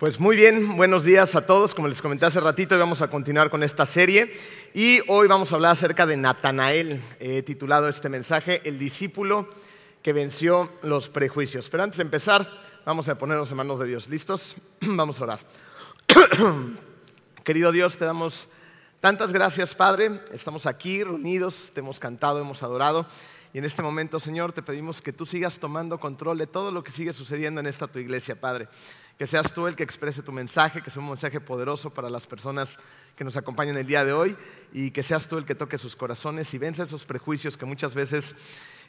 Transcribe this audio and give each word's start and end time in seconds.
Pues 0.00 0.18
muy 0.18 0.34
bien, 0.34 0.78
buenos 0.78 1.04
días 1.04 1.36
a 1.36 1.44
todos. 1.44 1.74
Como 1.74 1.86
les 1.86 2.00
comenté 2.00 2.24
hace 2.24 2.40
ratito, 2.40 2.78
vamos 2.78 3.02
a 3.02 3.10
continuar 3.10 3.50
con 3.50 3.62
esta 3.62 3.84
serie 3.84 4.32
y 4.72 5.00
hoy 5.08 5.28
vamos 5.28 5.52
a 5.52 5.56
hablar 5.56 5.72
acerca 5.72 6.06
de 6.06 6.16
Natanael, 6.16 7.02
He 7.18 7.42
titulado 7.42 7.86
este 7.86 8.08
mensaje 8.08 8.62
El 8.64 8.78
discípulo 8.78 9.50
que 10.02 10.14
venció 10.14 10.72
los 10.80 11.10
prejuicios. 11.10 11.68
Pero 11.68 11.82
antes 11.82 11.98
de 11.98 12.04
empezar, 12.04 12.50
vamos 12.86 13.10
a 13.10 13.18
ponernos 13.18 13.50
en 13.50 13.58
manos 13.58 13.78
de 13.78 13.88
Dios. 13.88 14.08
¿Listos? 14.08 14.56
vamos 14.80 15.20
a 15.20 15.24
orar. 15.24 15.40
Querido 17.44 17.70
Dios, 17.70 17.98
te 17.98 18.06
damos 18.06 18.48
tantas 19.00 19.34
gracias, 19.34 19.74
Padre. 19.74 20.22
Estamos 20.32 20.64
aquí 20.64 21.04
reunidos, 21.04 21.72
te 21.74 21.80
hemos 21.80 21.98
cantado, 21.98 22.40
hemos 22.40 22.62
adorado. 22.62 23.06
Y 23.52 23.58
en 23.58 23.66
este 23.66 23.82
momento, 23.82 24.18
Señor, 24.18 24.52
te 24.52 24.62
pedimos 24.62 25.02
que 25.02 25.12
tú 25.12 25.26
sigas 25.26 25.58
tomando 25.58 26.00
control 26.00 26.38
de 26.38 26.46
todo 26.46 26.70
lo 26.70 26.82
que 26.84 26.90
sigue 26.90 27.12
sucediendo 27.12 27.60
en 27.60 27.66
esta 27.66 27.86
tu 27.86 27.98
iglesia, 27.98 28.40
Padre 28.40 28.66
que 29.20 29.26
seas 29.26 29.52
tú 29.52 29.66
el 29.66 29.76
que 29.76 29.82
exprese 29.82 30.22
tu 30.22 30.32
mensaje, 30.32 30.80
que 30.80 30.88
sea 30.88 31.02
un 31.02 31.10
mensaje 31.10 31.40
poderoso 31.40 31.92
para 31.92 32.08
las 32.08 32.26
personas 32.26 32.78
que 33.14 33.22
nos 33.22 33.36
acompañan 33.36 33.76
el 33.76 33.86
día 33.86 34.02
de 34.02 34.14
hoy 34.14 34.34
y 34.72 34.92
que 34.92 35.02
seas 35.02 35.28
tú 35.28 35.36
el 35.36 35.44
que 35.44 35.54
toque 35.54 35.76
sus 35.76 35.94
corazones 35.94 36.54
y 36.54 36.56
vence 36.56 36.82
esos 36.82 37.04
prejuicios 37.04 37.58
que 37.58 37.66
muchas 37.66 37.94
veces 37.94 38.34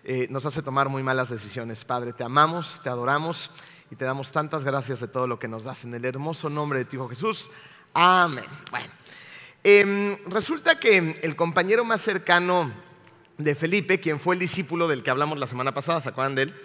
eh, 0.05 0.27
nos 0.29 0.45
hace 0.45 0.61
tomar 0.61 0.87
muy 0.87 1.03
malas 1.03 1.29
decisiones. 1.29 1.83
Padre, 1.83 2.13
te 2.13 2.23
amamos, 2.23 2.79
te 2.81 2.87
adoramos 2.87 3.51
y 3.91 3.97
te 3.97 4.05
damos 4.05 4.31
tantas 4.31 4.63
gracias 4.63 5.01
de 5.01 5.09
todo 5.09 5.27
lo 5.27 5.37
que 5.37 5.49
nos 5.49 5.65
das 5.65 5.83
en 5.83 5.93
el 5.95 6.05
hermoso 6.05 6.49
nombre 6.49 6.79
de 6.79 6.85
tu 6.85 6.95
Hijo 6.95 7.09
Jesús. 7.09 7.51
Amén. 7.93 8.45
Bueno, 8.69 8.87
em, 9.65 10.17
resulta 10.27 10.79
que 10.79 11.19
el 11.21 11.35
compañero 11.35 11.83
más 11.83 11.99
cercano 11.99 12.71
de 13.37 13.53
Felipe, 13.53 13.99
quien 13.99 14.17
fue 14.17 14.35
el 14.35 14.39
discípulo 14.39 14.87
del 14.87 15.03
que 15.03 15.09
hablamos 15.09 15.37
la 15.37 15.47
semana 15.47 15.73
pasada, 15.73 15.99
¿se 15.99 16.07
acuerdan 16.07 16.35
de 16.35 16.43
él? 16.43 16.55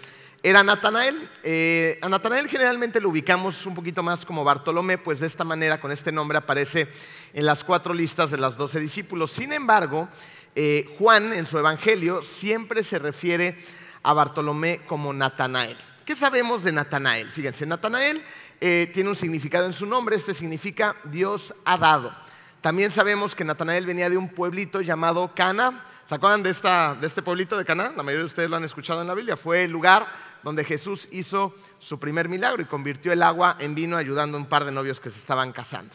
Era 0.43 0.63
Natanael. 0.63 1.29
Eh, 1.43 1.99
a 2.01 2.09
Natanael 2.09 2.47
generalmente 2.47 3.01
lo 3.01 3.09
ubicamos 3.09 3.65
un 3.65 3.75
poquito 3.75 4.03
más 4.03 4.25
como 4.25 4.43
Bartolomé, 4.43 4.97
pues 4.97 5.19
de 5.19 5.27
esta 5.27 5.43
manera, 5.43 5.79
con 5.79 5.91
este 5.91 6.11
nombre, 6.11 6.37
aparece 6.37 6.87
en 7.33 7.45
las 7.45 7.63
cuatro 7.63 7.93
listas 7.93 8.31
de 8.31 8.37
los 8.37 8.57
doce 8.57 8.79
discípulos. 8.79 9.31
Sin 9.31 9.51
embargo, 9.53 10.07
eh, 10.55 10.95
Juan 10.97 11.33
en 11.33 11.45
su 11.45 11.57
Evangelio 11.57 12.21
siempre 12.21 12.83
se 12.83 12.99
refiere 12.99 13.57
a 14.03 14.13
Bartolomé 14.13 14.81
como 14.85 15.11
Natanael. 15.11 15.77
¿Qué 16.05 16.15
sabemos 16.15 16.63
de 16.63 16.71
Natanael? 16.71 17.29
Fíjense, 17.29 17.65
Natanael 17.65 18.23
eh, 18.61 18.89
tiene 18.93 19.09
un 19.09 19.15
significado 19.15 19.65
en 19.65 19.73
su 19.73 19.85
nombre, 19.85 20.15
este 20.15 20.33
significa 20.33 20.95
Dios 21.03 21.53
ha 21.65 21.77
dado. 21.77 22.15
También 22.61 22.91
sabemos 22.91 23.35
que 23.35 23.43
Natanael 23.43 23.85
venía 23.85 24.09
de 24.09 24.17
un 24.17 24.29
pueblito 24.29 24.81
llamado 24.81 25.33
Cana. 25.35 25.83
¿Se 26.05 26.15
acuerdan 26.15 26.41
de, 26.41 26.49
esta, 26.49 26.95
de 26.95 27.05
este 27.05 27.21
pueblito 27.21 27.57
de 27.57 27.65
Cana? 27.65 27.91
La 27.95 28.01
mayoría 28.01 28.19
de 28.19 28.25
ustedes 28.25 28.49
lo 28.49 28.55
han 28.55 28.63
escuchado 28.63 29.01
en 29.01 29.07
la 29.07 29.13
Biblia. 29.13 29.37
Fue 29.37 29.65
el 29.65 29.71
lugar 29.71 30.07
donde 30.47 30.63
Jesús 30.63 31.09
hizo 31.11 31.53
su 31.77 31.99
primer 31.99 32.29
milagro 32.29 32.61
y 32.61 32.65
convirtió 32.67 33.11
el 33.11 33.21
agua 33.21 33.57
en 33.59 33.75
vino 33.75 33.97
ayudando 33.97 34.37
a 34.37 34.39
un 34.39 34.47
par 34.47 34.63
de 34.63 34.71
novios 34.71 35.01
que 35.01 35.09
se 35.09 35.19
estaban 35.19 35.51
casando. 35.51 35.93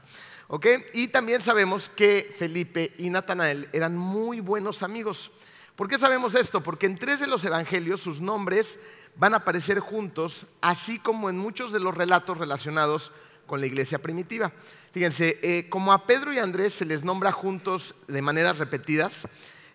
Y 0.93 1.09
también 1.09 1.41
sabemos 1.41 1.89
que 1.89 2.31
Felipe 2.39 2.93
y 2.99 3.09
Natanael 3.09 3.71
eran 3.73 3.97
muy 3.97 4.41
buenos 4.41 4.83
amigos. 4.83 5.33
¿Por 5.75 5.89
qué 5.89 5.97
sabemos 5.97 6.35
esto? 6.35 6.63
Porque 6.63 6.85
en 6.85 6.99
tres 6.99 7.19
de 7.19 7.29
los 7.29 7.43
evangelios 7.47 8.03
sus 8.03 8.21
nombres 8.21 8.79
van 9.17 9.33
a 9.33 9.39
aparecer 9.39 9.81
juntos, 9.81 10.45
así 10.61 10.99
como 10.99 11.31
en 11.31 11.39
muchos 11.39 11.73
de 11.73 11.81
los 11.81 11.97
relatos 11.97 12.37
relacionados 12.37 13.11
con 13.47 13.59
la 13.59 13.67
iglesia 13.67 14.03
primitiva. 14.03 14.53
Fíjense, 14.93 15.39
eh, 15.43 15.71
como 15.71 15.95
a 15.95 16.07
Pedro 16.07 16.31
y 16.31 16.39
Andrés 16.39 16.75
se 16.75 16.85
les 16.85 17.05
nombra 17.05 17.33
juntos 17.33 17.95
de 18.07 18.21
maneras 18.21 18.59
repetidas, 18.59 19.27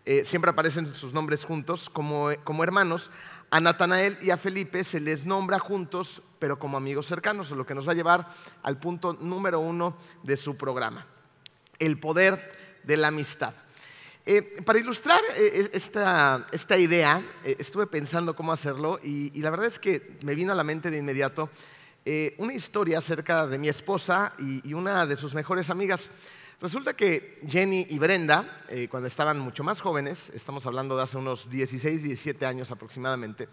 eh, 0.10 0.24
siempre 0.24 0.52
aparecen 0.52 0.96
sus 0.96 1.12
nombres 1.12 1.44
juntos 1.44 1.90
como, 1.90 2.30
como 2.46 2.64
hermanos, 2.64 3.12
a 3.50 3.60
Natanael 3.60 4.18
y 4.22 4.30
a 4.30 4.38
Felipe 4.38 4.84
se 4.84 5.00
les 5.00 5.26
nombra 5.26 5.60
juntos, 5.60 6.22
pero 6.40 6.60
como 6.60 6.78
amigos 6.78 7.08
cercanos, 7.08 7.52
lo 7.52 7.66
que 7.66 7.76
nos 7.76 7.88
va 7.88 7.94
a 7.94 7.96
llevar 7.96 8.28
al 8.64 8.78
punto 8.78 9.14
número 9.14 9.60
uno 9.60 9.98
de 10.24 10.36
su 10.36 10.58
programa, 10.58 11.06
el 11.80 12.00
poder 12.00 12.52
de 12.84 12.98
la 12.98 13.08
amistad. 13.08 13.54
Eh, 14.30 14.62
para 14.66 14.78
ilustrar 14.78 15.22
eh, 15.38 15.70
esta, 15.72 16.78
idea, 16.78 17.24
eh, 17.46 17.56
estuve 17.60 17.88
pensando 17.88 18.36
cómo 18.36 18.52
hacerlo 18.52 19.00
y, 19.02 19.32
la 19.40 19.50
verdad 19.50 19.68
es 19.68 19.80
que 19.80 20.18
me 20.26 20.36
vino 20.36 20.52
a 20.52 20.56
la 20.56 20.66
mente 20.66 20.92
de 20.92 20.98
inmediato 20.98 21.50
una 22.38 22.54
historia 22.54 23.00
acerca 23.00 23.46
de 23.48 23.58
mi 23.58 23.68
esposa 23.68 24.32
y 24.40 24.74
una 24.74 25.06
de 25.06 25.18
sus 25.18 25.34
mejores 25.34 25.70
amigas. 25.70 26.10
Resulta 26.60 26.96
que 26.96 27.40
Jenny 27.48 27.86
y 27.88 28.00
Brenda, 28.00 28.64
eh, 28.68 28.88
cuando 28.90 29.06
estaban 29.06 29.38
mucho 29.38 29.64
más 29.64 29.80
jóvenes, 29.80 30.32
estamos 30.34 30.66
hablando 30.66 30.98
de 30.98 31.04
hace 31.04 31.16
unos 31.16 31.48
16, 31.52 32.02
17 32.02 32.48
años 32.48 32.72
aproximadamente, 32.72 33.48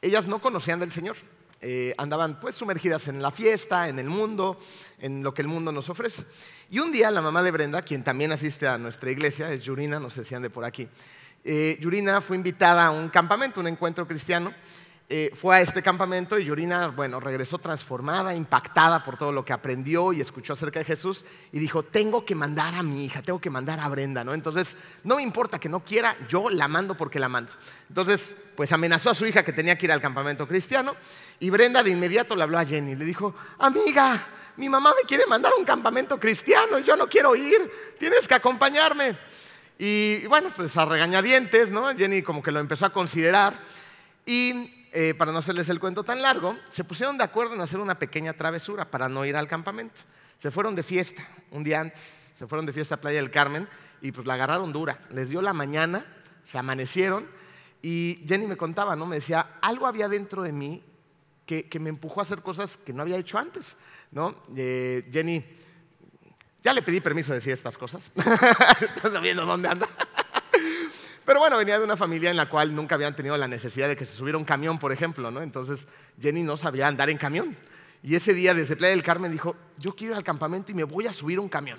ellas 0.00 0.28
no 0.28 0.40
conocían 0.40 0.78
del 0.78 0.92
Señor. 0.92 1.16
Eh, 1.60 1.94
andaban 1.98 2.38
pues 2.38 2.54
sumergidas 2.54 3.08
en 3.08 3.20
la 3.20 3.32
fiesta, 3.32 3.88
en 3.88 3.98
el 3.98 4.06
mundo, 4.06 4.56
en 5.00 5.24
lo 5.24 5.34
que 5.34 5.42
el 5.42 5.48
mundo 5.48 5.72
nos 5.72 5.88
ofrece. 5.88 6.24
Y 6.70 6.78
un 6.78 6.92
día 6.92 7.10
la 7.10 7.22
mamá 7.22 7.42
de 7.42 7.50
Brenda, 7.50 7.82
quien 7.82 8.04
también 8.04 8.30
asiste 8.30 8.68
a 8.68 8.78
nuestra 8.78 9.10
iglesia, 9.10 9.50
es 9.50 9.64
Yurina, 9.64 9.98
nos 9.98 10.14
decían 10.14 10.42
de 10.42 10.50
por 10.50 10.64
aquí, 10.64 10.88
eh, 11.42 11.76
Yurina 11.80 12.20
fue 12.20 12.36
invitada 12.36 12.86
a 12.86 12.90
un 12.92 13.08
campamento, 13.08 13.60
un 13.60 13.66
encuentro 13.66 14.06
cristiano, 14.06 14.54
eh, 15.10 15.30
fue 15.34 15.56
a 15.56 15.60
este 15.60 15.82
campamento 15.82 16.38
y 16.38 16.46
Yorina, 16.46 16.88
bueno, 16.88 17.20
regresó 17.20 17.58
transformada, 17.58 18.34
impactada 18.34 19.04
por 19.04 19.18
todo 19.18 19.32
lo 19.32 19.44
que 19.44 19.52
aprendió 19.52 20.14
y 20.14 20.22
escuchó 20.22 20.54
acerca 20.54 20.78
de 20.78 20.86
Jesús 20.86 21.26
y 21.52 21.58
dijo, 21.58 21.82
tengo 21.82 22.24
que 22.24 22.34
mandar 22.34 22.74
a 22.74 22.82
mi 22.82 23.04
hija, 23.04 23.20
tengo 23.20 23.38
que 23.38 23.50
mandar 23.50 23.80
a 23.80 23.88
Brenda, 23.88 24.24
¿no? 24.24 24.32
Entonces, 24.32 24.78
no 25.02 25.16
me 25.16 25.22
importa 25.22 25.58
que 25.58 25.68
no 25.68 25.80
quiera, 25.80 26.16
yo 26.26 26.48
la 26.48 26.68
mando 26.68 26.96
porque 26.96 27.18
la 27.18 27.28
mando. 27.28 27.52
Entonces, 27.86 28.30
pues 28.56 28.72
amenazó 28.72 29.10
a 29.10 29.14
su 29.14 29.26
hija 29.26 29.44
que 29.44 29.52
tenía 29.52 29.76
que 29.76 29.84
ir 29.84 29.92
al 29.92 30.00
campamento 30.00 30.48
cristiano 30.48 30.96
y 31.38 31.50
Brenda 31.50 31.82
de 31.82 31.90
inmediato 31.90 32.34
le 32.34 32.42
habló 32.42 32.58
a 32.58 32.64
Jenny, 32.64 32.94
le 32.94 33.04
dijo, 33.04 33.34
amiga, 33.58 34.18
mi 34.56 34.70
mamá 34.70 34.94
me 34.96 35.06
quiere 35.06 35.26
mandar 35.26 35.52
a 35.52 35.56
un 35.56 35.66
campamento 35.66 36.18
cristiano 36.18 36.78
y 36.78 36.82
yo 36.82 36.96
no 36.96 37.10
quiero 37.10 37.36
ir, 37.36 37.70
tienes 37.98 38.26
que 38.26 38.34
acompañarme. 38.34 39.18
Y 39.78 40.26
bueno, 40.28 40.50
pues 40.56 40.74
a 40.78 40.86
regañadientes, 40.86 41.70
¿no? 41.70 41.94
Jenny 41.94 42.22
como 42.22 42.42
que 42.42 42.52
lo 42.52 42.60
empezó 42.60 42.86
a 42.86 42.92
considerar 42.92 43.52
y 44.24 44.83
eh, 44.94 45.12
para 45.12 45.32
no 45.32 45.38
hacerles 45.38 45.68
el 45.68 45.80
cuento 45.80 46.04
tan 46.04 46.22
largo, 46.22 46.56
se 46.70 46.84
pusieron 46.84 47.18
de 47.18 47.24
acuerdo 47.24 47.54
en 47.54 47.60
hacer 47.60 47.80
una 47.80 47.98
pequeña 47.98 48.32
travesura 48.32 48.88
para 48.88 49.08
no 49.08 49.24
ir 49.24 49.36
al 49.36 49.48
campamento. 49.48 50.02
Se 50.38 50.52
fueron 50.52 50.76
de 50.76 50.84
fiesta 50.84 51.28
un 51.50 51.64
día 51.64 51.80
antes, 51.80 52.32
se 52.38 52.46
fueron 52.46 52.64
de 52.64 52.72
fiesta 52.72 52.94
a 52.94 53.00
Playa 53.00 53.16
del 53.16 53.32
Carmen 53.32 53.68
y 54.00 54.12
pues 54.12 54.24
la 54.24 54.34
agarraron 54.34 54.72
dura. 54.72 55.00
Les 55.10 55.28
dio 55.28 55.42
la 55.42 55.52
mañana, 55.52 56.06
se 56.44 56.58
amanecieron 56.58 57.28
y 57.82 58.24
Jenny 58.26 58.46
me 58.46 58.56
contaba, 58.56 58.94
¿no? 58.94 59.04
Me 59.04 59.16
decía, 59.16 59.58
algo 59.60 59.86
había 59.86 60.08
dentro 60.08 60.42
de 60.42 60.52
mí 60.52 60.82
que, 61.44 61.68
me 61.80 61.90
empujó 61.90 62.20
a 62.20 62.22
hacer 62.22 62.40
cosas 62.40 62.76
que 62.76 62.92
no 62.92 63.02
había 63.02 63.16
hecho 63.16 63.36
antes, 63.36 63.76
¿no? 64.12 64.42
Eh, 64.56 65.08
Jenny, 65.12 65.44
ya 66.62 66.72
le 66.72 66.82
pedí 66.82 67.00
permiso 67.00 67.32
de 67.32 67.38
decir 67.38 67.52
estas 67.52 67.76
cosas. 67.76 68.10
Estás 68.16 69.12
sabiendo 69.12 69.44
dónde 69.44 69.68
anda. 69.68 69.86
Pero 71.24 71.40
bueno, 71.40 71.56
venía 71.56 71.78
de 71.78 71.84
una 71.84 71.96
familia 71.96 72.30
en 72.30 72.36
la 72.36 72.48
cual 72.48 72.74
nunca 72.74 72.94
habían 72.94 73.16
tenido 73.16 73.36
la 73.36 73.48
necesidad 73.48 73.88
de 73.88 73.96
que 73.96 74.04
se 74.04 74.14
subiera 74.14 74.36
un 74.36 74.44
camión, 74.44 74.78
por 74.78 74.92
ejemplo, 74.92 75.30
¿no? 75.30 75.40
Entonces 75.40 75.86
Jenny 76.20 76.42
no 76.42 76.56
sabía 76.56 76.86
andar 76.86 77.08
en 77.08 77.16
camión. 77.16 77.56
Y 78.02 78.14
ese 78.14 78.34
día 78.34 78.52
desde 78.52 78.76
Playa 78.76 78.90
del 78.90 79.02
Carmen 79.02 79.32
dijo, 79.32 79.56
yo 79.78 79.96
quiero 79.96 80.12
ir 80.12 80.18
al 80.18 80.24
campamento 80.24 80.70
y 80.70 80.74
me 80.74 80.84
voy 80.84 81.06
a 81.06 81.12
subir 81.12 81.40
un 81.40 81.48
camión. 81.48 81.78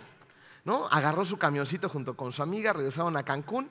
¿No? 0.64 0.88
Agarró 0.88 1.24
su 1.24 1.38
camioncito 1.38 1.90
junto 1.90 2.18
con 2.18 2.34
su 2.34 2.42
amiga, 2.42 2.74
regresaron 2.74 3.16
a 3.18 3.24
Cancún 3.24 3.70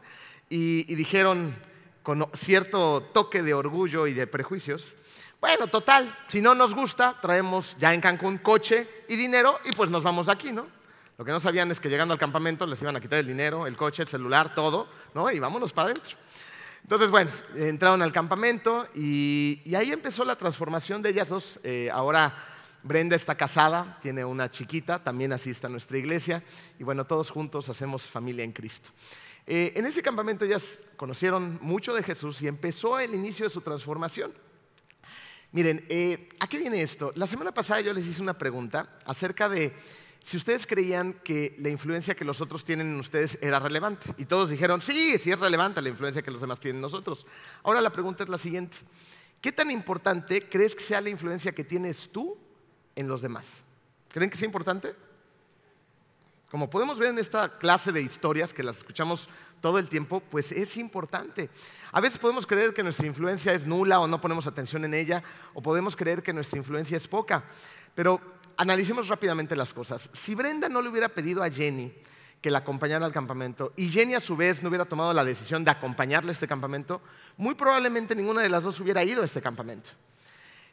y, 0.48 0.94
dijeron 0.94 1.56
con 2.04 2.28
cierto 2.34 3.02
toque 3.12 3.42
de 3.42 3.54
orgullo 3.54 4.06
y 4.06 4.14
de 4.14 4.28
prejuicios, 4.28 4.94
bueno, 5.40 5.66
total, 5.66 6.16
si 6.28 6.40
no 6.40 6.54
nos 6.54 6.72
gusta, 6.72 7.18
traemos 7.20 7.76
ya 7.80 7.92
en 7.92 8.00
Cancún 8.00 8.38
coche 8.38 8.88
y 9.08 9.16
dinero 9.16 9.58
y 9.64 9.72
pues 9.72 9.90
nos 9.90 10.04
vamos 10.04 10.28
aquí, 10.28 10.52
¿no? 10.52 10.68
Lo 11.16 11.24
que 11.24 11.30
no 11.30 11.38
sabían 11.38 11.70
es 11.70 11.78
que 11.78 11.88
llegando 11.88 12.12
al 12.12 12.18
campamento 12.18 12.66
les 12.66 12.82
iban 12.82 12.96
a 12.96 13.00
quitar 13.00 13.20
el 13.20 13.26
dinero, 13.26 13.66
el 13.66 13.76
coche, 13.76 14.02
el 14.02 14.08
celular, 14.08 14.54
todo, 14.54 14.88
¿no? 15.14 15.30
Y 15.30 15.38
vámonos 15.38 15.72
para 15.72 15.90
adentro. 15.90 16.16
Entonces, 16.82 17.10
bueno, 17.10 17.30
entraron 17.56 18.02
al 18.02 18.12
campamento 18.12 18.88
y, 18.94 19.62
ahí 19.74 19.92
empezó 19.92 20.24
la 20.24 20.36
transformación 20.36 21.02
de 21.02 21.10
ellas 21.10 21.28
dos. 21.28 21.60
Eh, 21.62 21.88
ahora 21.92 22.34
Brenda 22.82 23.16
está 23.16 23.34
casada, 23.36 23.98
tiene 24.02 24.24
una 24.24 24.50
chiquita, 24.50 25.02
también 25.02 25.32
asiste 25.32 25.66
a 25.66 25.70
nuestra 25.70 25.96
iglesia 25.96 26.42
y 26.78 26.84
bueno, 26.84 27.06
todos 27.06 27.30
juntos 27.30 27.68
hacemos 27.70 28.02
familia 28.02 28.44
en 28.44 28.52
Cristo. 28.52 28.90
Eh, 29.46 29.72
en 29.76 29.86
ese 29.86 30.02
campamento 30.02 30.44
ellas 30.44 30.78
conocieron 30.96 31.58
mucho 31.62 31.94
de 31.94 32.02
Jesús 32.02 32.42
y 32.42 32.48
empezó 32.48 32.98
el 32.98 33.14
inicio 33.14 33.46
de 33.46 33.50
su 33.50 33.62
transformación. 33.62 34.34
Miren, 35.52 35.86
eh, 35.88 36.28
¿a 36.40 36.48
qué 36.48 36.58
viene 36.58 36.82
esto? 36.82 37.12
La 37.14 37.26
semana 37.26 37.54
pasada 37.54 37.80
yo 37.80 37.92
les 37.92 38.06
hice 38.06 38.20
una 38.20 38.36
pregunta 38.36 38.98
acerca 39.06 39.48
de 39.48 39.72
si 40.24 40.38
ustedes 40.38 40.66
creían 40.66 41.12
que 41.22 41.54
la 41.58 41.68
influencia 41.68 42.14
que 42.14 42.24
los 42.24 42.40
otros 42.40 42.64
tienen 42.64 42.86
en 42.86 42.98
ustedes 42.98 43.38
era 43.42 43.60
relevante. 43.60 44.14
Y 44.16 44.24
todos 44.24 44.48
dijeron, 44.48 44.80
sí, 44.80 45.18
sí 45.18 45.30
es 45.30 45.38
relevante 45.38 45.82
la 45.82 45.90
influencia 45.90 46.22
que 46.22 46.30
los 46.30 46.40
demás 46.40 46.58
tienen 46.58 46.78
en 46.78 46.82
nosotros. 46.82 47.26
Ahora 47.62 47.82
la 47.82 47.90
pregunta 47.90 48.22
es 48.22 48.30
la 48.30 48.38
siguiente. 48.38 48.78
¿Qué 49.42 49.52
tan 49.52 49.70
importante 49.70 50.48
crees 50.48 50.74
que 50.74 50.82
sea 50.82 51.02
la 51.02 51.10
influencia 51.10 51.52
que 51.52 51.62
tienes 51.62 52.08
tú 52.10 52.38
en 52.96 53.06
los 53.06 53.20
demás? 53.20 53.62
¿Creen 54.08 54.30
que 54.30 54.38
es 54.38 54.42
importante? 54.42 54.94
Como 56.50 56.70
podemos 56.70 56.98
ver 56.98 57.10
en 57.10 57.18
esta 57.18 57.58
clase 57.58 57.92
de 57.92 58.00
historias 58.00 58.54
que 58.54 58.62
las 58.62 58.78
escuchamos 58.78 59.28
todo 59.60 59.78
el 59.78 59.90
tiempo, 59.90 60.20
pues 60.20 60.52
es 60.52 60.78
importante. 60.78 61.50
A 61.92 62.00
veces 62.00 62.18
podemos 62.18 62.46
creer 62.46 62.72
que 62.72 62.82
nuestra 62.82 63.06
influencia 63.06 63.52
es 63.52 63.66
nula 63.66 64.00
o 64.00 64.06
no 64.06 64.22
ponemos 64.22 64.46
atención 64.46 64.86
en 64.86 64.94
ella, 64.94 65.22
o 65.52 65.60
podemos 65.60 65.94
creer 65.94 66.22
que 66.22 66.32
nuestra 66.32 66.58
influencia 66.58 66.96
es 66.96 67.06
poca. 67.06 67.44
Pero 67.94 68.33
analicemos 68.56 69.08
rápidamente 69.08 69.56
las 69.56 69.72
cosas. 69.72 70.10
Si 70.12 70.34
Brenda 70.34 70.68
no 70.68 70.82
le 70.82 70.88
hubiera 70.88 71.08
pedido 71.08 71.42
a 71.42 71.50
Jenny 71.50 71.92
que 72.40 72.50
la 72.50 72.58
acompañara 72.58 73.06
al 73.06 73.12
campamento 73.12 73.72
y 73.76 73.88
Jenny 73.88 74.14
a 74.14 74.20
su 74.20 74.36
vez 74.36 74.62
no 74.62 74.68
hubiera 74.68 74.84
tomado 74.84 75.12
la 75.14 75.24
decisión 75.24 75.64
de 75.64 75.70
acompañarle 75.70 76.30
a 76.30 76.32
este 76.32 76.46
campamento, 76.46 77.00
muy 77.36 77.54
probablemente 77.54 78.14
ninguna 78.14 78.42
de 78.42 78.50
las 78.50 78.62
dos 78.62 78.78
hubiera 78.80 79.02
ido 79.02 79.22
a 79.22 79.24
este 79.24 79.40
campamento. 79.40 79.90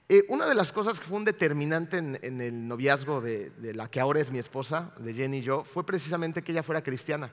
Eh, 0.10 0.26
una 0.28 0.46
de 0.46 0.56
las 0.56 0.74
cosas 0.74 1.00
que 1.00 1.06
fue 1.06 1.18
un 1.18 1.24
determinante 1.24 1.98
en, 1.98 2.42
el 2.42 2.68
noviazgo 2.68 3.22
de, 3.22 3.54
la 3.74 3.90
que 3.90 4.02
ahora 4.02 4.20
es 4.20 4.30
mi 4.30 4.40
esposa, 4.40 4.94
de 5.00 5.14
Jenny 5.14 5.38
y 5.38 5.42
yo, 5.42 5.64
fue 5.64 5.86
precisamente 5.86 6.42
que 6.42 6.52
ella 6.52 6.64
fuera 6.64 6.84
cristiana. 6.84 7.32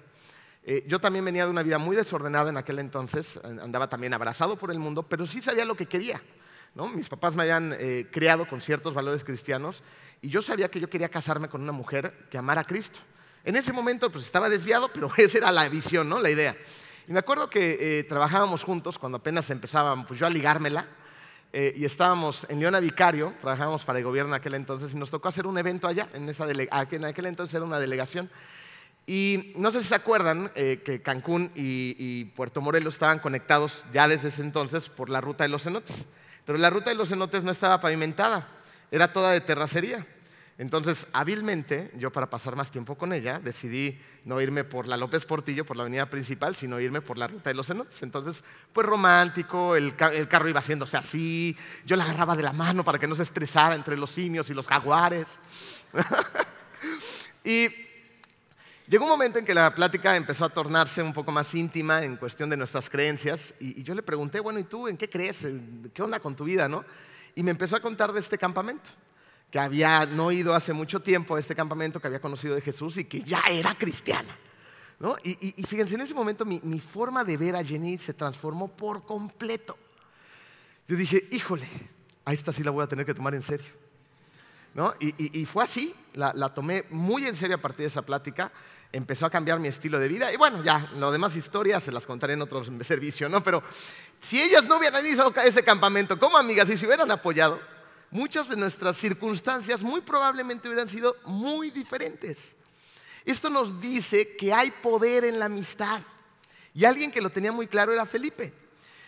Eh, 0.62 0.84
yo 0.86 1.00
también 1.00 1.24
venía 1.24 1.44
de 1.44 1.50
una 1.50 1.64
vida 1.64 1.78
muy 1.78 1.96
desordenada 1.96 2.50
en 2.50 2.56
aquel 2.56 2.78
entonces, 2.78 3.40
andaba 3.42 3.88
también 3.88 4.14
abrazado 4.14 4.56
por 4.56 4.70
el 4.70 4.78
mundo, 4.78 5.02
pero 5.02 5.26
sí 5.26 5.40
sabía 5.40 5.64
lo 5.64 5.74
que 5.74 5.86
quería. 5.86 6.22
Mis 6.74 7.08
papás 7.08 7.34
me 7.34 7.42
habían 7.42 7.74
eh, 7.78 8.06
criado 8.10 8.46
con 8.46 8.60
ciertos 8.60 8.94
valores 8.94 9.24
cristianos 9.24 9.82
y 10.22 10.28
yo 10.28 10.42
sabía 10.42 10.70
que 10.70 10.80
yo 10.80 10.88
quería 10.88 11.08
casarme 11.08 11.48
con 11.48 11.62
una 11.62 11.72
mujer 11.72 12.26
que 12.30 12.38
amara 12.38 12.60
a 12.60 12.64
Cristo. 12.64 13.00
En 13.44 13.56
ese 13.56 13.72
momento 13.72 14.10
pues 14.10 14.24
estaba 14.24 14.48
desviado, 14.48 14.90
pero 14.92 15.10
esa 15.16 15.38
era 15.38 15.50
la 15.50 15.68
visión, 15.68 16.08
¿no? 16.08 16.20
la 16.20 16.30
idea. 16.30 16.56
Y 17.08 17.12
me 17.12 17.18
acuerdo 17.18 17.50
que 17.50 18.04
trabajábamos 18.08 18.62
juntos 18.62 18.98
cuando 18.98 19.18
apenas 19.18 19.50
empezaban 19.50 20.06
pues 20.06 20.20
yo 20.20 20.26
a 20.26 20.30
ligármela 20.30 20.86
eh, 21.52 21.72
y 21.76 21.84
estábamos 21.86 22.46
en 22.50 22.60
Leona 22.60 22.78
Vicario, 22.78 23.32
trabajábamos 23.40 23.84
para 23.84 23.98
el 23.98 24.04
gobierno 24.04 24.34
en 24.34 24.40
aquel 24.40 24.54
entonces, 24.54 24.92
y 24.92 24.96
nos 24.96 25.10
tocó 25.10 25.28
hacer 25.28 25.46
un 25.46 25.56
evento 25.56 25.88
allá, 25.88 26.06
en, 26.12 26.28
esa 26.28 26.46
en 26.50 27.04
aquel 27.04 27.26
entonces 27.26 27.54
era 27.54 27.64
una 27.64 27.80
delegación. 27.80 28.30
Y 29.06 29.54
no 29.56 29.70
sé 29.70 29.78
si 29.82 29.88
se 29.88 29.94
acuerdan 29.94 30.52
eh, 30.54 30.82
que 30.84 31.00
Cancún 31.00 31.50
y, 31.54 32.26
Puerto 32.36 32.60
Morelos 32.60 32.94
estaban 32.94 33.18
conectados 33.20 33.86
ya 33.94 34.06
desde 34.06 34.28
ese 34.28 34.42
entonces 34.42 34.90
por 34.90 35.08
la 35.08 35.22
ruta 35.22 35.44
de 35.44 35.48
los 35.48 35.62
cenotes, 35.62 36.06
pero 36.48 36.58
la 36.58 36.70
ruta 36.70 36.88
de 36.88 36.96
los 36.96 37.10
cenotes 37.10 37.44
no 37.44 37.50
estaba 37.50 37.78
pavimentada, 37.78 38.48
era 38.90 39.12
toda 39.12 39.32
de 39.32 39.42
terracería. 39.42 40.06
Entonces, 40.56 41.06
hábilmente, 41.12 41.90
yo 41.98 42.10
para 42.10 42.30
pasar 42.30 42.56
más 42.56 42.70
tiempo 42.70 42.96
con 42.96 43.12
ella, 43.12 43.38
decidí 43.38 44.00
no 44.24 44.40
irme 44.40 44.64
por 44.64 44.86
la 44.86 44.96
López 44.96 45.26
Portillo, 45.26 45.66
por 45.66 45.76
la 45.76 45.82
avenida 45.82 46.08
principal, 46.08 46.56
sino 46.56 46.80
irme 46.80 47.02
por 47.02 47.18
la 47.18 47.26
ruta 47.26 47.50
de 47.50 47.54
los 47.54 47.66
cenotes. 47.66 48.02
Entonces, 48.02 48.42
pues 48.72 48.86
romántico, 48.86 49.76
el, 49.76 49.94
carro 49.94 50.48
iba 50.48 50.60
haciéndose 50.60 50.96
así, 50.96 51.54
yo 51.84 51.96
la 51.96 52.04
agarraba 52.04 52.34
de 52.34 52.44
la 52.44 52.54
mano 52.54 52.82
para 52.82 52.98
que 52.98 53.06
no 53.06 53.14
se 53.14 53.24
estresara 53.24 53.74
entre 53.74 53.98
los 53.98 54.08
simios 54.08 54.48
y 54.48 54.54
los 54.54 54.66
jaguares. 54.66 55.38
y 57.44 57.68
llegó 58.88 59.04
un 59.04 59.10
momento 59.10 59.38
en 59.38 59.44
que 59.44 59.54
la 59.54 59.74
plática 59.74 60.16
empezó 60.16 60.44
a 60.44 60.48
tornarse 60.48 61.02
un 61.02 61.12
poco 61.12 61.30
más 61.30 61.54
íntima 61.54 62.02
en 62.02 62.16
cuestión 62.16 62.50
de 62.50 62.56
nuestras 62.56 62.88
creencias, 62.88 63.54
y, 63.60 63.80
y 63.80 63.82
yo 63.82 63.94
le 63.94 64.02
pregunté, 64.02 64.40
bueno, 64.40 64.58
¿y 64.58 64.64
tú 64.64 64.88
en 64.88 64.96
qué 64.96 65.08
crees? 65.08 65.46
¿Qué 65.92 66.02
onda 66.02 66.20
con 66.20 66.34
tu 66.34 66.44
vida? 66.44 66.68
¿no? 66.68 66.84
Y 67.34 67.42
me 67.42 67.50
empezó 67.50 67.76
a 67.76 67.80
contar 67.80 68.12
de 68.12 68.20
este 68.20 68.38
campamento 68.38 68.90
que 69.50 69.58
había 69.58 70.04
no 70.06 70.30
ido 70.30 70.54
hace 70.54 70.72
mucho 70.72 71.00
tiempo 71.00 71.36
a 71.36 71.40
este 71.40 71.54
campamento, 71.54 72.00
que 72.00 72.06
había 72.06 72.20
conocido 72.20 72.54
de 72.54 72.60
Jesús 72.60 72.96
y 72.98 73.04
que 73.04 73.22
ya 73.22 73.42
era 73.50 73.74
cristiana. 73.74 74.36
Y, 75.22 75.64
fíjense, 75.66 75.94
en 75.94 76.00
ese 76.00 76.14
momento 76.14 76.44
mi, 76.44 76.80
forma 76.80 77.22
de 77.24 77.36
ver 77.36 77.54
a 77.56 77.64
Jenny 77.64 77.98
se 77.98 78.12
transformó 78.12 78.68
por 78.68 79.04
completo. 79.04 79.78
Yo 80.88 80.96
dije, 80.96 81.28
híjole, 81.30 81.68
a 82.24 82.32
esta 82.32 82.52
sí 82.52 82.64
la 82.64 82.70
voy 82.70 82.82
a 82.82 82.88
tener 82.88 83.06
que 83.06 83.14
tomar 83.14 83.34
en 83.34 83.42
serio. 83.42 83.66
Y, 85.00 85.44
fue 85.46 85.64
así, 85.64 85.94
la, 86.14 86.32
la, 86.34 86.52
tomé 86.52 86.84
muy 86.90 87.26
en 87.26 87.34
serio 87.34 87.56
a 87.56 87.60
partir 87.60 87.80
de 87.80 87.86
esa 87.86 88.02
plática, 88.02 88.52
empezó 88.92 89.26
a 89.26 89.30
cambiar 89.30 89.58
mi 89.60 89.68
estilo 89.68 89.98
de 89.98 90.08
vida 90.08 90.32
y 90.32 90.36
bueno, 90.36 90.62
ya, 90.62 90.90
lo 90.96 91.12
demás 91.12 91.36
historias 91.36 91.84
se 91.84 91.92
las 91.92 92.06
contaré 92.06 92.34
en 92.34 92.42
otro 92.42 92.62
servicio, 92.84 93.28
¿no? 93.28 93.42
Pero 93.42 93.62
si 94.20 94.40
ellas 94.40 94.64
no 94.64 94.78
hubieran 94.78 95.04
ido 95.04 95.32
a 95.36 95.44
ese 95.44 95.62
campamento 95.62 96.18
como 96.18 96.38
amigas 96.38 96.68
y 96.70 96.76
se 96.76 96.86
hubieran 96.86 97.10
apoyado, 97.10 97.60
muchas 98.10 98.48
de 98.48 98.56
nuestras 98.56 98.96
circunstancias 98.96 99.82
muy 99.82 100.00
probablemente 100.00 100.68
hubieran 100.68 100.88
sido 100.88 101.16
muy 101.24 101.70
diferentes. 101.70 102.52
Esto 103.24 103.50
nos 103.50 103.80
dice 103.80 104.36
que 104.36 104.54
hay 104.54 104.70
poder 104.70 105.24
en 105.24 105.38
la 105.38 105.46
amistad. 105.46 106.00
Y 106.72 106.84
alguien 106.84 107.10
que 107.10 107.20
lo 107.20 107.30
tenía 107.30 107.52
muy 107.52 107.66
claro 107.66 107.92
era 107.92 108.06
Felipe. 108.06 108.54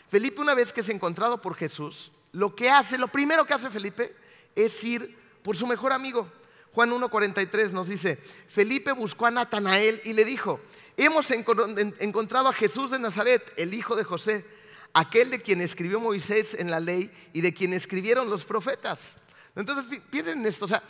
Felipe 0.08 0.40
una 0.40 0.54
vez 0.54 0.72
que 0.72 0.80
es 0.80 0.88
encontrado 0.88 1.40
por 1.40 1.54
Jesús, 1.54 2.10
lo 2.32 2.54
que 2.54 2.68
hace, 2.68 2.98
lo 2.98 3.08
primero 3.08 3.44
que 3.44 3.54
hace 3.54 3.70
Felipe 3.70 4.14
es 4.54 4.82
ir 4.84 5.16
por 5.42 5.56
su 5.56 5.66
mejor 5.66 5.92
amigo. 5.92 6.30
Juan 6.72 6.90
1.43 6.90 7.72
nos 7.72 7.88
dice, 7.88 8.16
Felipe 8.48 8.92
buscó 8.92 9.26
a 9.26 9.30
Natanael 9.30 10.00
y 10.04 10.12
le 10.12 10.24
dijo, 10.24 10.60
hemos 10.96 11.30
encontrado 11.30 12.48
a 12.48 12.52
Jesús 12.52 12.90
de 12.90 12.98
Nazaret, 12.98 13.52
el 13.56 13.74
hijo 13.74 13.96
de 13.96 14.04
José 14.04 14.44
aquel 14.92 15.30
de 15.30 15.40
quien 15.40 15.60
escribió 15.60 16.00
Moisés 16.00 16.54
en 16.54 16.70
la 16.70 16.80
ley 16.80 17.10
y 17.32 17.40
de 17.40 17.54
quien 17.54 17.72
escribieron 17.72 18.28
los 18.28 18.44
profetas. 18.44 19.14
Entonces, 19.54 20.00
piensen 20.10 20.40
en 20.40 20.46
esto, 20.46 20.64
o 20.64 20.68
sea, 20.68 20.82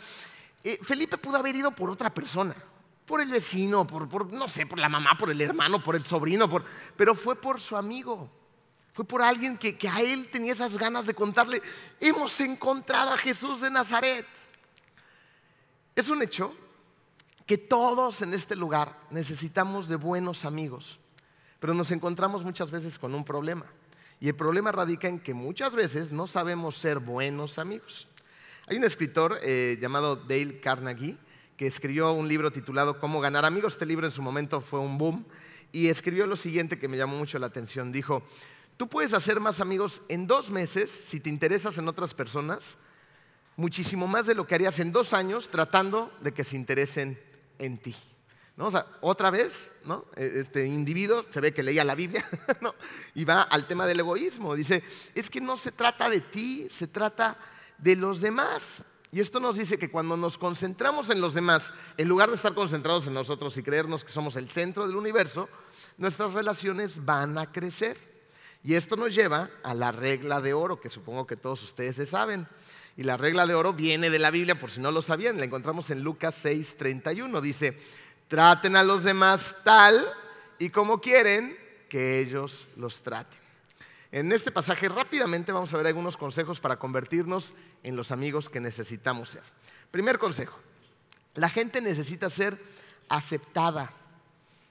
eh, 0.63 0.79
Felipe 0.83 1.17
pudo 1.17 1.37
haber 1.37 1.55
ido 1.55 1.71
por 1.71 1.89
otra 1.89 2.13
persona, 2.13 2.55
por 3.05 3.21
el 3.21 3.29
vecino, 3.29 3.85
por, 3.85 4.31
no 4.31 4.47
sé, 4.47 4.65
por 4.65 4.79
la 4.79 4.89
mamá, 4.89 5.17
por 5.17 5.31
el 5.31 5.41
hermano, 5.41 5.83
por 5.83 5.95
el 5.95 6.05
sobrino, 6.05 6.47
pero 6.95 7.15
fue 7.15 7.35
por 7.35 7.59
su 7.59 7.75
amigo. 7.75 8.29
Fue 8.93 9.05
por 9.05 9.21
alguien 9.21 9.57
que, 9.57 9.77
que 9.77 9.87
a 9.87 10.01
él 10.01 10.29
tenía 10.29 10.51
esas 10.51 10.77
ganas 10.77 11.05
de 11.05 11.13
contarle, 11.13 11.61
hemos 11.99 12.39
encontrado 12.41 13.13
a 13.13 13.17
Jesús 13.17 13.61
de 13.61 13.71
Nazaret. 13.71 14.25
Es 15.95 16.09
un 16.09 16.21
hecho 16.21 16.53
que 17.45 17.57
todos 17.57 18.21
en 18.21 18.33
este 18.33 18.55
lugar 18.55 18.97
necesitamos 19.09 19.89
de 19.89 19.97
buenos 19.97 20.45
amigos, 20.45 20.99
pero 21.59 21.73
nos 21.73 21.91
encontramos 21.91 22.43
muchas 22.43 22.71
veces 22.71 22.97
con 22.97 23.13
un 23.13 23.25
problema. 23.25 23.65
Y 24.21 24.29
el 24.29 24.35
problema 24.35 24.71
radica 24.71 25.07
en 25.07 25.19
que 25.19 25.33
muchas 25.33 25.73
veces 25.73 26.11
no 26.11 26.27
sabemos 26.27 26.77
ser 26.77 26.99
buenos 26.99 27.57
amigos. 27.57 28.07
Hay 28.67 28.77
un 28.77 28.83
escritor 28.83 29.39
eh, 29.41 29.77
llamado 29.81 30.15
Dale 30.15 30.59
Carnegie 30.59 31.17
que 31.57 31.67
escribió 31.67 32.11
un 32.13 32.27
libro 32.27 32.51
titulado 32.51 32.99
Cómo 32.99 33.19
ganar 33.19 33.45
amigos. 33.45 33.73
Este 33.73 33.85
libro 33.85 34.05
en 34.05 34.11
su 34.11 34.21
momento 34.21 34.61
fue 34.61 34.79
un 34.79 34.97
boom 34.97 35.25
y 35.71 35.87
escribió 35.87 36.25
lo 36.25 36.35
siguiente 36.35 36.79
que 36.79 36.87
me 36.87 36.97
llamó 36.97 37.17
mucho 37.17 37.37
la 37.37 37.47
atención. 37.47 37.91
Dijo, 37.91 38.23
tú 38.77 38.87
puedes 38.87 39.13
hacer 39.13 39.39
más 39.39 39.59
amigos 39.59 40.01
en 40.07 40.25
dos 40.25 40.49
meses 40.49 40.89
si 40.89 41.19
te 41.19 41.29
interesas 41.29 41.77
en 41.77 41.87
otras 41.87 42.13
personas, 42.13 42.77
muchísimo 43.61 44.07
más 44.07 44.25
de 44.25 44.35
lo 44.35 44.47
que 44.47 44.55
harías 44.55 44.79
en 44.79 44.91
dos 44.91 45.13
años 45.13 45.49
tratando 45.49 46.11
de 46.21 46.33
que 46.33 46.43
se 46.43 46.55
interesen 46.57 47.21
en 47.59 47.77
ti. 47.77 47.95
Otra 49.01 49.31
vez, 49.31 49.73
¿no? 49.85 50.05
E, 50.15 50.41
este 50.41 50.65
individuo 50.67 51.25
se 51.31 51.41
ve 51.41 51.53
que 51.53 51.63
leía 51.63 51.83
la 51.83 51.95
Biblia 51.95 52.25
y 53.15 53.23
va 53.23 53.43
al 53.43 53.65
tema 53.65 53.87
del 53.87 54.01
egoísmo. 54.01 54.55
Dice, 54.55 54.83
es 55.15 55.29
que 55.29 55.41
no 55.41 55.57
se 55.57 55.71
trata 55.71 56.09
de 56.09 56.21
ti, 56.21 56.67
se 56.69 56.87
trata 56.87 57.37
de 57.77 57.95
los 57.95 58.21
demás. 58.21 58.83
Y 59.11 59.19
esto 59.19 59.39
nos 59.39 59.57
dice 59.57 59.77
que 59.77 59.89
cuando 59.89 60.15
nos 60.15 60.37
concentramos 60.37 61.09
en 61.09 61.21
los 61.21 61.33
demás, 61.33 61.73
en 61.97 62.07
lugar 62.07 62.29
de 62.29 62.35
estar 62.35 62.53
concentrados 62.53 63.07
en 63.07 63.13
nosotros 63.13 63.57
y 63.57 63.63
creernos 63.63 64.03
que 64.03 64.11
somos 64.11 64.35
el 64.35 64.49
centro 64.49 64.87
del 64.87 64.95
universo, 64.95 65.49
nuestras 65.97 66.33
relaciones 66.33 67.03
van 67.03 67.37
a 67.37 67.51
crecer. 67.51 67.97
Y 68.63 68.75
esto 68.75 68.95
nos 68.95 69.13
lleva 69.13 69.49
a 69.63 69.73
la 69.73 69.91
regla 69.91 70.39
de 70.39 70.53
oro, 70.53 70.79
que 70.79 70.89
supongo 70.89 71.25
que 71.25 71.35
todos 71.35 71.63
ustedes 71.63 71.95
se 71.95 72.05
saben. 72.05 72.47
Y 72.97 73.03
la 73.03 73.17
regla 73.17 73.45
de 73.45 73.55
oro 73.55 73.73
viene 73.73 74.09
de 74.09 74.19
la 74.19 74.31
Biblia, 74.31 74.59
por 74.59 74.71
si 74.71 74.79
no 74.79 74.91
lo 74.91 75.01
sabían, 75.01 75.37
la 75.37 75.45
encontramos 75.45 75.89
en 75.89 76.03
Lucas 76.03 76.43
6:31. 76.45 77.41
Dice, 77.41 77.77
Traten 78.31 78.77
a 78.77 78.83
los 78.85 79.03
demás 79.03 79.57
tal 79.65 80.01
y 80.57 80.69
como 80.69 81.01
quieren 81.01 81.57
que 81.89 82.19
ellos 82.19 82.65
los 82.77 83.01
traten. 83.01 83.41
En 84.09 84.31
este 84.31 84.51
pasaje 84.51 84.87
rápidamente 84.87 85.51
vamos 85.51 85.73
a 85.73 85.77
ver 85.77 85.87
algunos 85.87 86.15
consejos 86.15 86.61
para 86.61 86.79
convertirnos 86.79 87.53
en 87.83 87.97
los 87.97 88.09
amigos 88.09 88.47
que 88.47 88.61
necesitamos 88.61 89.31
ser. 89.31 89.43
Primer 89.91 90.17
consejo, 90.17 90.57
la 91.35 91.49
gente 91.49 91.81
necesita 91.81 92.29
ser 92.29 92.57
aceptada. 93.09 93.91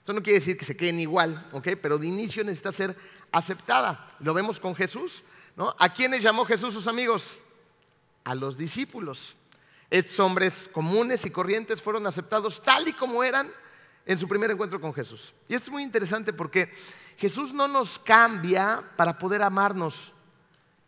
Eso 0.04 0.14
no 0.14 0.22
quiere 0.22 0.38
decir 0.38 0.56
que 0.56 0.64
se 0.64 0.76
queden 0.76 0.98
igual, 0.98 1.46
pero 1.82 1.98
de 1.98 2.06
inicio 2.06 2.42
necesita 2.44 2.72
ser 2.72 2.96
aceptada. 3.30 4.16
Lo 4.20 4.32
vemos 4.32 4.58
con 4.58 4.74
Jesús. 4.74 5.22
¿no? 5.54 5.76
¿A 5.78 5.92
quiénes 5.92 6.22
llamó 6.22 6.46
Jesús 6.46 6.72
sus 6.72 6.86
amigos? 6.86 7.39
A 8.30 8.34
los 8.37 8.56
discípulos. 8.56 9.34
Estos 9.90 10.20
hombres 10.20 10.70
comunes 10.72 11.26
y 11.26 11.30
corrientes 11.30 11.82
fueron 11.82 12.06
aceptados 12.06 12.62
tal 12.62 12.87
y 12.87 12.92
como 12.92 13.25
eran 13.25 13.50
en 14.06 14.18
su 14.18 14.28
primer 14.28 14.52
encuentro 14.52 14.80
con 14.80 14.94
Jesús. 14.94 15.34
Y 15.49 15.54
esto 15.54 15.66
es 15.66 15.72
muy 15.72 15.82
interesante 15.82 16.32
porque 16.32 16.72
Jesús 17.16 17.52
no 17.52 17.66
nos 17.66 17.99
cambia 17.99 18.84
para 18.94 19.18
poder 19.18 19.42
amarnos. 19.42 20.12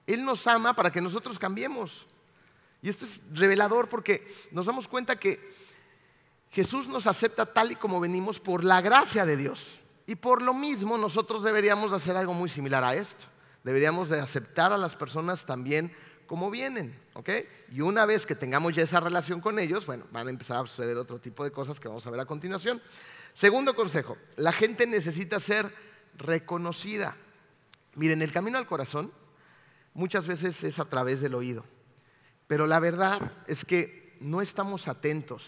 Él 0.06 0.24
nos 0.24 0.46
ama 0.46 0.76
para 0.76 0.92
que 0.92 1.00
nosotros 1.00 1.36
cambiemos. 1.36 2.06
Y 2.80 2.88
esto 2.88 3.06
es 3.06 3.20
revelador 3.32 3.88
porque 3.88 4.24
nos 4.52 4.66
damos 4.66 4.86
cuenta 4.86 5.18
que 5.18 5.52
Jesús 6.52 6.86
nos 6.86 7.08
acepta 7.08 7.44
tal 7.44 7.72
y 7.72 7.74
como 7.74 7.98
venimos 7.98 8.38
por 8.38 8.62
la 8.62 8.80
gracia 8.80 9.26
de 9.26 9.36
Dios. 9.36 9.80
Y 10.06 10.14
por 10.14 10.42
lo 10.42 10.54
mismo 10.54 10.96
nosotros 10.96 11.42
deberíamos 11.42 11.92
hacer 11.92 12.16
algo 12.16 12.34
muy 12.34 12.48
similar 12.48 12.84
a 12.84 12.94
esto. 12.94 13.24
Deberíamos 13.64 14.10
de 14.10 14.20
aceptar 14.20 14.72
a 14.72 14.78
las 14.78 14.94
personas 14.94 15.44
también 15.44 15.92
como 16.26 16.50
vienen, 16.50 16.98
¿ok? 17.14 17.30
Y 17.70 17.80
una 17.80 18.06
vez 18.06 18.26
que 18.26 18.34
tengamos 18.34 18.74
ya 18.74 18.82
esa 18.82 19.00
relación 19.00 19.40
con 19.40 19.58
ellos, 19.58 19.86
bueno, 19.86 20.06
van 20.12 20.28
a 20.28 20.30
empezar 20.30 20.62
a 20.62 20.66
suceder 20.66 20.96
otro 20.96 21.20
tipo 21.20 21.44
de 21.44 21.52
cosas 21.52 21.78
que 21.78 21.88
vamos 21.88 22.06
a 22.06 22.10
ver 22.10 22.20
a 22.20 22.26
continuación. 22.26 22.80
Segundo 23.34 23.74
consejo, 23.74 24.16
la 24.36 24.52
gente 24.52 24.86
necesita 24.86 25.40
ser 25.40 25.74
reconocida. 26.16 27.16
Miren, 27.94 28.22
el 28.22 28.32
camino 28.32 28.58
al 28.58 28.66
corazón 28.66 29.12
muchas 29.94 30.26
veces 30.26 30.64
es 30.64 30.78
a 30.78 30.84
través 30.84 31.20
del 31.20 31.34
oído, 31.34 31.64
pero 32.46 32.66
la 32.66 32.80
verdad 32.80 33.32
es 33.46 33.64
que 33.64 34.16
no 34.20 34.40
estamos 34.42 34.88
atentos, 34.88 35.44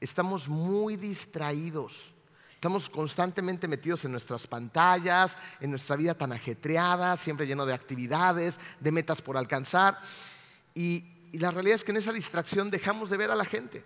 estamos 0.00 0.48
muy 0.48 0.96
distraídos. 0.96 2.14
Estamos 2.60 2.90
constantemente 2.90 3.66
metidos 3.66 4.04
en 4.04 4.12
nuestras 4.12 4.46
pantallas, 4.46 5.38
en 5.60 5.70
nuestra 5.70 5.96
vida 5.96 6.12
tan 6.12 6.30
ajetreada, 6.30 7.16
siempre 7.16 7.46
lleno 7.46 7.64
de 7.64 7.72
actividades, 7.72 8.60
de 8.78 8.92
metas 8.92 9.22
por 9.22 9.38
alcanzar. 9.38 9.98
Y, 10.74 11.16
la 11.38 11.50
realidad 11.50 11.76
es 11.76 11.84
que 11.84 11.92
en 11.92 11.96
esa 11.96 12.12
distracción 12.12 12.70
dejamos 12.70 13.08
de 13.08 13.16
ver 13.16 13.30
a 13.30 13.34
la 13.34 13.46
gente. 13.46 13.82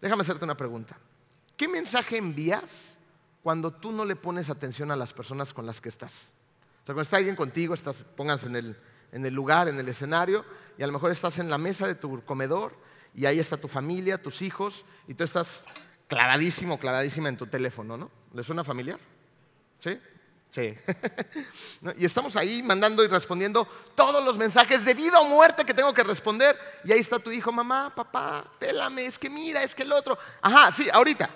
Déjame 0.00 0.22
hacerte 0.22 0.46
una 0.46 0.56
pregunta. 0.56 0.96
¿Qué 1.54 1.68
mensaje 1.68 2.16
envías 2.16 2.94
cuando 3.42 3.70
tú 3.70 3.92
no 3.92 4.06
le 4.06 4.16
pones 4.16 4.48
atención 4.48 4.90
a 4.90 4.96
las 4.96 5.12
personas 5.12 5.52
con 5.52 5.66
las 5.66 5.82
que 5.82 5.90
estás? 5.90 6.12
O 6.12 6.86
sea, 6.86 6.94
cuando 6.94 7.02
está 7.02 7.18
alguien 7.18 7.36
contigo, 7.36 7.74
estás, 7.74 7.96
pongas 8.16 8.44
en 8.44 8.56
el, 8.56 8.78
en 9.12 9.26
el 9.26 9.34
lugar, 9.34 9.68
en 9.68 9.78
el 9.78 9.90
escenario, 9.90 10.42
y 10.78 10.84
a 10.84 10.86
lo 10.86 10.94
mejor 10.94 11.10
estás 11.10 11.38
en 11.38 11.50
la 11.50 11.58
mesa 11.58 11.86
de 11.86 11.96
tu 11.96 12.24
comedor, 12.24 12.74
y 13.14 13.26
ahí 13.26 13.38
está 13.38 13.58
tu 13.58 13.68
familia, 13.68 14.22
tus 14.22 14.40
hijos, 14.40 14.86
y 15.06 15.12
tú 15.12 15.24
estás 15.24 15.66
clavadísimo, 16.12 16.78
clavadísima 16.78 17.30
en 17.30 17.38
tu 17.38 17.46
teléfono, 17.46 17.96
¿no? 17.96 18.10
¿Le 18.34 18.42
suena 18.42 18.62
familiar? 18.62 18.98
¿Sí? 19.78 19.98
Sí. 20.50 20.74
y 21.96 22.04
estamos 22.04 22.36
ahí 22.36 22.62
mandando 22.62 23.02
y 23.02 23.06
respondiendo 23.06 23.66
todos 23.94 24.22
los 24.22 24.36
mensajes 24.36 24.84
de 24.84 24.92
vida 24.92 25.18
o 25.20 25.28
muerte 25.30 25.64
que 25.64 25.72
tengo 25.72 25.94
que 25.94 26.02
responder. 26.02 26.54
Y 26.84 26.92
ahí 26.92 27.00
está 27.00 27.18
tu 27.18 27.30
hijo, 27.30 27.50
mamá, 27.50 27.94
papá, 27.94 28.44
pélame, 28.58 29.06
es 29.06 29.18
que 29.18 29.30
mira, 29.30 29.62
es 29.62 29.74
que 29.74 29.84
el 29.84 29.92
otro. 29.92 30.18
Ajá, 30.42 30.70
sí, 30.70 30.86
ahorita. 30.92 31.30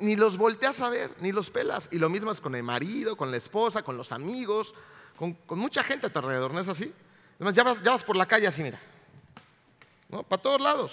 Ni 0.00 0.16
los 0.16 0.36
volteas 0.36 0.78
a 0.82 0.90
ver, 0.90 1.14
ni 1.20 1.32
los 1.32 1.50
pelas. 1.50 1.88
Y 1.90 1.98
lo 1.98 2.10
mismo 2.10 2.30
es 2.30 2.42
con 2.42 2.54
el 2.54 2.62
marido, 2.62 3.16
con 3.16 3.30
la 3.30 3.38
esposa, 3.38 3.82
con 3.82 3.96
los 3.96 4.12
amigos, 4.12 4.74
con, 5.16 5.34
mucha 5.58 5.82
gente 5.82 6.08
a 6.08 6.12
tu 6.12 6.18
alrededor, 6.18 6.52
¿no 6.52 6.60
es 6.60 6.68
así? 6.68 6.92
Además, 7.36 7.54
ya 7.54 7.62
vas, 7.62 7.82
ya 7.82 7.92
vas 7.92 8.04
por 8.04 8.16
la 8.16 8.26
calle 8.26 8.46
así, 8.46 8.62
mira. 8.62 8.78
¿No? 10.10 10.22
Para 10.24 10.42
todos 10.42 10.60
lados. 10.60 10.92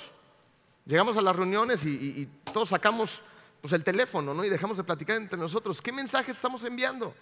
Llegamos 0.88 1.18
a 1.18 1.22
las 1.22 1.36
reuniones 1.36 1.86
y, 1.86 2.28
todos 2.54 2.70
sacamos 2.70 3.22
pues, 3.60 3.74
el 3.74 3.84
teléfono 3.84 4.34
¿no? 4.34 4.46
y 4.46 4.50
dejamos 4.50 4.78
de 4.78 4.86
platicar 4.86 5.18
entre 5.18 5.38
nosotros. 5.38 5.82
¿Qué 5.82 5.92
mensaje 5.92 6.32
estamos 6.32 6.64
enviando? 6.64 7.14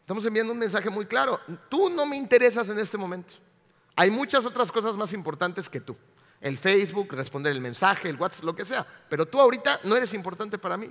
Estamos 0.00 0.24
enviando 0.26 0.52
un 0.52 0.58
mensaje 0.58 0.90
muy 0.90 1.06
claro. 1.06 1.40
Tú 1.70 1.88
no 1.88 2.04
me 2.04 2.16
interesas 2.16 2.68
en 2.68 2.78
este 2.78 2.98
momento. 2.98 3.32
Hay 3.96 4.10
muchas 4.10 4.44
otras 4.44 4.70
cosas 4.70 4.94
más 4.94 5.14
importantes 5.14 5.70
que 5.70 5.80
tú. 5.80 5.96
El 6.38 6.58
Facebook, 6.58 7.12
responder 7.12 7.52
el 7.52 7.62
mensaje, 7.62 8.10
el 8.10 8.16
WhatsApp, 8.16 8.44
lo 8.44 8.54
que 8.54 8.66
sea. 8.66 8.86
Pero 9.08 9.26
tú 9.26 9.40
ahorita 9.40 9.80
no 9.84 9.96
eres 9.96 10.12
importante 10.12 10.58
para 10.58 10.76
mí. 10.76 10.90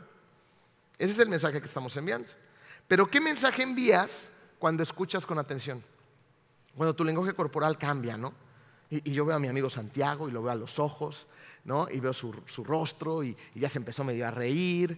Ese 0.97 1.13
es 1.13 1.19
el 1.19 1.29
mensaje 1.29 1.59
que 1.59 1.67
estamos 1.67 1.95
enviando. 1.97 2.33
Pero 2.87 3.07
¿qué 3.07 3.21
mensaje 3.21 3.61
envías 3.61 4.29
cuando 4.57 4.81
escuchas 4.81 5.23
con 5.23 5.37
atención? 5.37 5.83
Cuando 6.75 6.95
tu 6.95 7.03
lenguaje 7.03 7.33
corporal 7.33 7.77
cambia, 7.77 8.17
¿no? 8.17 8.33
Y, 8.89 9.11
yo 9.11 9.25
veo 9.25 9.35
a 9.35 9.39
mi 9.39 9.47
amigo 9.47 9.69
Santiago 9.69 10.27
y 10.27 10.31
lo 10.31 10.41
veo 10.41 10.51
a 10.51 10.55
los 10.55 10.79
ojos, 10.79 11.27
¿no? 11.69 11.87
Y 11.87 11.99
veo 11.99 12.13
su, 12.13 12.33
rostro 12.63 13.23
y, 13.23 13.37
ya 13.53 13.69
se 13.69 13.77
empezó 13.77 14.03
medio 14.03 14.27
a 14.27 14.31
reír. 14.31 14.97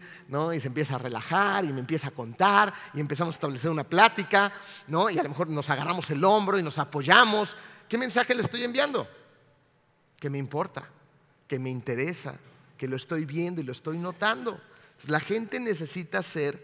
Y 0.55 0.59
se 0.61 0.67
empieza 0.69 0.95
a 0.95 0.99
relajar 0.99 1.65
y 1.65 1.73
me 1.73 1.81
empieza 1.81 2.07
a 2.07 2.11
contar 2.11 2.73
y 2.93 3.01
empezamos 3.01 3.35
a 3.35 3.35
establecer 3.35 3.69
una 3.69 3.83
plática, 3.83 4.53
¿no? 4.87 5.09
Y 5.09 5.19
a 5.19 5.23
lo 5.23 5.27
mejor 5.27 5.49
nos 5.49 5.69
agarramos 5.69 6.09
el 6.11 6.23
hombro 6.23 6.57
y 6.57 6.63
nos 6.63 6.79
apoyamos. 6.79 7.57
¿Qué 7.89 7.97
mensaje 7.97 8.33
le 8.33 8.43
estoy 8.43 8.63
enviando? 8.63 9.05
Que 10.17 10.29
me 10.29 10.37
importa, 10.37 10.87
que 11.45 11.59
me 11.59 11.69
interesa, 11.69 12.39
que 12.77 12.87
lo 12.87 12.95
estoy 12.95 13.25
viendo 13.25 13.59
y 13.59 13.65
lo 13.65 13.73
estoy 13.73 13.97
notando. 13.97 14.57
La 15.07 15.19
gente 15.19 15.59
necesita 15.59 16.23
ser 16.23 16.57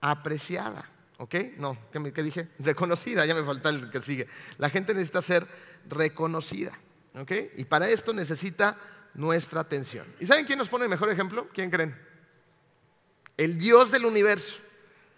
apreciada, 0.00 0.90
¿ok? 1.18 1.36
No, 1.56 1.78
¿qué, 1.92 2.12
qué 2.12 2.22
dije? 2.24 2.48
Reconocida, 2.58 3.24
ya 3.26 3.36
me 3.36 3.44
falta 3.44 3.68
el 3.68 3.90
que 3.90 4.02
sigue. 4.02 4.26
La 4.56 4.70
gente 4.70 4.92
necesita 4.92 5.22
ser 5.22 5.46
reconocida. 5.88 6.76
Y 7.56 7.64
para 7.64 7.88
esto 7.88 8.12
necesita 8.12 8.76
nuestra 9.14 9.60
atención. 9.60 10.06
¿Y 10.20 10.26
saben 10.26 10.44
quién 10.44 10.58
nos 10.58 10.68
pone 10.68 10.84
el 10.84 10.90
mejor 10.90 11.10
ejemplo? 11.10 11.48
¿Quién 11.52 11.70
creen? 11.70 11.96
El 13.36 13.58
Dios 13.58 13.90
del 13.90 14.06
universo. 14.06 14.56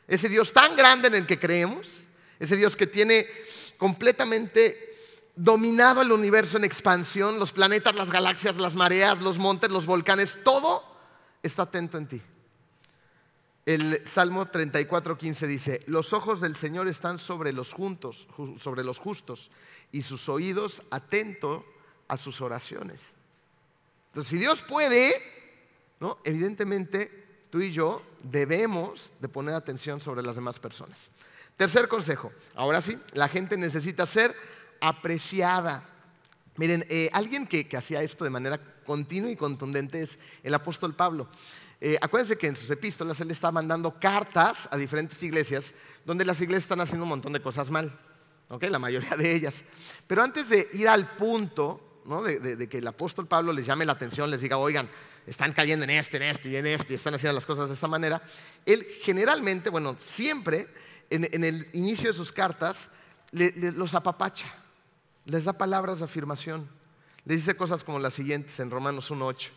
Ese 0.08 0.28
Dios 0.28 0.52
tan 0.52 0.74
grande 0.76 1.08
en 1.08 1.14
el 1.14 1.26
que 1.26 1.38
creemos, 1.38 1.88
ese 2.38 2.56
Dios 2.56 2.74
que 2.74 2.86
tiene 2.86 3.26
completamente 3.78 4.96
dominado 5.36 6.02
el 6.02 6.12
universo 6.12 6.58
en 6.58 6.64
expansión, 6.64 7.38
los 7.38 7.52
planetas, 7.52 7.94
las 7.94 8.10
galaxias, 8.10 8.56
las 8.56 8.74
mareas, 8.74 9.20
los 9.20 9.38
montes, 9.38 9.70
los 9.70 9.86
volcanes, 9.86 10.38
todo 10.42 10.82
está 11.42 11.62
atento 11.62 11.96
en 11.96 12.08
ti. 12.08 12.22
El 13.64 14.06
Salmo 14.06 14.46
34:15 14.46 15.46
dice, 15.46 15.82
los 15.86 16.12
ojos 16.12 16.40
del 16.40 16.56
Señor 16.56 16.88
están 16.88 17.18
sobre 17.18 17.52
los 17.52 17.72
juntos, 17.72 18.26
sobre 18.58 18.82
los 18.82 18.98
justos, 18.98 19.50
y 19.92 20.02
sus 20.02 20.28
oídos 20.28 20.82
atentos 20.90 21.62
a 22.10 22.16
sus 22.16 22.40
oraciones. 22.40 23.14
Entonces, 24.08 24.30
si 24.30 24.38
Dios 24.38 24.62
puede, 24.62 25.14
¿no? 26.00 26.18
evidentemente 26.24 27.46
tú 27.50 27.60
y 27.60 27.70
yo 27.72 28.02
debemos 28.24 29.14
de 29.20 29.28
poner 29.28 29.54
atención 29.54 30.00
sobre 30.00 30.22
las 30.22 30.34
demás 30.34 30.58
personas. 30.58 31.08
Tercer 31.56 31.86
consejo, 31.86 32.32
ahora 32.56 32.82
sí, 32.82 32.98
la 33.12 33.28
gente 33.28 33.56
necesita 33.56 34.06
ser 34.06 34.34
apreciada. 34.80 35.88
Miren, 36.56 36.84
eh, 36.88 37.10
alguien 37.12 37.46
que, 37.46 37.68
que 37.68 37.76
hacía 37.76 38.02
esto 38.02 38.24
de 38.24 38.30
manera 38.30 38.60
continua 38.84 39.30
y 39.30 39.36
contundente 39.36 40.02
es 40.02 40.18
el 40.42 40.54
apóstol 40.54 40.96
Pablo. 40.96 41.28
Eh, 41.80 41.96
acuérdense 42.00 42.36
que 42.36 42.48
en 42.48 42.56
sus 42.56 42.70
epístolas 42.70 43.20
él 43.20 43.30
está 43.30 43.52
mandando 43.52 43.98
cartas 44.00 44.68
a 44.72 44.76
diferentes 44.76 45.22
iglesias 45.22 45.72
donde 46.04 46.24
las 46.24 46.40
iglesias 46.40 46.64
están 46.64 46.80
haciendo 46.80 47.04
un 47.04 47.10
montón 47.10 47.32
de 47.32 47.40
cosas 47.40 47.70
mal, 47.70 47.96
la 48.48 48.78
mayoría 48.80 49.16
de 49.16 49.32
ellas. 49.32 49.62
Pero 50.08 50.24
antes 50.24 50.48
de 50.48 50.68
ir 50.72 50.88
al 50.88 51.14
punto 51.14 51.89
de, 52.04 52.68
que 52.68 52.78
el 52.78 52.86
apóstol 52.86 53.26
Pablo 53.26 53.52
les 53.52 53.66
llame 53.66 53.84
la 53.84 53.92
atención, 53.92 54.30
les 54.30 54.40
diga, 54.40 54.56
oigan, 54.56 54.88
están 55.26 55.52
cayendo 55.52 55.84
en 55.84 55.90
este, 55.90 56.16
en 56.16 56.24
este 56.24 56.48
y 56.48 56.56
en 56.56 56.66
este 56.66 56.92
y 56.92 56.96
están 56.96 57.14
haciendo 57.14 57.34
las 57.34 57.46
cosas 57.46 57.68
de 57.68 57.74
esta 57.74 57.88
manera, 57.88 58.22
él 58.66 58.86
generalmente, 59.02 59.70
bueno, 59.70 59.96
siempre 60.00 60.66
en, 61.10 61.44
el 61.44 61.68
inicio 61.72 62.10
de 62.10 62.16
sus 62.16 62.32
cartas 62.32 62.88
los 63.32 63.94
apapacha, 63.94 64.52
les 65.24 65.44
da 65.44 65.52
palabras 65.52 65.98
de 65.98 66.06
afirmación, 66.06 66.68
les 67.24 67.38
dice 67.38 67.56
cosas 67.56 67.84
como 67.84 67.98
las 67.98 68.14
siguientes 68.14 68.58
en 68.60 68.70
Romanos 68.70 69.10
1.8. 69.10 69.50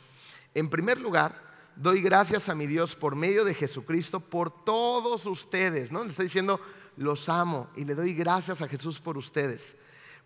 En 0.54 0.70
primer 0.70 1.00
lugar, 1.00 1.42
doy 1.76 2.02
gracias 2.02 2.50
a 2.50 2.56
mi 2.56 2.68
Dios 2.68 2.96
por 2.96 3.16
medio 3.16 3.46
de 3.46 3.54
Jesucristo 3.54 4.20
por 4.20 4.64
todos 4.64 5.26
ustedes. 5.26 5.92
¿no? 5.92 6.04
Le 6.04 6.10
está 6.10 6.24
diciendo, 6.24 6.60
los 6.98 7.30
amo 7.30 7.70
y 7.76 7.86
le 7.86 7.96
doy 7.96 8.14
gracias 8.14 8.62
a 8.62 8.68
Jesús 8.68 9.00
por 9.00 9.18
ustedes. 9.18 9.76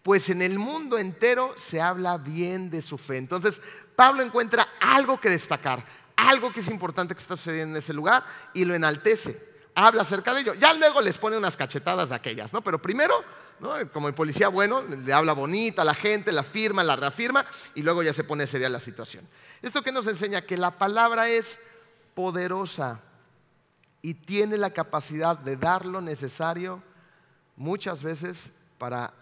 Pues 0.04 0.30
en 0.30 0.42
el 0.42 0.58
mundo 0.58 0.98
entero 0.98 1.54
se 1.58 1.82
habla 1.82 2.18
bien 2.18 2.70
de 2.70 2.82
su 2.82 2.98
fe. 2.98 3.18
Entonces, 3.18 3.62
Pablo 3.96 4.24
encuentra 4.24 4.68
algo 4.80 5.20
que 5.20 5.30
destacar, 5.30 5.84
algo 6.16 6.52
que 6.52 6.62
es 6.62 6.70
importante 6.70 7.14
que 7.14 7.22
está 7.22 7.36
sucediendo 7.36 7.76
en 7.76 7.84
ese 7.84 7.94
lugar 7.94 8.24
y 8.54 8.66
lo 8.66 8.74
enaltece. 8.74 9.46
Habla 9.76 10.04
acerca 10.04 10.34
de 10.34 10.42
ello. 10.42 10.54
Ya 10.56 10.74
luego 10.74 11.02
les 11.02 11.18
pone 11.18 11.38
unas 11.38 11.58
cachetadas 11.58 12.10
de 12.10 12.16
aquellas, 12.16 12.54
¿no? 12.54 12.62
Pero 12.62 12.82
primero 12.82 13.24
como 13.92 14.08
el 14.08 14.14
policía 14.14 14.50
bueno, 14.50 14.84
le 14.84 15.14
habla 15.14 15.34
bonita 15.34 15.82
a 15.82 15.86
la 15.86 15.96
gente, 15.96 16.32
la 16.32 16.44
firma, 16.44 16.84
la 16.84 16.96
reafirma 16.96 17.46
y 17.74 17.82
luego 17.82 18.04
ya 18.04 18.14
se 18.14 18.24
pone 18.24 18.46
seria 18.46 18.70
la 18.70 18.80
situación. 18.80 19.28
¿Esto 19.62 19.82
que 19.82 19.92
nos 19.92 20.08
enseña? 20.08 20.42
Que 20.42 20.58
la 20.58 20.78
palabra 20.78 21.28
es 21.30 21.60
poderosa 22.14 23.00
y 24.02 24.14
tiene 24.14 24.58
la 24.58 24.70
capacidad 24.72 25.38
de 25.38 25.58
dar 25.58 25.86
lo 25.86 26.02
necesario 26.02 26.84
muchas 27.56 28.04
veces 28.04 28.52
para 28.78 29.14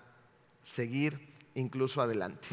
seguir 0.65 1.33
incluso 1.53 2.01
adelante. 2.01 2.49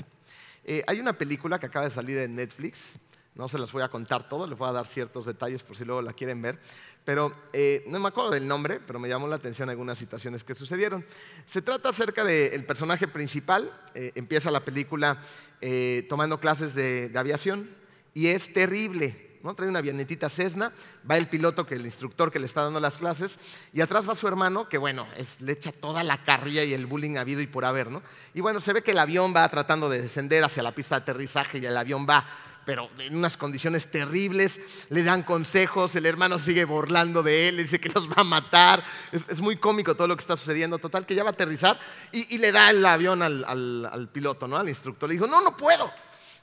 Eh, 0.64 0.84
hay 0.86 1.00
una 1.00 1.16
película 1.16 1.58
que 1.58 1.66
acaba 1.66 1.86
de 1.86 1.90
salir 1.90 2.18
en 2.18 2.36
Netflix, 2.36 2.92
no 3.34 3.48
se 3.48 3.58
las 3.58 3.72
voy 3.72 3.82
a 3.82 3.88
contar 3.88 4.28
todo, 4.28 4.46
les 4.46 4.58
voy 4.58 4.68
a 4.68 4.72
dar 4.72 4.86
ciertos 4.86 5.24
detalles 5.24 5.62
por 5.62 5.74
si 5.74 5.84
luego 5.84 6.02
la 6.02 6.12
quieren 6.12 6.42
ver, 6.42 6.58
pero 7.04 7.34
eh, 7.52 7.82
no 7.88 7.98
me 7.98 8.08
acuerdo 8.08 8.30
del 8.30 8.46
nombre, 8.46 8.78
pero 8.86 8.98
me 8.98 9.08
llamó 9.08 9.26
la 9.26 9.36
atención 9.36 9.68
algunas 9.70 9.98
situaciones 9.98 10.44
que 10.44 10.54
sucedieron. 10.54 11.04
Se 11.46 11.62
trata 11.62 11.88
acerca 11.88 12.24
del 12.24 12.64
personaje 12.64 13.08
principal, 13.08 13.72
eh, 13.94 14.12
empieza 14.14 14.50
la 14.50 14.64
película 14.64 15.20
eh, 15.60 16.06
tomando 16.08 16.38
clases 16.38 16.74
de, 16.74 17.10
aviación 17.14 17.70
y 18.14 18.28
es 18.28 18.52
terrible. 18.52 19.31
¿No? 19.42 19.54
Trae 19.54 19.68
una 19.68 19.80
avionetita 19.80 20.28
Cessna, 20.28 20.72
va 21.08 21.16
el 21.16 21.28
piloto, 21.28 21.66
que 21.66 21.74
el 21.74 21.84
instructor 21.84 22.30
que 22.30 22.38
le 22.38 22.46
está 22.46 22.62
dando 22.62 22.80
las 22.80 22.98
clases, 22.98 23.38
y 23.72 23.80
atrás 23.80 24.08
va 24.08 24.14
su 24.14 24.28
hermano, 24.28 24.68
que 24.68 24.78
bueno, 24.78 25.06
le 25.40 25.52
echa 25.52 25.72
toda 25.72 26.02
la 26.04 26.22
carrilla 26.22 26.64
y 26.64 26.74
el 26.74 26.86
bullying 26.86 27.16
habido 27.16 27.40
y 27.40 27.46
por 27.46 27.64
haber. 27.64 27.90
¿no? 27.90 28.02
Y 28.34 28.40
bueno, 28.40 28.60
se 28.60 28.72
ve 28.72 28.82
que 28.82 28.92
el 28.92 28.98
avión 28.98 29.32
va 29.34 29.48
tratando 29.48 29.88
de 29.88 30.00
descender 30.00 30.44
hacia 30.44 30.62
la 30.62 30.72
pista 30.72 30.96
de 30.96 31.02
aterrizaje 31.02 31.58
y 31.58 31.66
el 31.66 31.76
avión 31.76 32.06
va 32.08 32.24
pero 32.64 32.90
en 32.98 33.16
unas 33.16 33.36
condiciones 33.36 33.90
terribles, 33.90 34.86
le 34.88 35.02
dan 35.02 35.22
consejos, 35.22 35.96
el 35.96 36.06
hermano 36.06 36.38
sigue 36.38 36.64
burlando 36.64 37.22
de 37.22 37.48
él, 37.48 37.56
dice 37.56 37.80
que 37.80 37.88
los 37.88 38.08
va 38.08 38.16
a 38.18 38.24
matar, 38.24 38.84
es, 39.10 39.40
muy 39.40 39.56
cómico 39.56 39.96
todo 39.96 40.06
lo 40.06 40.16
que 40.16 40.20
está 40.20 40.36
sucediendo, 40.36 40.78
total, 40.78 41.06
que 41.06 41.14
ya 41.14 41.24
va 41.24 41.30
a 41.30 41.32
aterrizar 41.32 41.78
y, 42.12 42.38
le 42.38 42.52
da 42.52 42.70
el 42.70 42.84
avión 42.84 43.22
al, 43.22 44.08
piloto, 44.12 44.46
¿no? 44.46 44.56
al 44.56 44.68
instructor, 44.68 45.08
le 45.08 45.14
dijo, 45.14 45.26
no, 45.26 45.40
no 45.42 45.56
puedo. 45.56 45.90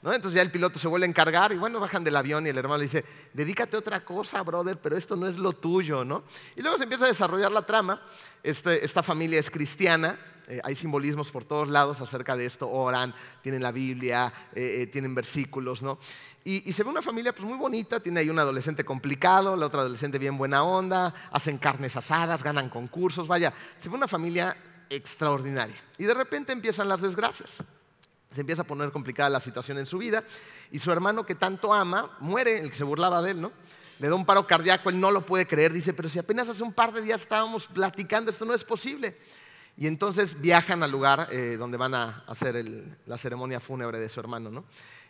Entonces 0.02 0.32
ya 0.32 0.42
el 0.42 0.50
piloto 0.50 0.78
se 0.78 0.88
vuelve 0.88 1.06
a 1.06 1.08
encargar 1.08 1.52
y 1.52 1.56
bueno, 1.56 1.78
bajan 1.78 2.02
del 2.02 2.16
avión 2.16 2.46
y 2.46 2.50
el 2.50 2.56
hermano 2.56 2.78
le 2.78 2.84
dice, 2.84 3.04
dedícate 3.34 3.76
a 3.76 3.80
otra 3.80 4.02
cosa, 4.02 4.42
brother, 4.42 4.78
pero 4.78 4.96
esto 4.96 5.14
no 5.14 5.26
es 5.26 5.36
lo 5.36 5.52
tuyo, 5.52 6.04
¿no? 6.04 6.24
Y 6.56 6.62
luego 6.62 6.78
se 6.78 6.84
empieza 6.84 7.04
a 7.04 7.08
desarrollar 7.08 7.52
la 7.52 7.62
trama, 7.66 8.00
este, 8.42 8.82
esta 8.82 9.02
familia 9.02 9.38
es 9.38 9.50
cristiana, 9.50 10.18
eh, 10.48 10.58
hay 10.64 10.74
simbolismos 10.74 11.30
por 11.30 11.44
todos 11.44 11.68
lados 11.68 12.00
acerca 12.00 12.34
de 12.34 12.46
esto, 12.46 12.68
oran, 12.70 13.14
tienen 13.42 13.62
la 13.62 13.72
Biblia, 13.72 14.32
eh, 14.54 14.88
tienen 14.90 15.14
versículos, 15.14 15.82
¿no? 15.82 15.98
Y, 16.42 16.72
se 16.72 16.82
ve 16.82 16.88
una 16.88 17.02
familia 17.02 17.34
pues, 17.34 17.46
muy 17.46 17.58
bonita, 17.58 18.00
tiene 18.00 18.20
ahí 18.20 18.30
un 18.30 18.38
adolescente 18.38 18.82
complicado, 18.82 19.54
la 19.54 19.66
otra 19.66 19.80
adolescente 19.80 20.18
bien 20.18 20.38
buena 20.38 20.64
onda, 20.64 21.12
hacen 21.30 21.58
carnes 21.58 21.94
asadas, 21.96 22.42
ganan 22.42 22.70
concursos, 22.70 23.28
vaya, 23.28 23.52
se 23.78 23.90
ve 23.90 23.96
una 23.96 24.08
familia 24.08 24.56
extraordinaria. 24.88 25.76
Y 25.98 26.04
de 26.04 26.14
repente 26.14 26.52
empiezan 26.52 26.88
las 26.88 27.02
desgracias. 27.02 27.62
Se 28.34 28.42
empieza 28.42 28.62
a 28.62 28.66
poner 28.66 28.92
complicada 28.92 29.28
la 29.28 29.40
situación 29.40 29.78
en 29.78 29.86
su 29.86 29.98
vida 29.98 30.24
y 30.70 30.78
su 30.78 30.92
hermano 30.92 31.26
que 31.26 31.34
tanto 31.34 31.74
ama 31.74 32.16
muere, 32.20 32.58
el 32.58 32.70
que 32.70 32.76
se 32.76 32.84
burlaba 32.84 33.22
de 33.22 33.32
él, 33.32 33.40
¿no? 33.40 33.52
Le 33.98 34.08
da 34.08 34.14
un 34.14 34.24
paro 34.24 34.46
cardíaco, 34.46 34.88
él 34.88 34.98
no 34.98 35.10
lo 35.10 35.26
puede 35.26 35.46
creer, 35.46 35.72
dice, 35.72 35.92
pero 35.92 36.08
si 36.08 36.18
apenas 36.18 36.48
hace 36.48 36.62
un 36.62 36.72
par 36.72 36.92
de 36.92 37.02
días 37.02 37.20
estábamos 37.22 37.66
platicando, 37.66 38.30
esto 38.30 38.44
no 38.44 38.54
es 38.54 38.64
posible. 38.64 39.18
Y 39.76 39.86
entonces 39.86 40.40
viajan 40.40 40.82
al 40.82 40.90
lugar 40.90 41.28
eh, 41.30 41.56
donde 41.58 41.76
van 41.76 41.94
a 41.94 42.24
hacer 42.26 42.64
la 43.06 43.18
ceremonia 43.18 43.60
fúnebre 43.60 43.98
de 43.98 44.08
su 44.08 44.20
hermano, 44.20 44.50
¿no? 44.50 44.64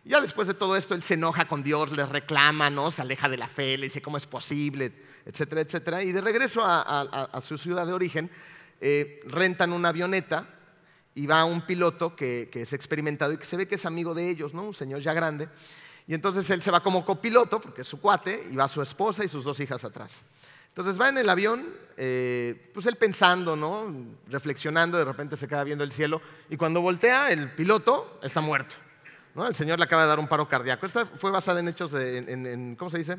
ya 0.04 0.20
después 0.20 0.48
de 0.48 0.54
todo 0.54 0.76
esto, 0.76 0.94
él 0.94 1.02
se 1.02 1.14
enoja 1.14 1.46
con 1.46 1.62
Dios, 1.62 1.92
le 1.92 2.06
reclama, 2.06 2.70
¿no? 2.70 2.90
Se 2.90 3.02
aleja 3.02 3.28
de 3.28 3.36
la 3.36 3.48
fe, 3.48 3.76
le 3.76 3.86
dice 3.86 4.00
cómo 4.00 4.16
es 4.16 4.26
posible, 4.26 4.92
etcétera, 5.26 5.60
etcétera. 5.60 6.02
Y 6.02 6.12
de 6.12 6.20
regreso 6.20 6.62
a, 6.64 7.40
su 7.42 7.58
ciudad 7.58 7.86
de 7.86 7.92
origen, 7.92 8.30
eh, 8.80 9.20
rentan 9.26 9.72
una 9.72 9.90
avioneta 9.90 10.46
y 11.20 11.26
va 11.26 11.44
un 11.44 11.60
piloto 11.60 12.16
que, 12.16 12.48
es 12.50 12.72
experimentado 12.72 13.34
y 13.34 13.36
que 13.36 13.44
se 13.44 13.54
ve 13.58 13.68
que 13.68 13.74
es 13.74 13.84
amigo 13.84 14.14
de 14.14 14.30
ellos, 14.30 14.54
¿no? 14.54 14.62
Un 14.62 14.74
señor 14.74 15.00
ya 15.00 15.12
grande. 15.12 15.50
Y 16.06 16.14
entonces 16.14 16.48
él 16.48 16.62
se 16.62 16.70
va 16.70 16.82
como 16.82 17.04
copiloto, 17.04 17.60
porque 17.60 17.82
es 17.82 17.88
su 17.88 18.00
cuate, 18.00 18.46
y 18.50 18.56
va 18.56 18.66
su 18.68 18.80
esposa 18.80 19.22
y 19.22 19.28
sus 19.28 19.44
dos 19.44 19.60
hijas 19.60 19.84
atrás. 19.84 20.12
Entonces 20.68 20.98
va 20.98 21.10
en 21.10 21.18
el 21.18 21.28
avión, 21.28 21.66
eh, 21.98 22.70
pues 22.72 22.86
él 22.86 22.96
pensando, 22.96 23.54
¿no? 23.54 23.94
Reflexionando, 24.28 24.96
de 24.96 25.04
repente 25.04 25.36
se 25.36 25.46
queda 25.46 25.62
viendo 25.62 25.84
el 25.84 25.92
cielo, 25.92 26.22
y 26.48 26.56
cuando 26.56 26.80
voltea, 26.80 27.30
el 27.30 27.50
piloto 27.50 28.18
está 28.22 28.40
muerto. 28.40 28.76
El 29.46 29.54
Señor 29.54 29.78
le 29.78 29.84
acaba 29.84 30.02
de 30.02 30.08
dar 30.08 30.18
un 30.18 30.26
paro 30.26 30.48
cardíaco. 30.48 30.86
Esta 30.86 31.04
fue 31.04 31.30
basada 31.30 31.60
en 31.60 31.68
hechos 31.68 31.92
de, 31.92 32.74
¿cómo 32.78 32.90
se 32.90 32.96
dice? 32.96 33.18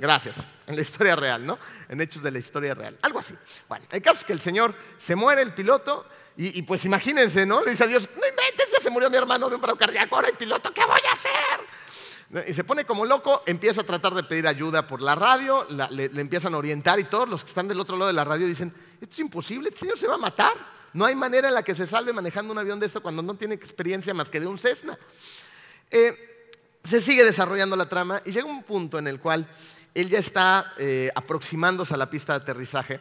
Gracias, 0.00 0.36
en 0.66 0.76
la 0.76 0.80
historia 0.80 1.14
real, 1.14 1.46
¿no? 1.46 1.58
En 1.86 2.00
hechos 2.00 2.22
de 2.22 2.30
la 2.30 2.38
historia 2.38 2.72
real, 2.74 2.98
algo 3.02 3.18
así. 3.18 3.34
Bueno, 3.68 3.84
el 3.90 4.00
caso 4.00 4.20
es 4.20 4.24
que 4.24 4.32
el 4.32 4.40
Señor 4.40 4.74
se 4.96 5.14
muere, 5.14 5.42
el 5.42 5.52
piloto, 5.52 6.06
y, 6.38 6.62
pues 6.62 6.86
imagínense, 6.86 7.44
¿no? 7.44 7.62
Le 7.62 7.72
dice 7.72 7.84
a 7.84 7.86
Dios, 7.86 8.08
no 8.16 8.26
inventes, 8.26 8.70
ya 8.72 8.80
se 8.80 8.88
murió 8.88 9.10
mi 9.10 9.18
hermano 9.18 9.50
de 9.50 9.56
un 9.56 9.60
paro 9.60 9.76
cardíaco, 9.76 10.16
ahora 10.16 10.28
el 10.28 10.36
piloto, 10.36 10.72
¿qué 10.72 10.86
voy 10.86 11.00
a 11.06 11.12
hacer? 11.12 12.48
Y 12.48 12.54
se 12.54 12.64
pone 12.64 12.86
como 12.86 13.04
loco, 13.04 13.42
empieza 13.44 13.82
a 13.82 13.84
tratar 13.84 14.14
de 14.14 14.22
pedir 14.22 14.46
ayuda 14.46 14.86
por 14.86 15.02
la 15.02 15.14
radio, 15.14 15.66
le, 15.90 16.06
empiezan 16.18 16.54
a 16.54 16.56
orientar 16.56 16.98
y 16.98 17.04
todos 17.04 17.28
los 17.28 17.44
que 17.44 17.48
están 17.48 17.68
del 17.68 17.78
otro 17.78 17.98
lado 17.98 18.06
de 18.06 18.14
la 18.14 18.24
radio 18.24 18.46
dicen, 18.46 18.72
esto 19.02 19.12
es 19.12 19.18
imposible, 19.18 19.68
este 19.68 19.80
señor 19.80 19.98
se 19.98 20.06
va 20.06 20.14
a 20.14 20.18
matar. 20.18 20.54
No 20.94 21.04
hay 21.04 21.14
manera 21.14 21.48
en 21.48 21.54
la 21.54 21.62
que 21.62 21.74
se 21.74 21.86
salve 21.86 22.14
manejando 22.14 22.52
un 22.52 22.58
avión 22.58 22.80
de 22.80 22.86
esto 22.86 23.02
cuando 23.02 23.20
no 23.20 23.34
tiene 23.34 23.54
experiencia 23.54 24.14
más 24.14 24.30
que 24.30 24.40
de 24.40 24.46
un 24.46 24.58
Cessna. 24.58 24.98
Eh, 25.90 26.30
se 26.84 27.00
sigue 27.00 27.24
desarrollando 27.24 27.76
la 27.76 27.88
trama 27.88 28.22
y 28.24 28.32
llega 28.32 28.46
un 28.46 28.62
punto 28.62 28.98
en 28.98 29.06
el 29.06 29.20
cual 29.20 29.46
él 29.94 30.08
ya 30.10 30.18
está 30.18 30.72
eh, 30.78 31.10
aproximándose 31.14 31.94
a 31.94 31.96
la 31.96 32.10
pista 32.10 32.32
de 32.34 32.42
aterrizaje. 32.42 33.00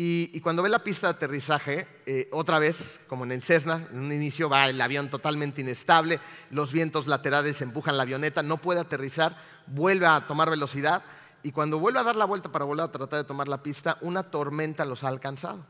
Y, 0.00 0.40
cuando 0.42 0.62
ve 0.62 0.68
la 0.68 0.84
pista 0.84 1.08
de 1.08 1.14
aterrizaje, 1.14 1.88
eh, 2.06 2.28
otra 2.30 2.60
vez, 2.60 3.00
como 3.08 3.24
en 3.24 3.32
el 3.32 3.42
Cessna, 3.42 3.84
en 3.90 3.98
un 3.98 4.12
inicio 4.12 4.48
va 4.48 4.68
el 4.68 4.80
avión 4.80 5.10
totalmente 5.10 5.60
inestable, 5.60 6.20
los 6.50 6.72
vientos 6.72 7.08
laterales 7.08 7.60
empujan 7.62 7.96
la 7.96 8.04
avioneta, 8.04 8.44
no 8.44 8.58
puede 8.58 8.78
aterrizar, 8.78 9.36
vuelve 9.66 10.06
a 10.06 10.24
tomar 10.28 10.50
velocidad 10.50 11.02
y 11.42 11.50
cuando 11.50 11.80
vuelve 11.80 11.98
a 11.98 12.04
dar 12.04 12.14
la 12.14 12.26
vuelta 12.26 12.52
para 12.52 12.64
volver 12.64 12.84
a 12.84 12.92
tratar 12.92 13.18
de 13.18 13.24
tomar 13.24 13.48
la 13.48 13.62
pista, 13.62 13.98
una 14.00 14.22
tormenta 14.22 14.84
los 14.84 15.02
ha 15.02 15.08
alcanzado. 15.08 15.66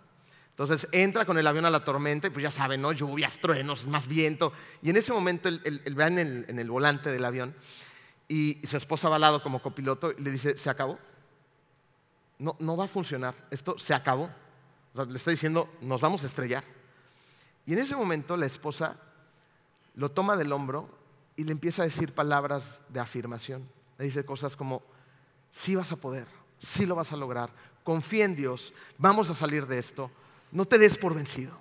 Entonces 0.51 0.89
entra 0.91 1.25
con 1.25 1.39
el 1.39 1.47
avión 1.47 1.67
a 1.67 1.71
la 1.71 1.85
tormenta 1.85 2.27
y 2.27 2.31
pues 2.31 2.43
ya 2.43 2.51
saben, 2.51 2.83
¿no? 2.83 2.91
Lluvias, 2.91 3.39
truenos, 3.39 3.87
más 3.87 4.09
viento. 4.09 4.53
Y 4.83 4.91
en 4.91 4.97
ese 4.97 5.13
momento 5.13 5.49
va 5.49 6.07
en 6.09 6.19
el, 6.59 6.71
volante 6.71 7.11
del 7.11 7.25
avión 7.25 7.55
y, 8.29 8.61
su 8.67 8.77
esposa 8.77 9.09
va 9.09 9.17
al 9.17 9.23
lado 9.23 9.43
como 9.43 9.63
copiloto 9.63 10.13
y 10.13 10.23
le 10.23 10.31
dice, 10.31 10.57
¿se 10.57 10.71
acabó? 10.71 10.99
No, 12.39 12.57
no 12.61 12.77
va 12.77 12.85
a 12.85 12.89
funcionar, 12.89 13.35
esto 13.51 13.79
se 13.79 13.95
acabó. 13.95 14.31
le 14.95 15.17
está 15.17 15.31
diciendo, 15.31 15.69
nos 15.81 16.01
vamos 16.01 16.23
a 16.23 16.27
estrellar. 16.27 16.65
Y 17.67 17.73
en 17.73 17.81
ese 17.81 17.97
momento 17.97 18.37
la 18.37 18.47
esposa 18.47 18.97
lo 19.95 20.11
toma 20.11 20.37
del 20.37 20.53
hombro 20.53 20.89
y 21.37 21.45
le 21.45 21.53
empieza 21.53 21.83
a 21.83 21.87
decir 21.87 22.15
palabras 22.15 22.81
de 22.89 23.01
afirmación. 23.01 23.69
Le 23.99 24.05
dice 24.05 24.25
cosas 24.25 24.55
como, 24.55 24.83
sí 25.51 25.75
vas 25.75 25.91
a 25.93 25.97
poder, 25.97 26.27
sí 26.59 26.87
lo 26.87 26.95
vas 26.95 27.13
a 27.13 27.17
lograr, 27.17 27.51
confía 27.83 28.25
en 28.25 28.37
Dios, 28.37 28.73
vamos 28.99 29.29
a 29.31 29.35
salir 29.35 29.67
de 29.67 29.79
esto 29.79 30.11
no 30.53 30.65
te 30.65 30.79
des 30.79 30.99
por 30.99 31.15
vencido. 31.15 31.53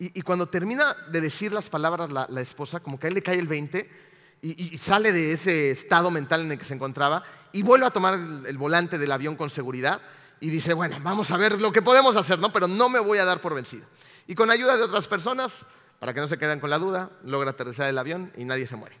Y, 0.00 0.22
cuando 0.22 0.48
termina 0.48 0.94
de 1.10 1.20
decir 1.20 1.52
las 1.52 1.68
palabras 1.68 2.10
la, 2.10 2.40
esposa, 2.40 2.78
como 2.78 3.00
que 3.00 3.06
a 3.06 3.08
él 3.08 3.14
le 3.14 3.22
cae 3.22 3.36
el 3.36 3.48
20 3.48 3.90
y, 4.40 4.78
sale 4.78 5.12
de 5.12 5.32
ese 5.32 5.70
estado 5.70 6.10
mental 6.10 6.42
en 6.42 6.52
el 6.52 6.58
que 6.58 6.64
se 6.64 6.74
encontraba 6.74 7.22
y 7.52 7.62
vuelve 7.62 7.86
a 7.86 7.90
tomar 7.90 8.14
el, 8.14 8.58
volante 8.58 8.98
del 8.98 9.10
avión 9.10 9.36
con 9.36 9.50
seguridad 9.50 10.00
y 10.40 10.50
dice, 10.50 10.74
bueno, 10.74 10.96
vamos 11.02 11.30
a 11.30 11.36
ver 11.36 11.60
lo 11.60 11.72
que 11.72 11.82
podemos 11.82 12.14
hacer, 12.16 12.38
¿no? 12.38 12.52
Pero 12.52 12.68
no 12.68 12.88
me 12.88 13.00
voy 13.00 13.18
a 13.18 13.24
dar 13.24 13.40
por 13.40 13.54
vencido. 13.54 13.86
Y 14.26 14.34
con 14.34 14.50
ayuda 14.50 14.76
de 14.76 14.84
otras 14.84 15.08
personas, 15.08 15.64
para 15.98 16.14
que 16.14 16.20
no 16.20 16.28
se 16.28 16.38
queden 16.38 16.60
con 16.60 16.70
la 16.70 16.78
duda, 16.78 17.10
logra 17.24 17.50
aterrizar 17.50 17.88
el 17.88 17.98
avión 17.98 18.32
y 18.36 18.44
nadie 18.44 18.66
se 18.66 18.76
muere. 18.76 18.96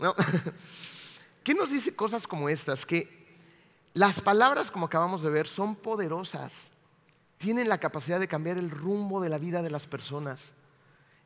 ¿Qué 1.44 1.54
nos 1.54 1.70
dice 1.70 1.94
cosas 1.94 2.26
como 2.26 2.48
estas? 2.48 2.84
Que 2.84 3.22
las 3.94 4.20
palabras, 4.20 4.70
como 4.70 4.86
acabamos 4.86 5.22
de 5.22 5.30
ver, 5.30 5.46
son 5.46 5.76
poderosas 5.76 6.72
tienen 7.42 7.68
la 7.68 7.78
capacidad 7.78 8.20
de 8.20 8.28
cambiar 8.28 8.56
el 8.56 8.70
rumbo 8.70 9.20
de 9.20 9.28
la 9.28 9.36
vida 9.36 9.62
de 9.62 9.70
las 9.70 9.88
personas. 9.88 10.52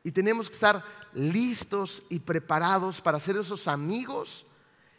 Y 0.07 0.13
tenemos 0.13 0.47
que 0.47 0.53
estar 0.53 0.85
listos 1.13 2.01
y 2.07 2.19
preparados 2.19 3.01
para 3.01 3.19
ser 3.19 3.35
esos 3.35 3.67
amigos 3.67 4.45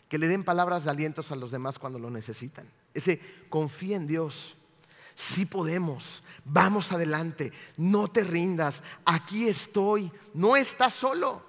que 0.07 0.19
le 0.19 0.29
den 0.29 0.45
palabras 0.45 0.85
de 0.85 0.91
alientos 0.91 1.33
a 1.33 1.37
los 1.37 1.51
demás 1.51 1.79
cuando 1.79 1.99
lo 1.99 2.11
necesitan. 2.11 2.71
Ese 2.93 3.19
confía 3.49 3.97
en 3.97 4.07
Dios. 4.07 4.55
Sí 5.15 5.47
podemos. 5.47 6.23
Vamos 6.45 6.93
adelante. 6.93 7.55
No 7.79 8.09
te 8.09 8.23
rindas. 8.23 8.83
Aquí 9.07 9.49
estoy. 9.49 10.13
No 10.35 10.57
estás 10.57 10.93
solo. 10.93 11.43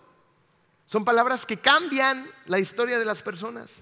Son 0.85 1.03
palabras 1.03 1.45
que 1.45 1.57
cambian 1.57 2.27
la 2.45 2.59
historia 2.59 2.97
de 2.97 3.03
las 3.03 3.21
personas. 3.21 3.79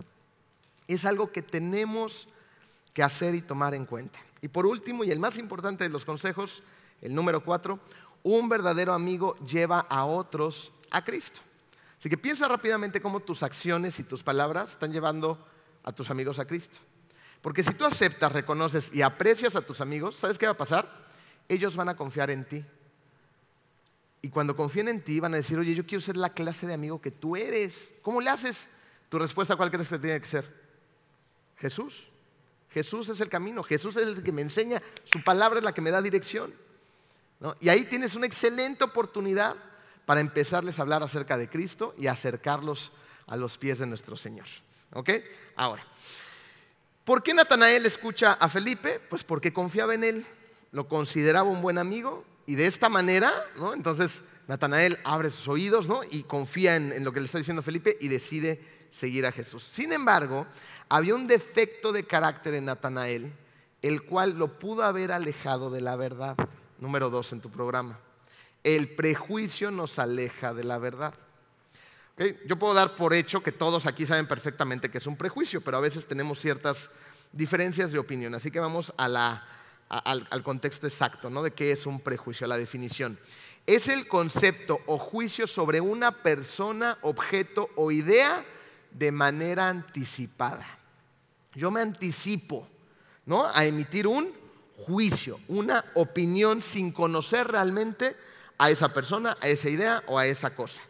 Es 0.87 1.05
algo 1.05 1.31
que 1.31 1.43
tenemos 1.43 2.27
que 2.95 3.03
hacer 3.03 3.35
y 3.35 3.43
tomar 3.43 3.75
en 3.75 3.85
cuenta. 3.85 4.17
Y 4.41 4.47
por 4.47 4.65
último, 4.65 5.03
y 5.03 5.11
el 5.11 5.19
más 5.19 5.37
importante 5.37 5.83
de 5.83 5.91
los 5.91 6.03
consejos, 6.03 6.63
el 6.99 7.13
número 7.13 7.43
cuatro, 7.43 7.79
un 8.23 8.49
verdadero 8.49 8.93
amigo 8.93 9.35
lleva 9.45 9.79
a 9.79 10.05
otros 10.05 10.71
a 10.91 11.03
Cristo. 11.03 11.41
Así 11.99 12.09
que 12.09 12.17
piensa 12.17 12.47
rápidamente 12.47 13.01
cómo 13.01 13.19
tus 13.19 13.43
acciones 13.43 13.99
y 13.99 14.03
tus 14.03 14.23
palabras 14.23 14.71
están 14.71 14.91
llevando 14.91 15.43
a 15.83 15.91
tus 15.91 16.09
amigos 16.09 16.39
a 16.39 16.45
Cristo. 16.45 16.77
Porque 17.41 17.63
si 17.63 17.73
tú 17.73 17.85
aceptas, 17.85 18.31
reconoces 18.31 18.93
y 18.93 19.01
aprecias 19.01 19.55
a 19.55 19.61
tus 19.61 19.81
amigos, 19.81 20.15
¿sabes 20.15 20.37
qué 20.37 20.45
va 20.45 20.51
a 20.53 20.57
pasar? 20.57 21.07
Ellos 21.47 21.75
van 21.75 21.89
a 21.89 21.95
confiar 21.95 22.29
en 22.29 22.45
ti. 22.45 22.63
Y 24.21 24.29
cuando 24.29 24.55
confíen 24.55 24.89
en 24.89 25.01
ti, 25.01 25.19
van 25.19 25.33
a 25.33 25.37
decir, 25.37 25.57
oye, 25.57 25.73
yo 25.73 25.85
quiero 25.85 26.01
ser 26.01 26.17
la 26.17 26.33
clase 26.33 26.67
de 26.67 26.73
amigo 26.73 26.99
que 26.99 27.11
tú 27.11 27.35
eres. 27.35 27.93
¿Cómo 28.01 28.19
le 28.19 28.29
haces? 28.29 28.67
Tu 29.09 29.17
respuesta, 29.17 29.55
¿cuál 29.55 29.71
crees 29.71 29.87
que 29.87 29.99
tiene 29.99 30.19
que 30.19 30.27
ser? 30.27 30.67
Jesús. 31.57 32.07
Jesús 32.71 33.09
es 33.09 33.21
el 33.21 33.29
camino, 33.29 33.63
Jesús 33.63 33.95
es 33.95 34.07
el 34.07 34.23
que 34.23 34.31
me 34.31 34.41
enseña, 34.41 34.81
su 35.05 35.23
palabra 35.23 35.59
es 35.59 35.63
la 35.63 35.73
que 35.73 35.81
me 35.81 35.89
da 35.89 36.01
dirección. 36.01 36.53
Y 37.59 37.69
ahí 37.69 37.83
tienes 37.83 38.15
una 38.15 38.25
excelente 38.25 38.83
oportunidad 38.83 39.55
para 40.05 40.21
empezarles 40.21 40.79
a 40.79 40.81
hablar 40.81 41.03
acerca 41.03 41.37
de 41.37 41.49
Cristo 41.49 41.93
y 41.97 42.07
acercarlos 42.07 42.91
a 43.27 43.35
los 43.35 43.57
pies 43.57 43.79
de 43.79 43.85
nuestro 43.85 44.17
Señor. 44.17 44.47
¿Ok? 44.93 45.09
Ahora, 45.55 45.83
¿por 47.03 47.21
qué 47.21 47.33
Natanael 47.33 47.85
escucha 47.85 48.33
a 48.33 48.49
Felipe? 48.49 48.99
Pues 49.09 49.23
porque 49.23 49.53
confiaba 49.53 49.93
en 49.93 50.03
él, 50.03 50.27
lo 50.71 50.87
consideraba 50.87 51.49
un 51.49 51.61
buen 51.61 51.77
amigo 51.77 52.25
y 52.45 52.55
de 52.55 52.67
esta 52.67 52.89
manera, 52.89 53.31
¿no? 53.57 53.73
Entonces 53.73 54.23
Natanael 54.47 54.97
abre 55.03 55.29
sus 55.29 55.47
oídos 55.49 55.87
¿no? 55.87 56.01
y 56.09 56.23
confía 56.23 56.77
en, 56.77 56.93
en 56.93 57.03
lo 57.03 57.11
que 57.11 57.19
le 57.19 57.25
está 57.25 57.37
diciendo 57.37 57.61
Felipe 57.61 57.97
y 57.99 58.07
decide 58.07 58.61
seguir 58.89 59.25
a 59.25 59.31
Jesús. 59.31 59.63
Sin 59.63 59.91
embargo, 59.91 60.47
había 60.89 61.15
un 61.15 61.27
defecto 61.27 61.91
de 61.91 62.05
carácter 62.05 62.53
en 62.53 62.65
Natanael, 62.65 63.33
el 63.81 64.03
cual 64.03 64.37
lo 64.37 64.57
pudo 64.57 64.83
haber 64.83 65.11
alejado 65.11 65.69
de 65.69 65.81
la 65.81 65.97
verdad. 65.97 66.37
Número 66.79 67.09
dos 67.09 67.33
en 67.33 67.41
tu 67.41 67.49
programa. 67.49 67.99
El 68.63 68.93
prejuicio 68.95 69.71
nos 69.71 69.97
aleja 69.99 70.53
de 70.53 70.63
la 70.63 70.77
verdad. 70.77 71.13
Yo 72.45 72.57
puedo 72.57 72.73
dar 72.73 72.95
por 72.95 73.13
hecho 73.13 73.41
que 73.43 73.51
todos 73.51 73.85
aquí 73.85 74.05
saben 74.05 74.27
perfectamente 74.27 74.89
que 74.89 74.97
es 74.97 75.07
un 75.07 75.15
prejuicio, 75.15 75.61
pero 75.61 75.77
a 75.77 75.81
veces 75.81 76.07
tenemos 76.07 76.39
ciertas 76.39 76.89
diferencias 77.31 77.91
de 77.91 77.99
opinión. 77.99 78.33
Así 78.33 78.49
que 78.49 78.59
vamos 78.59 78.91
al, 78.97 80.43
contexto 80.43 80.87
exacto 80.87 81.29
¿no? 81.29 81.43
de 81.43 81.51
qué 81.51 81.71
es 81.71 81.85
un 81.85 81.99
prejuicio, 81.99 82.45
a 82.45 82.47
la 82.47 82.57
definición. 82.57 83.19
Es 83.67 83.87
el 83.87 84.07
concepto 84.07 84.79
o 84.87 84.97
juicio 84.97 85.45
sobre 85.45 85.79
una 85.79 86.23
persona, 86.23 86.97
objeto 87.01 87.69
o 87.75 87.91
idea 87.91 88.43
de 88.91 89.11
manera 89.11 89.69
anticipada. 89.69 90.65
Yo 91.53 91.69
me 91.69 91.81
anticipo 91.81 92.67
¿no? 93.25 93.45
a 93.45 93.65
emitir 93.65 94.07
un 94.07 94.33
juicio, 94.77 95.39
una 95.47 95.83
opinión 95.95 96.61
sin 96.61 96.91
conocer 96.91 97.47
realmente 97.47 98.15
a 98.57 98.71
esa 98.71 98.93
persona, 98.93 99.35
a 99.41 99.47
esa 99.47 99.69
idea 99.69 100.03
o 100.07 100.17
a 100.17 100.25
esa 100.25 100.55
cosa. 100.55 100.81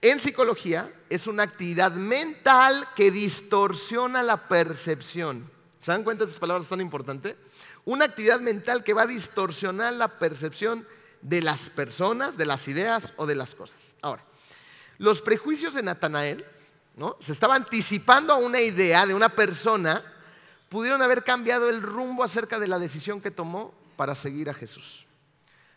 En 0.00 0.18
psicología 0.18 0.92
es 1.08 1.26
una 1.26 1.44
actividad 1.44 1.92
mental 1.92 2.88
que 2.96 3.10
distorsiona 3.10 4.22
la 4.22 4.48
percepción. 4.48 5.48
¿Se 5.80 5.92
dan 5.92 6.04
cuenta 6.04 6.24
de 6.24 6.30
estas 6.30 6.40
palabras 6.40 6.68
tan 6.68 6.80
importantes? 6.80 7.36
Una 7.84 8.06
actividad 8.06 8.40
mental 8.40 8.82
que 8.82 8.94
va 8.94 9.02
a 9.02 9.06
distorsionar 9.06 9.92
la 9.92 10.18
percepción 10.18 10.86
de 11.20 11.40
las 11.40 11.70
personas, 11.70 12.36
de 12.36 12.46
las 12.46 12.66
ideas 12.66 13.12
o 13.16 13.26
de 13.26 13.36
las 13.36 13.54
cosas. 13.54 13.94
Ahora, 14.02 14.24
los 14.98 15.22
prejuicios 15.22 15.74
de 15.74 15.82
Natanael, 15.82 16.44
¿no? 16.96 17.16
Se 17.20 17.32
estaba 17.32 17.54
anticipando 17.54 18.32
a 18.32 18.36
una 18.36 18.60
idea 18.60 19.06
de 19.06 19.14
una 19.14 19.28
persona, 19.28 20.04
pudieron 20.72 21.02
haber 21.02 21.22
cambiado 21.22 21.68
el 21.68 21.82
rumbo 21.82 22.24
acerca 22.24 22.58
de 22.58 22.66
la 22.66 22.78
decisión 22.78 23.20
que 23.20 23.30
tomó 23.30 23.74
para 23.94 24.14
seguir 24.14 24.48
a 24.48 24.54
Jesús. 24.54 25.04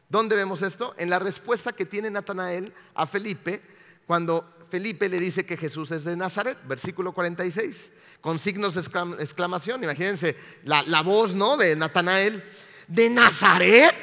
¿Dónde 0.07 0.37
vemos 0.37 0.61
esto? 0.61 0.95
En 0.97 1.09
la 1.09 1.19
respuesta 1.19 1.73
que 1.73 1.85
tiene 1.85 2.09
Natanael 2.09 2.73
a 2.93 3.05
Felipe 3.05 3.61
cuando 4.07 4.49
Felipe 4.69 5.09
le 5.09 5.19
dice 5.19 5.45
que 5.45 5.57
Jesús 5.57 5.91
es 5.91 6.05
de 6.05 6.15
Nazaret, 6.15 6.57
versículo 6.65 7.11
46, 7.11 7.91
con 8.21 8.39
signos 8.39 8.75
de 8.75 8.81
exclamación. 9.21 9.83
Imagínense 9.83 10.37
la, 10.63 11.01
voz 11.01 11.35
¿no? 11.35 11.57
de 11.57 11.75
Natanael. 11.75 12.41
¿De 12.87 13.09
Nazaret? 13.09 13.97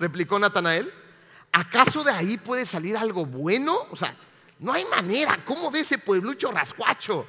replicó 0.00 0.38
Natanael. 0.38 0.90
¿Acaso 1.52 2.02
de 2.02 2.12
ahí 2.12 2.38
puede 2.38 2.64
salir 2.64 2.96
algo 2.96 3.26
bueno? 3.26 3.76
O 3.90 3.96
sea, 3.96 4.16
no 4.58 4.72
hay 4.72 4.86
manera. 4.86 5.44
¿Cómo 5.44 5.70
de 5.70 5.80
ese 5.80 5.98
pueblucho 5.98 6.50
rascuacho? 6.50 7.26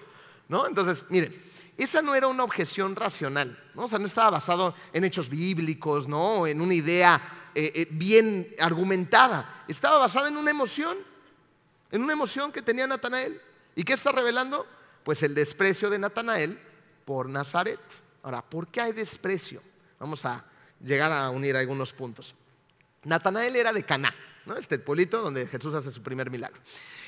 ¿No? 0.47 0.65
Entonces, 0.65 1.04
miren, 1.10 1.50
esa 1.84 2.02
no 2.02 2.15
era 2.15 2.28
una 2.28 2.44
objeción 2.44 2.96
racional, 2.96 3.62
¿no? 3.76 3.86
O 3.86 3.89
sea, 3.89 4.00
no 4.00 4.08
estaba 4.08 4.30
basado 4.30 4.76
en 4.94 5.04
hechos 5.04 5.30
bíblicos, 5.30 6.08
¿no? 6.08 6.46
En 6.48 6.62
una 6.62 6.74
idea 6.74 7.50
eh, 7.56 7.72
eh, 7.76 7.88
bien 7.91 8.48
argumentada. 8.60 9.63
Estaba 9.67 9.98
basada 9.98 10.28
en 10.28 10.38
una 10.38 10.52
emoción 10.52 10.98
en 11.91 12.02
una 12.04 12.13
emoción 12.13 12.52
que 12.52 12.62
tenía 12.62 12.88
Natanael. 12.88 13.39
¿Y 13.76 13.84
qué 13.84 13.94
está 13.94 14.12
revelando? 14.12 14.65
Pues 15.04 15.24
el 15.24 15.36
desprecio 15.36 15.89
de 15.89 16.00
Natanael 16.00 16.60
por 17.06 17.30
Nazaret. 17.30 17.80
Ahora, 18.24 18.41
¿por 18.41 18.67
qué 18.67 18.82
hay 18.82 18.91
desprecio? 18.94 19.62
Vamos 20.00 20.26
a 20.26 20.44
llegar 20.84 21.12
a 21.12 21.30
unir 21.30 21.56
algunos 21.56 21.94
puntos. 21.94 22.36
Natanael 23.04 23.56
era 23.56 23.74
de 23.74 23.84
Caná, 23.84 24.13
¿no? 24.46 24.56
este 24.58 24.80
pueblito 24.80 25.22
donde 25.22 25.48
Jesús 25.48 25.74
hace 25.74 25.91
su 25.91 26.02
primer 26.02 26.30
milagro. 26.30 26.62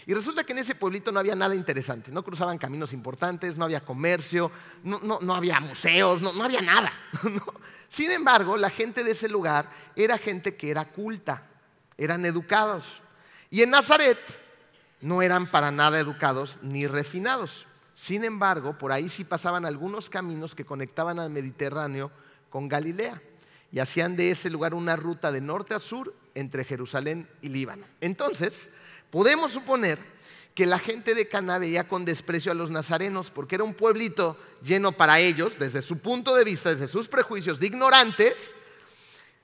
Y 0.06 0.14
resulta 0.14 0.44
que 0.44 0.52
en 0.52 0.60
ese 0.60 0.76
pueblito 0.76 1.12
no 1.12 1.20
había 1.20 1.36
nada 1.36 1.56
interesante, 1.56 2.12
no 2.12 2.24
cruzaban 2.24 2.58
caminos 2.58 2.92
importantes, 2.94 3.58
no 3.58 3.66
había 3.66 3.86
comercio, 3.86 4.52
no, 4.84 5.34
había 5.34 5.60
museos, 5.60 6.22
no, 6.22 6.44
había 6.44 6.62
nada. 6.62 6.92
Sin 7.88 8.12
embargo, 8.12 8.58
la 8.58 8.70
gente 8.70 9.04
de 9.04 9.12
ese 9.12 9.30
lugar 9.30 9.70
era 9.96 10.18
gente 10.18 10.56
que 10.56 10.72
era 10.72 10.86
culta, 10.86 11.44
eran 11.98 12.26
educados. 12.26 13.02
Y 13.50 13.62
en 13.62 13.70
Nazaret 13.70 14.18
no 15.00 15.22
eran 15.22 15.50
para 15.50 15.72
nada 15.72 16.00
educados 16.00 16.60
ni 16.62 16.88
refinados. 16.88 17.68
Sin 17.96 18.24
embargo, 18.24 18.78
por 18.78 18.92
ahí 18.92 19.10
sí 19.10 19.24
pasaban 19.24 19.66
algunos 19.66 20.10
caminos 20.10 20.56
que 20.56 20.66
conectaban 20.66 21.20
al 21.20 21.30
Mediterráneo 21.30 22.12
con 22.50 22.68
Galilea 22.68 23.22
y 23.72 23.80
hacían 23.80 24.16
de 24.16 24.32
ese 24.32 24.50
lugar 24.50 24.74
una 24.74 24.96
ruta 24.96 25.32
de 25.32 25.42
norte 25.42 25.74
a 25.74 25.80
sur 25.80 26.14
entre 26.36 26.64
Jerusalén 26.64 27.28
y 27.42 27.50
Líbano. 27.50 27.86
Entonces, 28.02 28.70
podemos 29.14 29.52
suponer 29.52 30.00
que 30.56 30.66
la 30.66 30.80
gente 30.80 31.14
de 31.14 31.28
Caná 31.28 31.60
veía 31.60 31.88
con 31.88 32.04
desprecio 32.04 32.52
a 32.52 32.56
los 32.56 32.72
nazarenos 32.72 33.30
porque 33.30 33.54
era 33.54 33.64
un 33.64 33.76
pueblito 33.76 34.36
lleno 34.64 34.92
para 34.92 35.20
ellos, 35.20 35.54
desde 35.60 35.84
su 35.84 36.00
punto 36.00 36.34
de 36.34 36.44
vista, 36.44 36.72
desde 36.72 36.88
sus 36.88 37.08
prejuicios 37.08 37.60
de 37.60 37.68
ignorantes, 37.68 38.56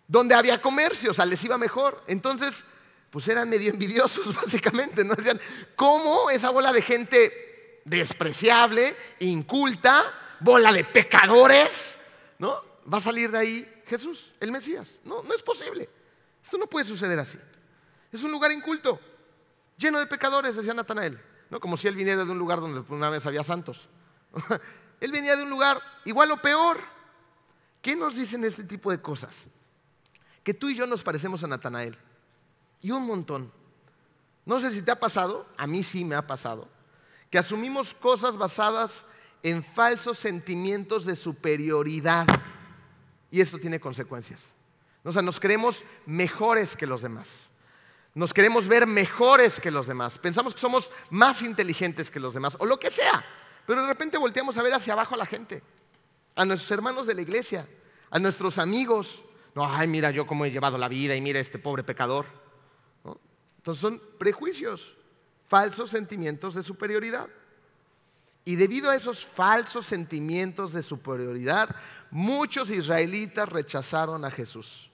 donde 0.08 0.34
había 0.34 0.60
comercio, 0.60 1.12
o 1.12 1.13
sea, 1.13 1.27
les 1.27 1.43
iba 1.43 1.60
mejor. 1.60 2.03
Entonces, 2.08 2.65
pues 3.12 3.27
eran 3.27 3.47
medio 3.47 3.69
envidiosos 3.73 4.34
básicamente, 4.34 5.03
¿no? 5.03 5.13
Decían, 5.13 5.39
¿cómo 5.75 6.32
esa 6.32 6.49
bola 6.49 6.73
de 6.73 6.82
gente 6.82 7.82
despreciable, 7.86 8.95
inculta, 9.19 10.03
bola 10.39 10.71
de 10.71 10.84
pecadores, 10.84 11.95
¿no? 12.39 12.60
Va 12.91 12.97
a 12.97 13.01
salir 13.01 13.29
de 13.29 13.38
ahí 13.38 13.82
Jesús, 13.86 14.32
el 14.39 14.51
Mesías. 14.51 14.95
No, 15.03 15.21
no 15.21 15.36
es 15.36 15.43
posible. 15.43 15.88
Esto 16.43 16.58
no 16.58 16.65
puede 16.65 16.88
suceder 16.88 17.19
así. 17.19 17.38
Es 18.12 18.23
un 18.23 18.32
lugar 18.32 18.51
inculto, 18.51 18.99
lleno 19.80 19.98
de 19.98 20.06
pecadores, 20.06 20.56
decía 20.56 20.74
Natanael, 20.74 21.20
¿no? 21.50 21.60
Como 21.60 21.78
si 21.78 21.88
él 21.88 21.96
viniera 21.96 22.24
de 22.24 22.32
un 22.32 22.38
lugar 22.38 22.60
donde 22.60 22.84
una 22.89 23.10
vez 23.10 23.26
había 23.26 23.44
santos. 23.44 23.88
él 25.00 25.12
venía 25.12 25.36
de 25.36 25.44
un 25.44 25.50
lugar 25.50 25.82
igual 26.06 26.32
o 26.32 26.38
peor. 26.38 26.80
¿Qué 27.82 27.96
nos 27.96 28.15
dicen 28.15 28.44
este 28.44 28.65
tipo 28.65 28.92
de 28.92 29.02
cosas? 29.02 29.36
Que 30.44 30.54
tú 30.54 30.70
y 30.70 30.76
yo 30.76 30.86
nos 30.86 31.04
parecemos 31.04 31.44
a 31.44 31.48
Natanael. 31.48 31.98
Y 32.82 32.92
un 32.92 33.08
montón. 33.08 33.52
No 34.46 34.60
sé 34.60 34.72
si 34.72 34.82
te 34.82 34.92
ha 34.92 35.00
pasado, 35.00 35.48
a 35.58 35.65
mí 35.65 35.84
sí 35.84 36.04
me 36.04 36.15
ha 36.15 36.26
pasado, 36.26 36.68
que 37.30 37.38
asumimos 37.38 37.94
cosas 37.94 38.36
basadas 38.36 39.06
en 39.44 39.63
falsos 39.63 40.18
sentimientos 40.18 41.06
de 41.06 41.15
superioridad. 41.15 42.26
Y 43.32 43.42
esto 43.42 43.60
tiene 43.60 43.80
consecuencias. 43.80 44.42
O 45.04 45.12
sea, 45.12 45.22
nos 45.22 45.39
creemos 45.39 45.84
mejores 46.06 46.76
que 46.76 46.88
los 46.88 47.02
demás. 47.02 47.48
Nos 48.19 48.34
queremos 48.34 48.67
ver 48.67 48.86
mejores 48.86 49.62
que 49.62 49.71
los 49.71 49.88
demás. 49.88 50.19
Pensamos 50.19 50.53
que 50.53 50.60
somos 50.60 50.91
más 51.10 51.41
inteligentes 51.41 52.12
que 52.12 52.19
los 52.19 52.34
demás, 52.34 52.58
o 52.60 52.65
lo 52.65 52.77
que 52.77 52.91
sea. 52.91 53.25
Pero 53.65 53.82
de 53.82 53.88
repente 53.88 54.17
volteamos 54.17 54.58
a 54.58 54.62
ver 54.62 54.73
hacia 54.73 54.91
abajo 54.91 55.15
a 55.15 55.17
la 55.17 55.25
gente, 55.25 55.63
a 56.36 56.43
nuestros 56.43 56.69
hermanos 56.69 57.08
de 57.08 57.15
la 57.15 57.21
iglesia, 57.21 57.65
a 58.10 58.19
nuestros 58.19 58.58
amigos. 58.58 59.23
No, 59.55 59.65
ay, 59.65 59.88
mira 59.88 60.12
yo 60.12 60.27
cómo 60.27 60.43
he 60.43 60.51
llevado 60.51 60.77
la 60.77 60.89
vida 60.89 61.15
y 61.15 61.21
mira 61.21 61.39
este 61.39 61.60
pobre 61.60 61.82
pecador. 61.82 62.25
Entonces 63.55 63.82
son 63.82 64.01
prejuicios, 64.17 64.97
falsos 65.47 65.89
sentimientos 65.89 66.55
de 66.55 66.63
superioridad. 66.63 67.29
Y 68.43 68.58
debido 68.58 68.89
a 68.89 68.97
esos 68.97 69.25
falsos 69.25 69.86
sentimientos 69.86 70.73
de 70.73 70.84
superioridad, 70.84 71.73
muchos 72.12 72.69
israelitas 72.69 73.47
rechazaron 73.47 74.25
a 74.25 74.32
Jesús. 74.32 74.91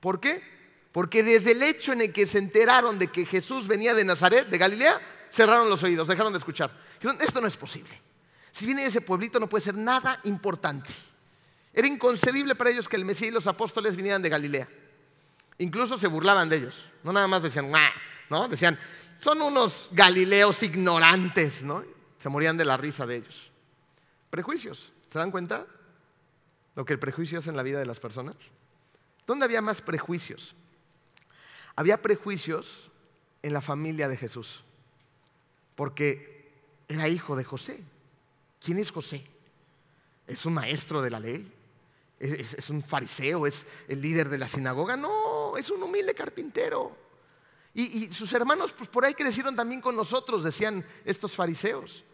¿Por 0.00 0.18
qué? 0.18 0.53
Porque 0.94 1.24
desde 1.24 1.50
el 1.50 1.62
hecho 1.64 1.92
en 1.92 2.02
el 2.02 2.12
que 2.12 2.24
se 2.24 2.38
enteraron 2.38 3.00
de 3.00 3.08
que 3.08 3.26
Jesús 3.26 3.66
venía 3.66 3.94
de 3.94 4.04
Nazaret, 4.04 4.48
de 4.48 4.56
Galilea, 4.56 5.00
cerraron 5.32 5.68
los 5.68 5.82
oídos, 5.82 6.06
dejaron 6.06 6.32
de 6.32 6.38
escuchar. 6.38 6.70
Dijeron, 7.00 7.18
esto 7.20 7.40
no 7.40 7.48
es 7.48 7.56
posible. 7.56 8.00
Si 8.52 8.64
viene 8.64 8.82
de 8.82 8.88
ese 8.90 9.00
pueblito 9.00 9.40
no 9.40 9.48
puede 9.48 9.64
ser 9.64 9.74
nada 9.74 10.20
importante. 10.22 10.92
Era 11.72 11.88
inconcebible 11.88 12.54
para 12.54 12.70
ellos 12.70 12.88
que 12.88 12.94
el 12.94 13.04
Mesías 13.04 13.32
y 13.32 13.34
los 13.34 13.48
apóstoles 13.48 13.96
vinieran 13.96 14.22
de 14.22 14.28
Galilea. 14.28 14.68
Incluso 15.58 15.98
se 15.98 16.06
burlaban 16.06 16.48
de 16.48 16.58
ellos. 16.58 16.88
No 17.02 17.12
nada 17.12 17.26
más 17.26 17.42
decían, 17.42 17.72
¿no? 18.30 18.46
Decían, 18.46 18.78
son 19.18 19.42
unos 19.42 19.88
galileos 19.90 20.62
ignorantes, 20.62 21.64
¿no? 21.64 21.82
Se 22.20 22.28
morían 22.28 22.56
de 22.56 22.66
la 22.66 22.76
risa 22.76 23.04
de 23.04 23.16
ellos. 23.16 23.50
Prejuicios, 24.30 24.92
¿se 25.10 25.18
dan 25.18 25.32
cuenta? 25.32 25.66
Lo 26.76 26.84
que 26.84 26.92
el 26.92 27.00
prejuicio 27.00 27.40
hace 27.40 27.50
en 27.50 27.56
la 27.56 27.64
vida 27.64 27.80
de 27.80 27.86
las 27.86 27.98
personas. 27.98 28.36
¿Dónde 29.26 29.44
había 29.44 29.60
más 29.60 29.82
prejuicios? 29.82 30.54
Había 31.76 32.00
prejuicios 32.00 32.90
en 33.42 33.52
la 33.52 33.60
familia 33.60 34.08
de 34.08 34.16
Jesús, 34.16 34.62
porque 35.74 36.52
era 36.88 37.08
hijo 37.08 37.36
de 37.36 37.44
José. 37.44 37.80
¿Quién 38.60 38.78
es 38.78 38.90
José? 38.90 39.24
¿Es 40.26 40.46
un 40.46 40.54
maestro 40.54 41.02
de 41.02 41.10
la 41.10 41.20
ley? 41.20 41.52
¿Es, 42.18 42.70
un 42.70 42.82
fariseo? 42.82 43.46
¿Es 43.46 43.66
el 43.88 44.00
líder 44.00 44.28
de 44.28 44.38
la 44.38 44.48
sinagoga? 44.48 44.96
No, 44.96 45.56
es 45.56 45.70
un 45.70 45.82
humilde 45.82 46.14
carpintero. 46.14 46.96
Y, 47.74 48.12
sus 48.12 48.32
hermanos, 48.32 48.72
pues 48.72 48.88
por 48.88 49.04
ahí 49.04 49.14
crecieron 49.14 49.56
también 49.56 49.80
con 49.80 49.96
nosotros, 49.96 50.44
decían 50.44 50.84
estos 51.04 51.34
fariseos. 51.34 52.04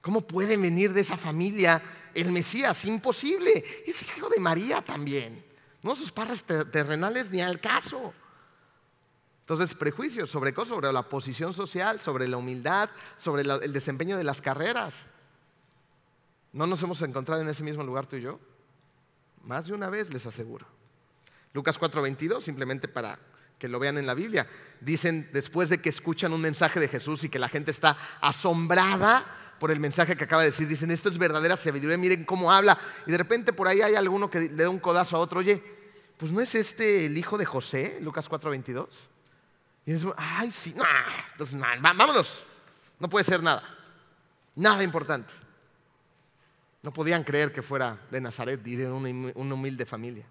¿Cómo 0.00 0.22
puede 0.22 0.56
venir 0.56 0.92
de 0.92 1.02
esa 1.02 1.16
familia 1.16 1.82
el 2.14 2.32
Mesías? 2.32 2.84
Imposible. 2.84 3.64
Es 3.86 4.02
hijo 4.02 4.28
de 4.28 4.40
María 4.40 4.82
también. 4.82 5.44
No 5.82 5.94
sus 5.94 6.10
padres 6.10 6.42
terrenales 6.44 7.30
ni 7.30 7.40
al 7.40 7.60
caso. 7.60 8.12
Entonces, 9.44 9.74
prejuicios 9.74 10.30
sobre 10.30 10.54
cosas, 10.54 10.70
sobre 10.70 10.90
la 10.90 11.02
posición 11.02 11.52
social, 11.52 12.00
sobre 12.00 12.26
la 12.26 12.38
humildad, 12.38 12.88
sobre 13.18 13.42
el 13.42 13.74
desempeño 13.74 14.16
de 14.16 14.24
las 14.24 14.40
carreras. 14.40 15.04
¿No 16.54 16.66
nos 16.66 16.82
hemos 16.82 17.02
encontrado 17.02 17.42
en 17.42 17.48
ese 17.50 17.62
mismo 17.62 17.82
lugar 17.82 18.06
tú 18.06 18.16
y 18.16 18.22
yo? 18.22 18.40
Más 19.42 19.66
de 19.66 19.74
una 19.74 19.90
vez, 19.90 20.10
les 20.10 20.24
aseguro. 20.24 20.66
Lucas 21.52 21.78
4:22, 21.78 22.40
simplemente 22.40 22.88
para 22.88 23.18
que 23.58 23.68
lo 23.68 23.78
vean 23.78 23.98
en 23.98 24.06
la 24.06 24.14
Biblia. 24.14 24.48
Dicen, 24.80 25.28
después 25.34 25.68
de 25.68 25.78
que 25.78 25.90
escuchan 25.90 26.32
un 26.32 26.40
mensaje 26.40 26.80
de 26.80 26.88
Jesús 26.88 27.22
y 27.24 27.28
que 27.28 27.38
la 27.38 27.50
gente 27.50 27.70
está 27.70 27.98
asombrada 28.22 29.26
por 29.60 29.70
el 29.70 29.78
mensaje 29.78 30.16
que 30.16 30.24
acaba 30.24 30.40
de 30.40 30.52
decir, 30.52 30.66
dicen, 30.66 30.90
esto 30.90 31.10
es 31.10 31.18
verdadera 31.18 31.58
sabiduría, 31.58 31.98
miren 31.98 32.24
cómo 32.24 32.50
habla. 32.50 32.78
Y 33.06 33.10
de 33.10 33.18
repente 33.18 33.52
por 33.52 33.68
ahí 33.68 33.82
hay 33.82 33.94
alguno 33.94 34.30
que 34.30 34.40
le 34.40 34.62
da 34.62 34.70
un 34.70 34.80
codazo 34.80 35.18
a 35.18 35.20
otro, 35.20 35.40
oye, 35.40 35.62
pues 36.16 36.32
no 36.32 36.40
es 36.40 36.54
este 36.54 37.04
el 37.04 37.18
hijo 37.18 37.36
de 37.36 37.44
José, 37.44 37.98
Lucas 38.00 38.30
4:22. 38.30 39.13
Y 39.86 39.92
dicen, 39.92 40.12
ay, 40.16 40.50
sí, 40.50 40.74
entonces 41.32 41.54
nada, 41.54 41.76
vámonos, 41.94 42.44
no 42.98 43.08
puede 43.08 43.24
ser 43.24 43.42
nada, 43.42 43.62
nada 44.54 44.82
importante. 44.82 45.32
No 46.82 46.92
podían 46.92 47.24
creer 47.24 47.52
que 47.52 47.62
fuera 47.62 47.98
de 48.10 48.20
Nazaret 48.20 48.66
y 48.66 48.76
de 48.76 48.90
una 48.90 49.54
humilde 49.54 49.86
familia. 49.86 50.26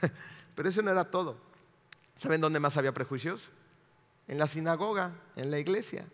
Pero 0.54 0.68
eso 0.68 0.82
no 0.82 0.90
era 0.90 1.04
todo. 1.04 1.36
¿Saben 2.16 2.40
dónde 2.40 2.58
más 2.58 2.76
había 2.76 2.92
prejuicios? 2.92 3.50
En 4.26 4.38
la 4.38 4.48
sinagoga, 4.48 5.12
en 5.36 5.52
la 5.52 5.60
iglesia. 5.60 6.04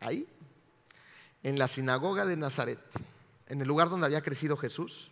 Ahí. 0.00 0.26
En 1.42 1.58
la 1.58 1.68
sinagoga 1.68 2.24
de 2.24 2.36
Nazaret. 2.36 2.80
En 3.48 3.60
el 3.60 3.68
lugar 3.68 3.90
donde 3.90 4.06
había 4.06 4.22
crecido 4.22 4.56
Jesús. 4.56 5.10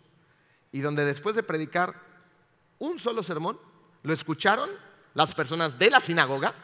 Y 0.72 0.80
donde 0.80 1.04
después 1.04 1.36
de 1.36 1.42
predicar 1.42 2.00
un 2.78 2.98
solo 2.98 3.22
sermón, 3.22 3.58
lo 4.02 4.14
escucharon 4.14 4.70
las 5.12 5.34
personas 5.34 5.78
de 5.78 5.90
la 5.90 6.00
sinagoga 6.00 6.54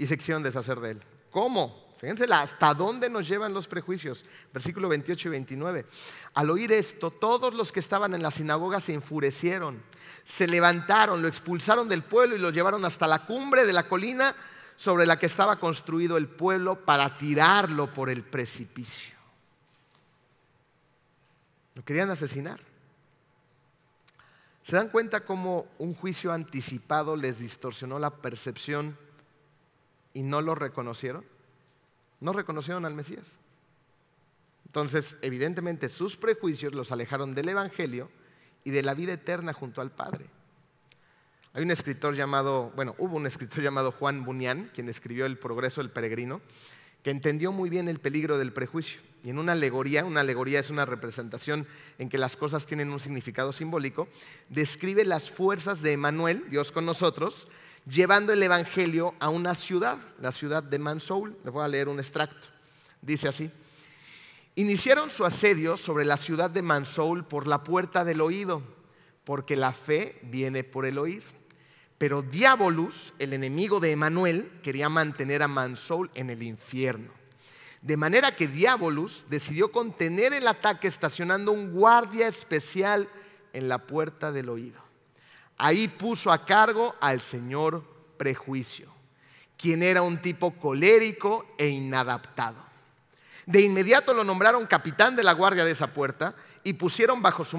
y 0.00 0.06
se 0.06 0.16
quisieron 0.16 0.42
deshacer 0.42 0.80
de 0.80 0.92
él. 0.92 1.02
¿Cómo? 1.30 1.94
Fíjense 1.98 2.24
hasta 2.32 2.72
dónde 2.72 3.10
nos 3.10 3.28
llevan 3.28 3.52
los 3.52 3.68
prejuicios. 3.68 4.24
Versículo 4.50 4.88
28 4.88 5.28
y 5.28 5.30
29. 5.30 5.86
Al 6.32 6.48
oír 6.48 6.72
esto, 6.72 7.10
todos 7.10 7.52
los 7.52 7.70
que 7.70 7.80
estaban 7.80 8.14
en 8.14 8.22
la 8.22 8.30
sinagoga 8.30 8.80
se 8.80 8.94
enfurecieron, 8.94 9.82
se 10.24 10.46
levantaron, 10.46 11.20
lo 11.20 11.28
expulsaron 11.28 11.86
del 11.86 12.02
pueblo 12.02 12.34
y 12.34 12.38
lo 12.38 12.48
llevaron 12.48 12.82
hasta 12.86 13.06
la 13.06 13.26
cumbre 13.26 13.66
de 13.66 13.74
la 13.74 13.86
colina 13.86 14.34
sobre 14.78 15.04
la 15.04 15.18
que 15.18 15.26
estaba 15.26 15.56
construido 15.56 16.16
el 16.16 16.28
pueblo 16.28 16.82
para 16.86 17.18
tirarlo 17.18 17.92
por 17.92 18.08
el 18.08 18.22
precipicio. 18.22 19.14
Lo 21.74 21.84
querían 21.84 22.08
asesinar. 22.08 22.58
¿Se 24.62 24.76
dan 24.76 24.88
cuenta 24.88 25.26
cómo 25.26 25.66
un 25.76 25.92
juicio 25.92 26.32
anticipado 26.32 27.16
les 27.16 27.38
distorsionó 27.40 27.98
la 27.98 28.08
percepción 28.08 28.96
y 30.12 30.22
no 30.22 30.40
lo 30.40 30.54
reconocieron? 30.54 31.24
No 32.20 32.32
reconocieron 32.32 32.84
al 32.84 32.94
Mesías. 32.94 33.38
Entonces, 34.66 35.16
evidentemente, 35.22 35.88
sus 35.88 36.16
prejuicios 36.16 36.74
los 36.74 36.92
alejaron 36.92 37.34
del 37.34 37.48
Evangelio 37.48 38.10
y 38.62 38.70
de 38.70 38.82
la 38.82 38.94
vida 38.94 39.12
eterna 39.12 39.52
junto 39.52 39.80
al 39.80 39.90
Padre. 39.90 40.26
Hay 41.52 41.64
un 41.64 41.72
escritor 41.72 42.14
llamado, 42.14 42.70
bueno, 42.76 42.94
hubo 42.98 43.16
un 43.16 43.26
escritor 43.26 43.64
llamado 43.64 43.90
Juan 43.90 44.24
Bunyan, 44.24 44.70
quien 44.72 44.88
escribió 44.88 45.26
El 45.26 45.38
progreso 45.38 45.80
del 45.80 45.90
peregrino, 45.90 46.40
que 47.02 47.10
entendió 47.10 47.50
muy 47.50 47.68
bien 47.68 47.88
el 47.88 47.98
peligro 47.98 48.38
del 48.38 48.52
prejuicio. 48.52 49.00
Y 49.24 49.30
en 49.30 49.38
una 49.38 49.52
alegoría, 49.52 50.04
una 50.04 50.20
alegoría 50.20 50.60
es 50.60 50.70
una 50.70 50.86
representación 50.86 51.66
en 51.98 52.08
que 52.08 52.18
las 52.18 52.36
cosas 52.36 52.66
tienen 52.66 52.92
un 52.92 53.00
significado 53.00 53.52
simbólico, 53.52 54.08
describe 54.48 55.04
las 55.04 55.30
fuerzas 55.30 55.82
de 55.82 55.92
Emanuel, 55.92 56.44
Dios 56.48 56.70
con 56.70 56.86
nosotros, 56.86 57.48
llevando 57.90 58.32
el 58.32 58.42
Evangelio 58.42 59.14
a 59.18 59.28
una 59.28 59.54
ciudad, 59.54 59.98
la 60.20 60.32
ciudad 60.32 60.62
de 60.62 60.78
Mansoul. 60.78 61.36
Les 61.44 61.52
voy 61.52 61.64
a 61.64 61.68
leer 61.68 61.88
un 61.88 61.98
extracto. 61.98 62.48
Dice 63.02 63.28
así. 63.28 63.50
Iniciaron 64.54 65.10
su 65.10 65.24
asedio 65.24 65.76
sobre 65.76 66.04
la 66.04 66.16
ciudad 66.16 66.50
de 66.50 66.62
Mansoul 66.62 67.24
por 67.24 67.46
la 67.46 67.64
puerta 67.64 68.04
del 68.04 68.20
oído, 68.20 68.62
porque 69.24 69.56
la 69.56 69.72
fe 69.72 70.18
viene 70.22 70.64
por 70.64 70.86
el 70.86 70.98
oír. 70.98 71.22
Pero 71.98 72.22
Diabolus, 72.22 73.12
el 73.18 73.32
enemigo 73.32 73.80
de 73.80 73.92
Emanuel, 73.92 74.50
quería 74.62 74.88
mantener 74.88 75.42
a 75.42 75.48
Mansoul 75.48 76.10
en 76.14 76.30
el 76.30 76.42
infierno. 76.42 77.12
De 77.82 77.96
manera 77.96 78.36
que 78.36 78.48
Diabolus 78.48 79.24
decidió 79.28 79.72
contener 79.72 80.32
el 80.32 80.46
ataque 80.46 80.88
estacionando 80.88 81.52
un 81.52 81.72
guardia 81.72 82.28
especial 82.28 83.08
en 83.52 83.68
la 83.68 83.78
puerta 83.86 84.32
del 84.32 84.48
oído. 84.48 84.89
Ahí 85.62 85.88
puso 85.88 86.32
a 86.32 86.46
cargo 86.46 86.96
al 87.02 87.20
señor 87.20 87.84
prejuicio, 88.16 88.90
quien 89.58 89.82
era 89.82 90.00
un 90.00 90.22
tipo 90.22 90.52
colérico 90.52 91.54
e 91.58 91.68
inadaptado. 91.68 92.56
De 93.44 93.60
inmediato 93.60 94.14
lo 94.14 94.24
nombraron 94.24 94.66
capitán 94.66 95.16
de 95.16 95.22
la 95.22 95.34
guardia 95.34 95.66
de 95.66 95.72
esa 95.72 95.88
puerta 95.92 96.34
y 96.64 96.72
pusieron 96.72 97.20
bajo 97.20 97.44
su, 97.44 97.58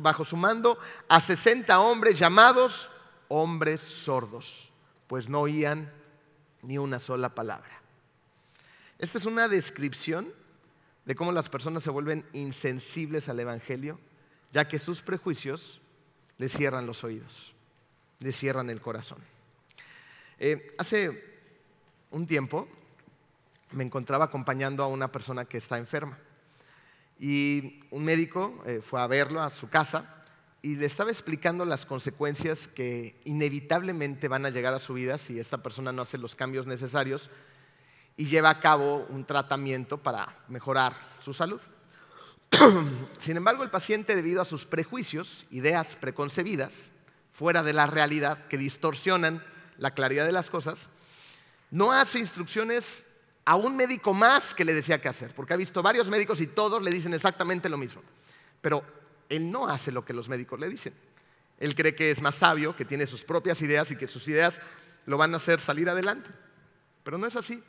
bajo 0.00 0.24
su 0.24 0.36
mando 0.38 0.78
a 1.08 1.20
60 1.20 1.78
hombres 1.78 2.18
llamados 2.18 2.90
hombres 3.28 3.82
sordos, 3.82 4.70
pues 5.06 5.28
no 5.28 5.42
oían 5.42 5.92
ni 6.62 6.78
una 6.78 6.98
sola 6.98 7.34
palabra. 7.34 7.82
Esta 8.98 9.18
es 9.18 9.26
una 9.26 9.46
descripción 9.46 10.32
de 11.04 11.14
cómo 11.14 11.32
las 11.32 11.50
personas 11.50 11.82
se 11.82 11.90
vuelven 11.90 12.24
insensibles 12.32 13.28
al 13.28 13.40
Evangelio, 13.40 14.00
ya 14.52 14.66
que 14.66 14.78
sus 14.78 15.02
prejuicios 15.02 15.82
le 16.38 16.48
cierran 16.48 16.86
los 16.86 17.04
oídos, 17.04 17.54
le 18.20 18.32
cierran 18.32 18.70
el 18.70 18.80
corazón. 18.80 19.18
Eh, 20.38 20.74
hace 20.78 21.36
un 22.10 22.26
tiempo 22.26 22.68
me 23.72 23.84
encontraba 23.84 24.26
acompañando 24.26 24.82
a 24.82 24.86
una 24.86 25.10
persona 25.10 25.44
que 25.44 25.58
está 25.58 25.78
enferma 25.78 26.18
y 27.18 27.80
un 27.90 28.04
médico 28.04 28.62
eh, 28.66 28.80
fue 28.82 29.00
a 29.00 29.06
verlo 29.06 29.40
a 29.40 29.50
su 29.50 29.68
casa 29.68 30.24
y 30.62 30.76
le 30.76 30.86
estaba 30.86 31.10
explicando 31.10 31.64
las 31.64 31.86
consecuencias 31.86 32.68
que 32.68 33.18
inevitablemente 33.24 34.28
van 34.28 34.46
a 34.46 34.50
llegar 34.50 34.74
a 34.74 34.80
su 34.80 34.94
vida 34.94 35.16
si 35.16 35.38
esta 35.38 35.62
persona 35.62 35.92
no 35.92 36.02
hace 36.02 36.18
los 36.18 36.34
cambios 36.34 36.66
necesarios 36.66 37.30
y 38.16 38.26
lleva 38.26 38.50
a 38.50 38.60
cabo 38.60 39.06
un 39.10 39.24
tratamiento 39.24 39.98
para 39.98 40.38
mejorar 40.48 40.96
su 41.22 41.32
salud. 41.32 41.60
Sin 43.18 43.36
embargo, 43.36 43.62
el 43.62 43.70
paciente, 43.70 44.14
debido 44.14 44.40
a 44.42 44.44
sus 44.44 44.66
prejuicios, 44.66 45.46
ideas 45.50 45.96
preconcebidas, 46.00 46.88
fuera 47.32 47.62
de 47.62 47.72
la 47.72 47.86
realidad, 47.86 48.46
que 48.48 48.58
distorsionan 48.58 49.44
la 49.78 49.92
claridad 49.92 50.26
de 50.26 50.32
las 50.32 50.50
cosas, 50.50 50.88
no 51.70 51.92
hace 51.92 52.18
instrucciones 52.18 53.04
a 53.44 53.56
un 53.56 53.76
médico 53.76 54.14
más 54.14 54.54
que 54.54 54.64
le 54.64 54.74
decía 54.74 55.00
qué 55.00 55.08
hacer, 55.08 55.34
porque 55.34 55.54
ha 55.54 55.56
visto 55.56 55.82
varios 55.82 56.08
médicos 56.08 56.40
y 56.40 56.46
todos 56.46 56.82
le 56.82 56.90
dicen 56.90 57.14
exactamente 57.14 57.68
lo 57.68 57.78
mismo. 57.78 58.02
Pero 58.60 58.82
él 59.28 59.50
no 59.50 59.68
hace 59.68 59.92
lo 59.92 60.04
que 60.04 60.12
los 60.12 60.28
médicos 60.28 60.58
le 60.58 60.68
dicen. 60.68 60.94
Él 61.58 61.74
cree 61.74 61.94
que 61.94 62.10
es 62.10 62.20
más 62.20 62.34
sabio, 62.36 62.74
que 62.74 62.84
tiene 62.84 63.06
sus 63.06 63.24
propias 63.24 63.62
ideas 63.62 63.90
y 63.90 63.96
que 63.96 64.08
sus 64.08 64.26
ideas 64.28 64.60
lo 65.06 65.16
van 65.16 65.32
a 65.32 65.38
hacer 65.38 65.60
salir 65.60 65.88
adelante. 65.88 66.30
Pero 67.02 67.18
no 67.18 67.26
es 67.26 67.36
así. 67.36 67.62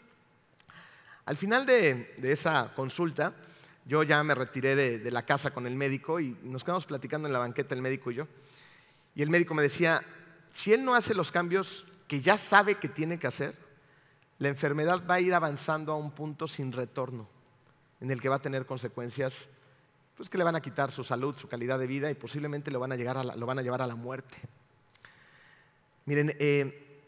Al 1.26 1.38
final 1.38 1.66
de, 1.66 2.16
de 2.18 2.32
esa 2.32 2.74
consulta, 2.76 3.34
yo 3.88 4.04
ya 4.04 4.22
me 4.24 4.36
retiré 4.36 4.76
de, 4.76 5.12
la 5.12 5.26
casa 5.26 5.52
con 5.52 5.66
el 5.66 5.76
médico 5.76 6.20
y 6.20 6.38
nos 6.44 6.64
quedamos 6.64 6.86
platicando 6.86 7.28
en 7.28 7.34
la 7.34 7.40
banqueta 7.40 7.74
el 7.74 7.82
médico 7.82 8.12
y 8.12 8.16
yo. 8.16 8.28
Y 9.16 9.22
el 9.22 9.30
médico 9.30 9.54
me 9.54 9.64
decía, 9.64 10.04
si 10.52 10.74
él 10.74 10.84
no 10.84 10.94
hace 10.94 11.16
los 11.16 11.32
cambios 11.32 11.86
que 12.06 12.20
ya 12.20 12.38
sabe 12.38 12.76
que 12.76 12.90
tiene 12.90 13.18
que 13.18 13.28
hacer, 13.28 13.56
la 14.40 14.50
enfermedad 14.50 15.04
va 15.10 15.16
a 15.16 15.22
ir 15.22 15.34
avanzando 15.34 15.94
a 15.94 15.96
un 15.96 16.12
punto 16.12 16.48
sin 16.48 16.74
retorno, 16.74 17.30
en 18.02 18.12
el 18.12 18.22
que 18.22 18.30
va 18.30 18.36
a 18.36 18.42
tener 18.42 18.66
consecuencias 18.66 19.48
pues, 20.18 20.30
que 20.30 20.38
le 20.38 20.44
van 20.44 20.58
a 20.58 20.62
quitar 20.62 20.92
su 20.92 21.06
salud, 21.06 21.36
su 21.38 21.48
calidad 21.48 21.80
de 21.80 21.88
vida 21.88 22.12
y 22.12 22.16
posiblemente 22.16 22.72
lo 22.72 22.80
van 22.82 22.92
a, 22.92 23.36
lo 23.36 23.46
van 23.46 23.60
a 23.60 23.62
llevar 23.62 23.82
a 23.82 23.88
la 23.88 23.96
muerte. 23.96 24.38
Miren, 26.06 26.36
eh, 26.40 27.02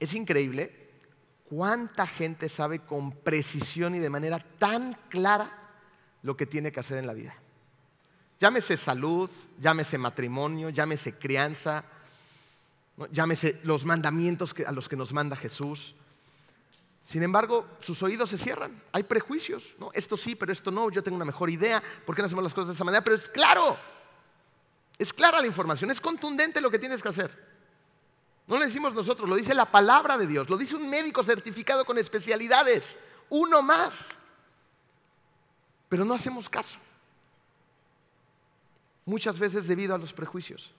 es 0.00 0.12
increíble 0.14 0.88
cuánta 1.48 2.06
gente 2.06 2.48
sabe 2.48 2.80
con 2.80 3.12
precisión 3.12 3.94
y 3.94 4.00
de 4.00 4.10
manera 4.10 4.40
tan 4.58 4.98
clara 5.08 5.65
lo 6.22 6.36
que 6.36 6.46
tiene 6.46 6.72
que 6.72 6.80
hacer 6.80 6.98
en 6.98 7.06
la 7.06 7.14
vida. 7.14 7.34
Llámese 8.40 8.76
salud, 8.76 9.30
llámese 9.60 9.96
matrimonio, 9.96 10.68
llámese 10.70 11.14
crianza, 11.14 11.84
llámese 13.10 13.60
los 13.62 13.84
mandamientos 13.84 14.54
a 14.66 14.72
los 14.72 14.88
que 14.88 14.96
nos 14.96 15.12
manda 15.12 15.36
Jesús. 15.36 15.94
Sin 17.04 17.22
embargo, 17.22 17.66
sus 17.80 18.02
oídos 18.02 18.30
se 18.30 18.36
cierran. 18.36 18.82
Hay 18.92 19.04
prejuicios. 19.04 19.76
Esto 19.92 20.16
sí, 20.16 20.34
pero 20.34 20.52
esto 20.52 20.70
no. 20.70 20.90
Yo 20.90 21.02
tengo 21.02 21.16
una 21.16 21.24
mejor 21.24 21.48
idea. 21.48 21.82
¿Por 22.04 22.16
qué 22.16 22.22
no 22.22 22.26
hacemos 22.26 22.42
las 22.42 22.52
cosas 22.52 22.68
de 22.68 22.74
esa 22.74 22.84
manera? 22.84 23.04
Pero 23.04 23.16
es 23.16 23.28
claro. 23.28 23.78
Es 24.98 25.12
clara 25.12 25.40
la 25.40 25.46
información. 25.46 25.90
Es 25.92 26.00
contundente 26.00 26.60
lo 26.60 26.70
que 26.70 26.80
tienes 26.80 27.02
que 27.02 27.08
hacer. 27.08 27.30
No 28.48 28.58
lo 28.58 28.64
decimos 28.64 28.94
nosotros, 28.94 29.28
lo 29.28 29.34
dice 29.36 29.54
la 29.54 29.66
palabra 29.66 30.16
de 30.16 30.26
Dios. 30.26 30.48
Lo 30.48 30.56
dice 30.56 30.76
un 30.76 30.88
médico 30.88 31.22
certificado 31.22 31.84
con 31.84 31.98
especialidades. 31.98 32.98
Uno 33.28 33.62
más 33.62 34.08
pero 35.88 36.04
no 36.04 36.14
hacemos 36.14 36.48
caso. 36.48 36.78
Muchas 39.04 39.38
veces 39.38 39.68
debido 39.68 39.94
a 39.94 39.98
los 39.98 40.12
prejuicios. 40.12 40.72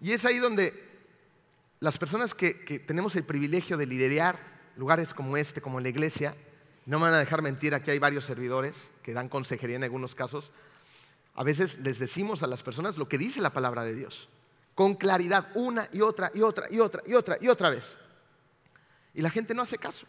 Y 0.00 0.12
es 0.12 0.24
ahí 0.24 0.38
donde 0.38 0.90
las 1.80 1.98
personas 1.98 2.34
que, 2.34 2.52
tenemos 2.86 3.16
el 3.16 3.24
privilegio 3.24 3.76
de 3.76 3.86
liderar 3.86 4.38
lugares 4.76 5.14
como 5.14 5.36
este, 5.36 5.60
como 5.60 5.80
la 5.80 5.88
iglesia, 5.88 6.34
no 6.86 6.98
me 6.98 7.04
van 7.04 7.14
a 7.14 7.18
dejar 7.18 7.42
mentir, 7.42 7.74
aquí 7.74 7.90
hay 7.90 7.98
varios 7.98 8.24
servidores 8.24 8.76
que 9.02 9.12
dan 9.12 9.28
consejería 9.28 9.76
en 9.76 9.84
algunos 9.84 10.14
casos, 10.14 10.50
a 11.34 11.44
veces 11.44 11.78
les 11.78 11.98
decimos 11.98 12.42
a 12.42 12.46
las 12.46 12.62
personas 12.62 12.96
lo 12.96 13.08
que 13.08 13.18
dice 13.18 13.40
la 13.40 13.50
palabra 13.50 13.84
de 13.84 13.94
Dios, 13.94 14.28
con 14.74 14.94
claridad, 14.94 15.50
una 15.54 15.88
y 15.92 16.00
otra 16.00 16.30
y 16.34 16.42
otra 16.42 16.66
y 16.70 16.80
otra 16.80 17.02
y 17.06 17.14
otra 17.14 17.38
y 17.40 17.48
otra 17.48 17.70
vez. 17.70 17.96
Y 19.14 19.22
la 19.22 19.30
gente 19.30 19.54
no 19.54 19.62
hace 19.62 19.78
caso. 19.78 20.06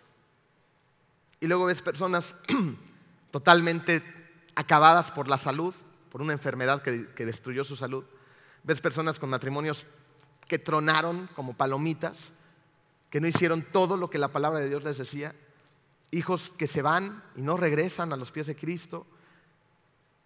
Y 1.39 1.47
luego 1.47 1.65
ves 1.65 1.81
personas 1.81 2.35
totalmente 3.32 4.04
acabadas 4.56 5.10
por 5.12 5.28
la 5.28 5.38
salud, 5.38 5.74
por 6.12 6.22
una 6.22 6.34
enfermedad 6.34 6.82
que, 6.82 7.26
destruyó 7.26 7.63
su 7.63 7.76
salud. 7.76 8.04
Ves 8.63 8.82
personas 8.82 9.17
con 9.17 9.30
matrimonios 9.30 9.88
que 10.48 10.60
tronaron 10.60 11.30
como 11.36 11.54
palomitas, 11.54 12.32
que 13.10 13.22
no 13.22 13.28
hicieron 13.28 13.65
todo 13.72 13.98
lo 13.98 14.10
que 14.10 14.17
la 14.17 14.28
palabra 14.28 14.60
de 14.60 14.70
Dios 14.70 14.84
les 14.84 14.98
decía. 14.98 15.34
Hijos 16.12 16.52
que 16.58 16.67
se 16.67 16.82
van 16.82 17.24
y 17.36 17.41
no 17.41 17.58
regresan 17.58 18.12
a 18.12 18.17
los 18.17 18.32
pies 18.32 18.48
de 18.48 18.56
Cristo 18.56 19.08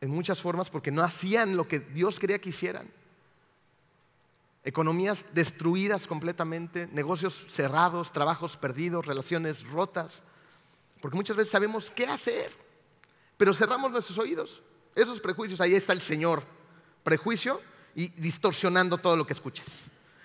en 0.01 0.09
muchas 0.09 0.41
formas 0.41 0.69
porque 0.69 0.91
no 0.91 1.03
hacían 1.03 1.55
lo 1.55 1.67
que 1.67 1.79
Dios 1.79 2.19
quería 2.19 2.39
que 2.39 2.49
hicieran. 2.49 2.91
economías 4.63 5.23
destruidas 5.33 6.07
completamente, 6.07 6.87
negocios 6.87 7.45
cerrados, 7.47 8.11
trabajos 8.11 8.57
perdidos, 8.57 9.05
relaciones 9.05 9.63
rotas, 9.67 10.23
porque 11.01 11.17
muchas 11.17 11.37
veces 11.37 11.51
sabemos 11.51 11.91
qué 11.91 12.07
hacer, 12.07 12.64
pero 13.37 13.53
cerramos 13.53 13.91
nuestros 13.91 14.17
oídos. 14.17 14.61
Esos 14.95 15.19
prejuicios, 15.19 15.59
ahí 15.61 15.75
está 15.75 15.93
el 15.93 16.01
Señor, 16.01 16.43
prejuicio 17.03 17.61
y 17.93 18.09
distorsionando 18.19 18.97
todo 18.97 19.15
lo 19.15 19.27
que 19.27 19.33
escuchas, 19.33 19.67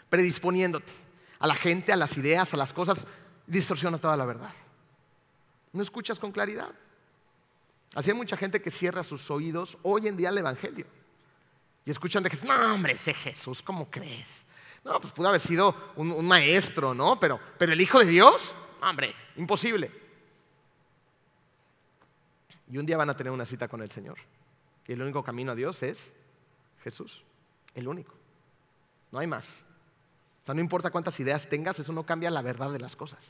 predisponiéndote 0.08 0.92
a 1.38 1.46
la 1.46 1.54
gente, 1.54 1.92
a 1.92 1.96
las 1.96 2.16
ideas, 2.16 2.54
a 2.54 2.56
las 2.56 2.72
cosas, 2.72 3.06
distorsiona 3.46 3.98
toda 3.98 4.16
la 4.16 4.24
verdad. 4.24 4.52
No 5.72 5.82
escuchas 5.82 6.18
con 6.18 6.32
claridad. 6.32 6.72
Así 7.94 8.10
hay 8.10 8.16
mucha 8.16 8.36
gente 8.36 8.62
que 8.62 8.70
cierra 8.70 9.02
sus 9.02 9.30
oídos 9.30 9.76
hoy 9.82 10.06
en 10.06 10.16
día 10.16 10.28
al 10.28 10.38
Evangelio. 10.38 10.86
Y 11.84 11.90
escuchan 11.90 12.22
de 12.22 12.30
Jesús, 12.30 12.46
no 12.46 12.74
hombre, 12.74 12.92
ese 12.92 13.14
Jesús, 13.14 13.62
¿cómo 13.62 13.90
crees? 13.90 14.44
No, 14.84 15.00
pues 15.00 15.12
pudo 15.12 15.28
haber 15.28 15.40
sido 15.40 15.92
un, 15.96 16.26
maestro, 16.26 16.94
¿no? 16.94 17.18
Pero, 17.18 17.40
pero 17.58 17.72
el 17.72 17.80
Hijo 17.80 17.98
de 17.98 18.06
Dios, 18.06 18.54
hombre, 18.80 19.14
imposible. 19.36 19.90
Y 22.70 22.78
un 22.78 22.86
día 22.86 22.96
van 22.96 23.10
a 23.10 23.16
tener 23.16 23.32
una 23.32 23.44
cita 23.44 23.68
con 23.68 23.82
el 23.82 23.90
Señor. 23.90 24.16
Y 24.86 24.92
el 24.92 25.02
único 25.02 25.22
camino 25.24 25.52
a 25.52 25.54
Dios 25.54 25.82
es 25.82 26.12
Jesús. 26.82 27.24
El 27.74 27.88
único. 27.88 28.14
No 29.10 29.18
hay 29.18 29.26
más. 29.26 29.46
O 30.42 30.46
sea, 30.46 30.54
no 30.54 30.60
importa 30.60 30.90
cuántas 30.90 31.18
ideas 31.20 31.48
tengas, 31.48 31.78
eso 31.78 31.92
no 31.92 32.04
cambia 32.04 32.30
la 32.30 32.42
verdad 32.42 32.70
de 32.70 32.78
las 32.78 32.96
cosas. 32.96 33.24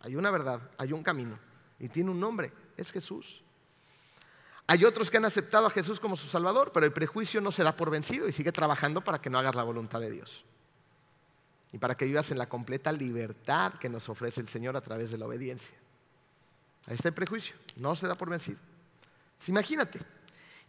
Hay 0.00 0.16
una 0.16 0.30
verdad, 0.30 0.60
hay 0.78 0.92
un 0.92 1.02
camino. 1.02 1.38
Y 1.78 1.88
tiene 1.88 2.10
un 2.10 2.20
nombre, 2.20 2.52
es 2.76 2.90
Jesús. 2.90 3.42
Hay 4.66 4.84
otros 4.84 5.10
que 5.10 5.16
han 5.16 5.24
aceptado 5.24 5.66
a 5.66 5.70
Jesús 5.70 6.00
como 6.00 6.16
su 6.16 6.28
Salvador, 6.28 6.70
pero 6.72 6.86
el 6.86 6.92
prejuicio 6.92 7.40
no 7.40 7.52
se 7.52 7.62
da 7.62 7.76
por 7.76 7.90
vencido 7.90 8.28
y 8.28 8.32
sigue 8.32 8.52
trabajando 8.52 9.02
para 9.02 9.20
que 9.20 9.30
no 9.30 9.38
hagas 9.38 9.54
la 9.54 9.62
voluntad 9.62 10.00
de 10.00 10.10
Dios. 10.10 10.44
Y 11.72 11.78
para 11.78 11.96
que 11.96 12.04
vivas 12.04 12.30
en 12.30 12.38
la 12.38 12.48
completa 12.48 12.92
libertad 12.92 13.74
que 13.74 13.88
nos 13.88 14.08
ofrece 14.08 14.40
el 14.40 14.48
Señor 14.48 14.76
a 14.76 14.80
través 14.80 15.10
de 15.10 15.18
la 15.18 15.26
obediencia. 15.26 15.74
Ahí 16.86 16.94
está 16.94 17.08
el 17.08 17.14
prejuicio, 17.14 17.54
no 17.76 17.94
se 17.94 18.06
da 18.06 18.14
por 18.14 18.28
vencido. 18.28 18.58
imagínate, 19.46 20.00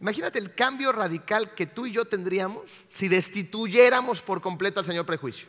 imagínate 0.00 0.38
el 0.38 0.54
cambio 0.54 0.92
radical 0.92 1.54
que 1.54 1.66
tú 1.66 1.86
y 1.86 1.92
yo 1.92 2.04
tendríamos 2.04 2.70
si 2.88 3.08
destituyéramos 3.08 4.22
por 4.22 4.40
completo 4.40 4.80
al 4.80 4.86
Señor 4.86 5.06
prejuicio. 5.06 5.48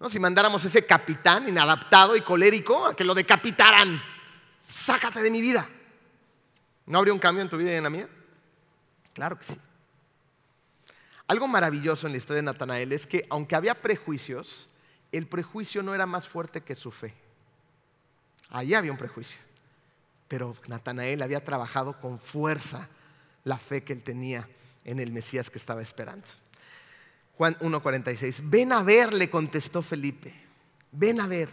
¿No? 0.00 0.10
Si 0.10 0.18
mandáramos 0.18 0.64
ese 0.64 0.84
capitán 0.84 1.48
inadaptado 1.48 2.16
y 2.16 2.20
colérico 2.20 2.86
a 2.86 2.96
que 2.96 3.04
lo 3.04 3.14
decapitaran. 3.14 4.02
Sácate 4.62 5.22
de 5.22 5.30
mi 5.30 5.40
vida. 5.40 5.68
¿No 6.86 6.98
habría 6.98 7.14
un 7.14 7.20
cambio 7.20 7.42
en 7.42 7.48
tu 7.48 7.56
vida 7.56 7.72
y 7.72 7.76
en 7.76 7.82
la 7.82 7.90
mía? 7.90 8.08
Claro 9.12 9.38
que 9.38 9.44
sí. 9.44 9.56
Algo 11.26 11.46
maravilloso 11.48 12.06
en 12.06 12.12
la 12.12 12.18
historia 12.18 12.42
de 12.42 12.46
Natanael 12.46 12.92
es 12.92 13.06
que 13.06 13.26
aunque 13.30 13.54
había 13.54 13.80
prejuicios, 13.80 14.68
el 15.12 15.26
prejuicio 15.26 15.82
no 15.82 15.94
era 15.94 16.06
más 16.06 16.28
fuerte 16.28 16.62
que 16.62 16.74
su 16.74 16.90
fe. 16.90 17.14
Allí 18.50 18.74
había 18.74 18.92
un 18.92 18.98
prejuicio. 18.98 19.38
Pero 20.28 20.56
Natanael 20.68 21.22
había 21.22 21.44
trabajado 21.44 22.00
con 22.00 22.18
fuerza 22.18 22.88
la 23.44 23.58
fe 23.58 23.84
que 23.84 23.92
él 23.92 24.02
tenía 24.02 24.48
en 24.84 25.00
el 25.00 25.12
Mesías 25.12 25.50
que 25.50 25.58
estaba 25.58 25.82
esperando. 25.82 26.26
Juan 27.36 27.58
1.46, 27.58 28.42
ven 28.44 28.72
a 28.72 28.82
ver, 28.82 29.12
le 29.12 29.28
contestó 29.28 29.82
Felipe, 29.82 30.32
ven 30.92 31.20
a 31.20 31.26
ver. 31.26 31.48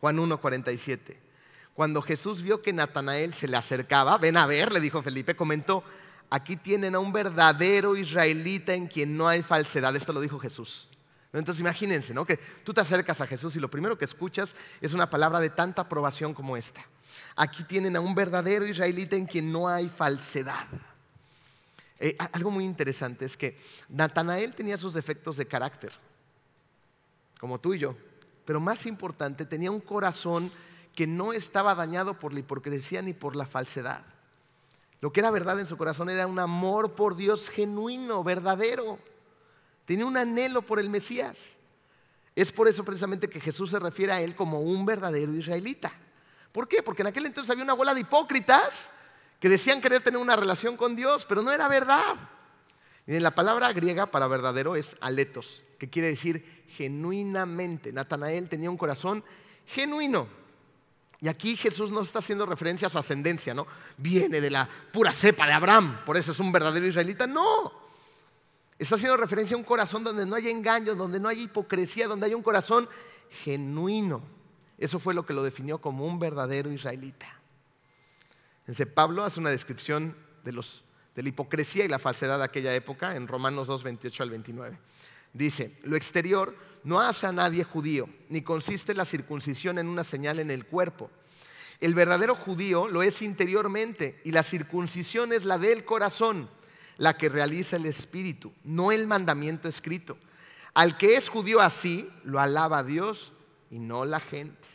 Juan 0.00 0.18
1.47, 0.18 1.16
cuando 1.74 2.00
Jesús 2.00 2.42
vio 2.42 2.62
que 2.62 2.72
Natanael 2.72 3.34
se 3.34 3.48
le 3.48 3.56
acercaba, 3.56 4.18
ven 4.18 4.36
a 4.36 4.46
ver, 4.46 4.72
le 4.72 4.80
dijo 4.80 5.02
Felipe, 5.02 5.34
comentó, 5.34 5.82
aquí 6.30 6.56
tienen 6.56 6.94
a 6.94 6.98
un 6.98 7.12
verdadero 7.12 7.96
israelita 7.96 8.74
en 8.74 8.86
quien 8.86 9.16
no 9.16 9.26
hay 9.26 9.42
falsedad. 9.42 9.96
Esto 9.96 10.12
lo 10.12 10.20
dijo 10.20 10.38
Jesús. 10.38 10.88
Entonces 11.32 11.60
imagínense, 11.60 12.14
¿no? 12.14 12.24
Que 12.24 12.38
tú 12.64 12.72
te 12.72 12.80
acercas 12.80 13.20
a 13.20 13.26
Jesús 13.26 13.56
y 13.56 13.60
lo 13.60 13.70
primero 13.70 13.98
que 13.98 14.04
escuchas 14.04 14.54
es 14.80 14.94
una 14.94 15.10
palabra 15.10 15.40
de 15.40 15.50
tanta 15.50 15.82
aprobación 15.82 16.32
como 16.32 16.56
esta. 16.56 16.86
Aquí 17.34 17.64
tienen 17.64 17.96
a 17.96 18.00
un 18.00 18.14
verdadero 18.14 18.66
israelita 18.66 19.16
en 19.16 19.26
quien 19.26 19.52
no 19.52 19.68
hay 19.68 19.88
falsedad. 19.88 20.66
Eh, 21.98 22.16
algo 22.32 22.50
muy 22.50 22.64
interesante 22.64 23.24
es 23.24 23.36
que 23.36 23.58
Natanael 23.88 24.54
tenía 24.54 24.76
sus 24.76 24.94
defectos 24.94 25.36
de 25.36 25.46
carácter, 25.46 25.92
como 27.40 27.58
tú 27.58 27.74
y 27.74 27.78
yo, 27.78 27.96
pero 28.44 28.60
más 28.60 28.86
importante, 28.86 29.44
tenía 29.44 29.70
un 29.70 29.80
corazón 29.80 30.52
que 30.94 31.06
no 31.06 31.32
estaba 31.32 31.74
dañado 31.74 32.18
por 32.18 32.32
la 32.32 32.40
hipocresía 32.40 33.02
ni 33.02 33.12
por 33.12 33.36
la 33.36 33.46
falsedad. 33.46 34.04
Lo 35.00 35.12
que 35.12 35.20
era 35.20 35.30
verdad 35.30 35.60
en 35.60 35.66
su 35.66 35.76
corazón 35.76 36.08
era 36.08 36.26
un 36.26 36.38
amor 36.38 36.94
por 36.94 37.16
Dios 37.16 37.50
genuino, 37.50 38.24
verdadero. 38.24 38.98
Tenía 39.84 40.06
un 40.06 40.16
anhelo 40.16 40.62
por 40.62 40.80
el 40.80 40.88
Mesías. 40.88 41.48
Es 42.34 42.52
por 42.52 42.68
eso 42.68 42.84
precisamente 42.84 43.28
que 43.28 43.40
Jesús 43.40 43.70
se 43.70 43.78
refiere 43.78 44.12
a 44.12 44.20
él 44.20 44.34
como 44.34 44.60
un 44.60 44.86
verdadero 44.86 45.34
israelita. 45.34 45.92
¿Por 46.56 46.68
qué? 46.68 46.82
Porque 46.82 47.02
en 47.02 47.08
aquel 47.08 47.26
entonces 47.26 47.50
había 47.50 47.64
una 47.64 47.74
bola 47.74 47.92
de 47.92 48.00
hipócritas 48.00 48.88
que 49.38 49.50
decían 49.50 49.82
querer 49.82 50.02
tener 50.02 50.18
una 50.18 50.36
relación 50.36 50.78
con 50.78 50.96
Dios, 50.96 51.26
pero 51.26 51.42
no 51.42 51.52
era 51.52 51.68
verdad. 51.68 52.16
Y 53.06 53.20
la 53.20 53.34
palabra 53.34 53.70
griega 53.74 54.06
para 54.06 54.26
verdadero 54.26 54.74
es 54.74 54.96
aletos, 55.02 55.64
que 55.78 55.90
quiere 55.90 56.08
decir 56.08 56.64
genuinamente. 56.70 57.92
Natanael 57.92 58.48
tenía 58.48 58.70
un 58.70 58.78
corazón 58.78 59.22
genuino. 59.66 60.28
Y 61.20 61.28
aquí 61.28 61.58
Jesús 61.58 61.90
no 61.90 62.00
está 62.00 62.20
haciendo 62.20 62.46
referencia 62.46 62.88
a 62.88 62.90
su 62.90 62.96
ascendencia, 62.96 63.52
¿no? 63.52 63.66
Viene 63.98 64.40
de 64.40 64.48
la 64.48 64.66
pura 64.94 65.12
cepa 65.12 65.46
de 65.46 65.52
Abraham, 65.52 66.06
por 66.06 66.16
eso 66.16 66.32
es 66.32 66.40
un 66.40 66.52
verdadero 66.52 66.86
israelita. 66.86 67.26
No. 67.26 67.70
Está 68.78 68.94
haciendo 68.94 69.18
referencia 69.18 69.56
a 69.56 69.58
un 69.58 69.64
corazón 69.64 70.04
donde 70.04 70.24
no 70.24 70.36
hay 70.36 70.48
engaño, 70.48 70.94
donde 70.94 71.20
no 71.20 71.28
hay 71.28 71.42
hipocresía, 71.42 72.08
donde 72.08 72.24
hay 72.24 72.32
un 72.32 72.42
corazón 72.42 72.88
genuino. 73.44 74.35
Eso 74.78 74.98
fue 74.98 75.14
lo 75.14 75.24
que 75.24 75.32
lo 75.32 75.42
definió 75.42 75.78
como 75.78 76.06
un 76.06 76.18
verdadero 76.18 76.70
israelita. 76.70 77.26
Entonces, 78.60 78.86
Pablo 78.86 79.24
hace 79.24 79.40
una 79.40 79.50
descripción 79.50 80.16
de, 80.44 80.52
de 81.14 81.22
la 81.22 81.28
hipocresía 81.28 81.84
y 81.84 81.88
la 81.88 81.98
falsedad 81.98 82.38
de 82.38 82.44
aquella 82.44 82.74
época 82.74 83.16
en 83.16 83.28
Romanos 83.28 83.68
2, 83.68 83.82
28 83.82 84.22
al 84.22 84.30
29. 84.30 84.78
Dice, 85.32 85.78
lo 85.84 85.96
exterior 85.96 86.54
no 86.84 87.00
hace 87.00 87.26
a 87.26 87.32
nadie 87.32 87.64
judío, 87.64 88.08
ni 88.28 88.42
consiste 88.42 88.94
la 88.94 89.04
circuncisión 89.04 89.78
en 89.78 89.88
una 89.88 90.04
señal 90.04 90.40
en 90.40 90.50
el 90.50 90.66
cuerpo. 90.66 91.10
El 91.80 91.94
verdadero 91.94 92.34
judío 92.34 92.88
lo 92.88 93.02
es 93.02 93.22
interiormente 93.22 94.20
y 94.24 94.32
la 94.32 94.42
circuncisión 94.42 95.32
es 95.32 95.44
la 95.44 95.58
del 95.58 95.84
corazón, 95.84 96.48
la 96.96 97.16
que 97.16 97.28
realiza 97.28 97.76
el 97.76 97.86
espíritu, 97.86 98.52
no 98.64 98.92
el 98.92 99.06
mandamiento 99.06 99.68
escrito. 99.68 100.16
Al 100.74 100.96
que 100.96 101.16
es 101.16 101.28
judío 101.28 101.60
así, 101.60 102.08
lo 102.24 102.40
alaba 102.40 102.82
Dios 102.82 103.32
y 103.70 103.78
no 103.78 104.04
la 104.04 104.20
gente. 104.20 104.68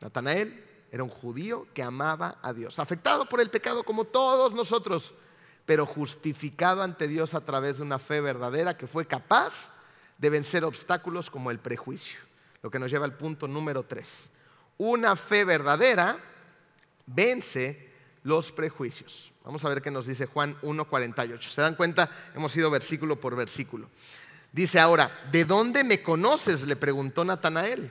Natanael 0.00 0.64
era 0.90 1.02
un 1.02 1.08
judío 1.08 1.66
que 1.72 1.82
amaba 1.82 2.38
a 2.42 2.52
Dios, 2.52 2.78
afectado 2.78 3.28
por 3.28 3.40
el 3.40 3.50
pecado 3.50 3.82
como 3.84 4.04
todos 4.04 4.52
nosotros, 4.52 5.14
pero 5.64 5.86
justificado 5.86 6.82
ante 6.82 7.08
Dios 7.08 7.34
a 7.34 7.44
través 7.44 7.78
de 7.78 7.84
una 7.84 7.98
fe 7.98 8.20
verdadera 8.20 8.76
que 8.76 8.86
fue 8.86 9.06
capaz 9.06 9.72
de 10.18 10.30
vencer 10.30 10.64
obstáculos 10.64 11.30
como 11.30 11.50
el 11.50 11.58
prejuicio. 11.58 12.20
Lo 12.62 12.70
que 12.70 12.78
nos 12.78 12.90
lleva 12.90 13.04
al 13.04 13.16
punto 13.16 13.48
número 13.48 13.84
tres. 13.84 14.28
Una 14.78 15.16
fe 15.16 15.44
verdadera 15.44 16.18
vence 17.06 17.90
los 18.22 18.52
prejuicios. 18.52 19.32
Vamos 19.44 19.64
a 19.64 19.68
ver 19.68 19.82
qué 19.82 19.90
nos 19.90 20.06
dice 20.06 20.26
Juan 20.26 20.56
1.48. 20.62 21.40
¿Se 21.48 21.60
dan 21.60 21.74
cuenta? 21.74 22.08
Hemos 22.34 22.54
ido 22.56 22.70
versículo 22.70 23.18
por 23.18 23.34
versículo. 23.34 23.88
Dice 24.52 24.78
ahora, 24.78 25.10
¿de 25.30 25.46
dónde 25.46 25.82
me 25.82 26.02
conoces? 26.02 26.62
le 26.64 26.76
preguntó 26.76 27.24
Natanael. 27.24 27.90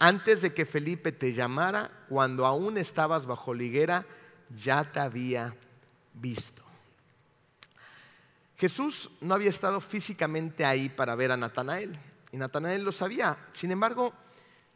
Antes 0.00 0.42
de 0.42 0.52
que 0.52 0.66
Felipe 0.66 1.12
te 1.12 1.32
llamara, 1.32 1.90
cuando 2.08 2.44
aún 2.44 2.76
estabas 2.76 3.26
bajo 3.26 3.54
liguera, 3.54 4.04
ya 4.56 4.82
te 4.90 4.98
había 4.98 5.54
visto. 6.14 6.64
Jesús 8.56 9.10
no 9.20 9.34
había 9.34 9.48
estado 9.48 9.80
físicamente 9.80 10.64
ahí 10.64 10.88
para 10.88 11.14
ver 11.14 11.32
a 11.32 11.36
Natanael, 11.36 11.96
y 12.32 12.36
Natanael 12.36 12.82
lo 12.82 12.92
sabía. 12.92 13.38
Sin 13.52 13.70
embargo, 13.70 14.12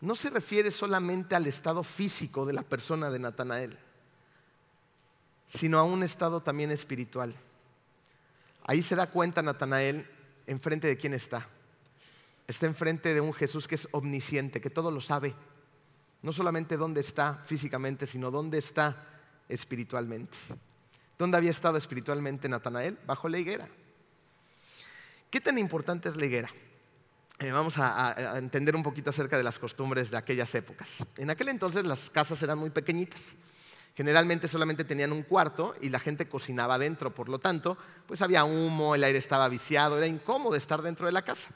no 0.01 0.14
se 0.14 0.30
refiere 0.30 0.70
solamente 0.70 1.34
al 1.34 1.47
estado 1.47 1.82
físico 1.82 2.47
de 2.47 2.53
la 2.53 2.62
persona 2.62 3.11
de 3.11 3.18
Natanael, 3.18 3.76
sino 5.49 5.78
a 5.78 5.82
un 5.82 6.03
estado 6.03 6.40
también 6.40 6.70
espiritual. 6.70 7.34
Ahí 8.66 8.82
se 8.82 8.97
da 8.97 9.07
cuenta 9.09 9.42
Natanael 9.42 10.09
enfrente 10.47 10.86
de 10.86 10.97
quién 10.97 11.14
está. 11.14 11.47
Está 12.47 12.66
enfrente 12.66 13.14
de 13.14 13.20
un 13.20 13.32
Jesús 13.32 13.66
que 13.66 13.74
es 13.74 13.88
omnisciente, 13.92 14.61
que 14.61 14.70
todo 14.70 14.90
lo 14.90 15.01
sabe. 15.01 15.34
No 16.22 16.32
solamente 16.32 16.76
dónde 16.76 17.01
está 17.01 17.42
físicamente, 17.47 18.07
sino 18.07 18.30
dónde 18.30 18.59
está 18.59 19.07
espiritualmente. 19.49 20.36
¿Dónde 21.18 21.36
había 21.36 21.51
estado 21.51 21.78
espiritualmente 21.78 22.49
Natanael? 22.49 22.99
Bajo 23.07 23.28
la 23.28 23.38
higuera. 23.38 23.68
¿Qué 25.30 25.40
tan 25.40 25.59
importante 25.59 26.09
es 26.09 26.16
la 26.16 26.26
higuera? 26.26 26.51
Eh, 27.38 27.51
vamos 27.51 27.74
a, 27.78 28.38
entender 28.38 28.76
un 28.76 28.82
poquito 28.82 29.11
acerca 29.11 29.36
de 29.36 29.42
las 29.42 29.59
costumbres 29.59 30.11
de 30.11 30.16
aquellas 30.16 30.55
épocas. 30.55 31.05
En 31.16 31.30
aquel 31.30 31.49
entonces 31.49 31.84
las 31.84 32.11
casas 32.11 32.40
eran 32.42 32.59
muy 32.59 32.70
pequeñitas 32.70 33.34
Generalmente 33.95 34.49
solamente 34.49 34.84
tenían 34.84 35.12
un 35.12 35.22
cuarto 35.22 35.74
y 35.80 35.88
la 35.88 36.01
gente 36.01 36.28
cocinaba 36.28 36.78
dentro, 36.78 37.14
por 37.14 37.28
lo 37.28 37.38
tanto, 37.38 37.78
pues 38.07 38.22
había 38.22 38.45
humo, 38.45 38.95
el 38.95 39.05
aire 39.05 39.18
estaba 39.18 39.49
viciado, 39.49 39.97
era 39.97 40.07
incómodo 40.07 40.57
estar 40.57 40.82
dentro 40.82 41.07
de 41.07 41.12
la 41.12 41.22
casa. 41.22 41.49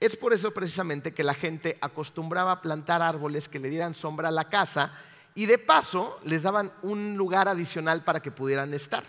Es 0.00 0.16
por 0.16 0.32
eso 0.32 0.52
precisamente 0.52 1.12
que 1.12 1.24
la 1.24 1.34
gente 1.34 1.76
acostumbraba 1.80 2.52
a 2.52 2.62
plantar 2.62 3.02
árboles 3.02 3.48
que 3.48 3.58
le 3.58 3.68
dieran 3.68 3.94
sombra 3.94 4.28
a 4.28 4.32
la 4.32 4.48
casa 4.48 4.92
y 5.34 5.46
de 5.46 5.58
paso 5.58 6.18
les 6.24 6.42
daban 6.42 6.72
un 6.82 7.16
lugar 7.16 7.48
adicional 7.48 8.02
para 8.02 8.20
que 8.20 8.30
pudieran 8.30 8.72
estar. 8.74 9.04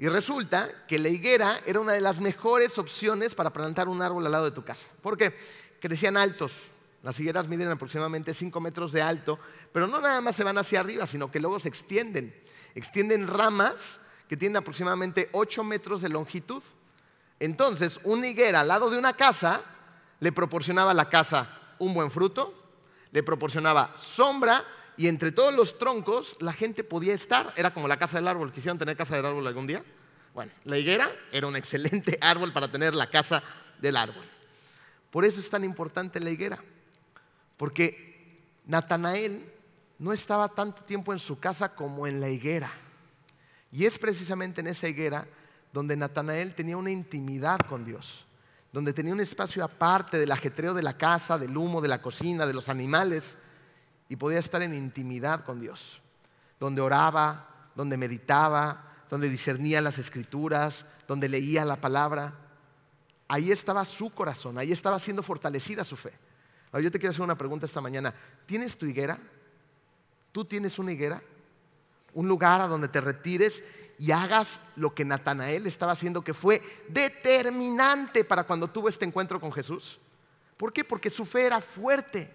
Y 0.00 0.08
resulta 0.08 0.86
que 0.88 0.98
la 0.98 1.10
higuera 1.10 1.60
era 1.66 1.78
una 1.78 1.92
de 1.92 2.00
las 2.00 2.20
mejores 2.20 2.78
opciones 2.78 3.34
para 3.34 3.52
plantar 3.52 3.86
un 3.86 4.00
árbol 4.00 4.24
al 4.24 4.32
lado 4.32 4.46
de 4.46 4.50
tu 4.50 4.64
casa, 4.64 4.86
porque 5.02 5.36
crecían 5.78 6.16
altos. 6.16 6.52
Las 7.02 7.18
higueras 7.18 7.48
miden 7.48 7.70
aproximadamente 7.70 8.34
5 8.34 8.60
metros 8.60 8.92
de 8.92 9.00
alto, 9.00 9.38
pero 9.72 9.86
no 9.86 10.00
nada 10.00 10.20
más 10.20 10.36
se 10.36 10.44
van 10.44 10.58
hacia 10.58 10.80
arriba, 10.80 11.06
sino 11.06 11.30
que 11.30 11.40
luego 11.40 11.58
se 11.58 11.68
extienden. 11.68 12.34
Extienden 12.74 13.26
ramas 13.26 14.00
que 14.28 14.36
tienen 14.36 14.56
aproximadamente 14.56 15.28
8 15.32 15.64
metros 15.64 16.02
de 16.02 16.10
longitud. 16.10 16.62
Entonces, 17.38 18.00
una 18.04 18.28
higuera 18.28 18.60
al 18.60 18.68
lado 18.68 18.90
de 18.90 18.98
una 18.98 19.14
casa 19.14 19.62
le 20.20 20.30
proporcionaba 20.30 20.90
a 20.90 20.94
la 20.94 21.08
casa 21.08 21.48
un 21.78 21.94
buen 21.94 22.10
fruto, 22.10 22.54
le 23.12 23.22
proporcionaba 23.22 23.94
sombra 23.98 24.64
y 24.96 25.08
entre 25.08 25.32
todos 25.32 25.54
los 25.54 25.78
troncos 25.78 26.36
la 26.40 26.52
gente 26.52 26.84
podía 26.84 27.14
estar. 27.14 27.54
Era 27.56 27.72
como 27.72 27.88
la 27.88 27.98
casa 27.98 28.18
del 28.18 28.28
árbol. 28.28 28.52
¿Quisieron 28.52 28.78
tener 28.78 28.96
casa 28.96 29.16
del 29.16 29.24
árbol 29.24 29.46
algún 29.46 29.66
día? 29.66 29.82
Bueno, 30.34 30.52
la 30.64 30.76
higuera 30.76 31.10
era 31.32 31.46
un 31.46 31.56
excelente 31.56 32.18
árbol 32.20 32.52
para 32.52 32.70
tener 32.70 32.94
la 32.94 33.08
casa 33.08 33.42
del 33.80 33.96
árbol. 33.96 34.24
Por 35.10 35.24
eso 35.24 35.40
es 35.40 35.48
tan 35.48 35.64
importante 35.64 36.20
la 36.20 36.30
higuera. 36.30 36.62
Porque 37.60 38.40
Natanael 38.64 39.52
no 39.98 40.14
estaba 40.14 40.48
tanto 40.48 40.82
tiempo 40.84 41.12
en 41.12 41.18
su 41.18 41.38
casa 41.38 41.74
como 41.74 42.06
en 42.06 42.18
la 42.18 42.30
higuera. 42.30 42.72
Y 43.70 43.84
es 43.84 43.98
precisamente 43.98 44.62
en 44.62 44.68
esa 44.68 44.88
higuera 44.88 45.28
donde 45.70 45.94
Natanael 45.94 46.54
tenía 46.54 46.78
una 46.78 46.90
intimidad 46.90 47.58
con 47.68 47.84
Dios, 47.84 48.24
donde 48.72 48.94
tenía 48.94 49.12
un 49.12 49.20
espacio 49.20 49.62
aparte 49.62 50.18
del 50.18 50.32
ajetreo 50.32 50.72
de 50.72 50.82
la 50.82 50.96
casa, 50.96 51.36
del 51.36 51.54
humo, 51.54 51.82
de 51.82 51.88
la 51.88 52.00
cocina, 52.00 52.46
de 52.46 52.54
los 52.54 52.70
animales 52.70 53.36
y 54.08 54.16
podía 54.16 54.38
estar 54.38 54.62
en 54.62 54.72
intimidad 54.72 55.44
con 55.44 55.60
Dios, 55.60 56.00
donde 56.58 56.80
oraba, 56.80 57.68
donde 57.74 57.98
meditaba, 57.98 58.84
donde 59.10 59.28
discernía 59.28 59.82
las 59.82 59.98
escrituras, 59.98 60.86
donde 61.06 61.28
leía 61.28 61.66
la 61.66 61.76
palabra. 61.76 62.32
Ahí 63.28 63.52
estaba 63.52 63.84
su 63.84 64.08
corazón, 64.08 64.56
ahí 64.56 64.72
estaba 64.72 64.98
siendo 64.98 65.22
fortalecida 65.22 65.84
su 65.84 65.96
fe. 65.96 66.29
Ahora 66.72 66.84
yo 66.84 66.90
te 66.90 66.98
quiero 66.98 67.10
hacer 67.10 67.22
una 67.22 67.36
pregunta 67.36 67.66
esta 67.66 67.80
mañana. 67.80 68.14
¿Tienes 68.46 68.76
tu 68.76 68.86
higuera? 68.86 69.18
¿Tú 70.32 70.44
tienes 70.44 70.78
una 70.78 70.92
higuera? 70.92 71.22
Un 72.14 72.28
lugar 72.28 72.60
a 72.60 72.66
donde 72.66 72.88
te 72.88 73.00
retires 73.00 73.62
y 73.98 74.12
hagas 74.12 74.60
lo 74.76 74.94
que 74.94 75.04
Natanael 75.04 75.66
estaba 75.66 75.92
haciendo, 75.92 76.22
que 76.22 76.32
fue 76.32 76.62
determinante 76.88 78.24
para 78.24 78.44
cuando 78.44 78.68
tuvo 78.68 78.88
este 78.88 79.04
encuentro 79.04 79.40
con 79.40 79.52
Jesús. 79.52 79.98
¿Por 80.56 80.72
qué? 80.72 80.84
Porque 80.84 81.10
su 81.10 81.24
fe 81.24 81.46
era 81.46 81.60
fuerte. 81.60 82.32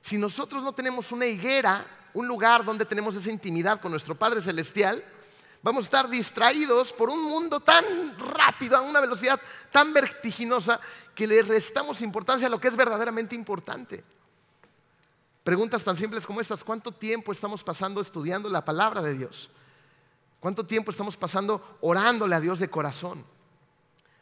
Si 0.00 0.16
nosotros 0.16 0.62
no 0.62 0.72
tenemos 0.72 1.12
una 1.12 1.26
higuera, 1.26 1.84
un 2.14 2.26
lugar 2.26 2.64
donde 2.64 2.86
tenemos 2.86 3.14
esa 3.16 3.30
intimidad 3.30 3.80
con 3.80 3.90
nuestro 3.90 4.14
Padre 4.14 4.40
Celestial, 4.40 5.04
vamos 5.66 5.86
a 5.86 5.88
estar 5.88 6.08
distraídos 6.08 6.92
por 6.92 7.10
un 7.10 7.24
mundo 7.24 7.58
tan 7.58 7.84
rápido, 8.16 8.76
a 8.76 8.82
una 8.82 9.00
velocidad 9.00 9.40
tan 9.72 9.92
vertiginosa, 9.92 10.78
que 11.12 11.26
le 11.26 11.42
restamos 11.42 12.02
importancia 12.02 12.46
a 12.46 12.50
lo 12.50 12.60
que 12.60 12.68
es 12.68 12.76
verdaderamente 12.76 13.34
importante. 13.34 14.04
Preguntas 15.42 15.82
tan 15.82 15.96
simples 15.96 16.24
como 16.24 16.40
estas, 16.40 16.62
¿cuánto 16.62 16.92
tiempo 16.92 17.32
estamos 17.32 17.64
pasando 17.64 18.00
estudiando 18.00 18.48
la 18.48 18.64
palabra 18.64 19.02
de 19.02 19.14
Dios? 19.14 19.50
¿Cuánto 20.38 20.64
tiempo 20.64 20.92
estamos 20.92 21.16
pasando 21.16 21.78
orándole 21.80 22.36
a 22.36 22.40
Dios 22.40 22.60
de 22.60 22.70
corazón? 22.70 23.24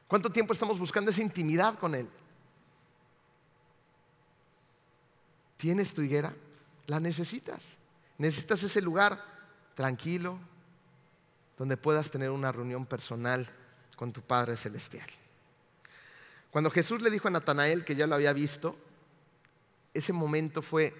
¿Cuánto 0.09 0.31
tiempo 0.31 0.55
estamos 0.55 0.79
buscando 0.79 1.11
esa 1.11 1.21
intimidad 1.21 1.79
con 1.79 1.95
Él? 1.95 2.09
¿Tienes 5.59 5.93
tu 5.93 6.01
higuera? 6.01 6.35
La 6.87 7.01
necesitas. 7.01 7.63
Necesitas 8.17 8.63
ese 8.63 8.81
lugar 8.81 9.23
tranquilo 9.75 10.39
donde 11.59 11.77
puedas 11.77 12.11
tener 12.11 12.31
una 12.31 12.53
reunión 12.53 12.87
personal 12.87 13.49
con 13.97 14.13
tu 14.13 14.21
Padre 14.23 14.57
Celestial. 14.57 15.07
Cuando 16.51 16.71
Jesús 16.71 17.03
le 17.03 17.11
dijo 17.11 17.29
a 17.29 17.31
Natanael 17.31 17.85
que 17.85 17.97
ya 17.97 18.07
lo 18.07 18.15
había 18.15 18.33
visto, 18.33 18.77
ese 19.93 20.13
momento 20.13 20.63
fue 20.63 20.95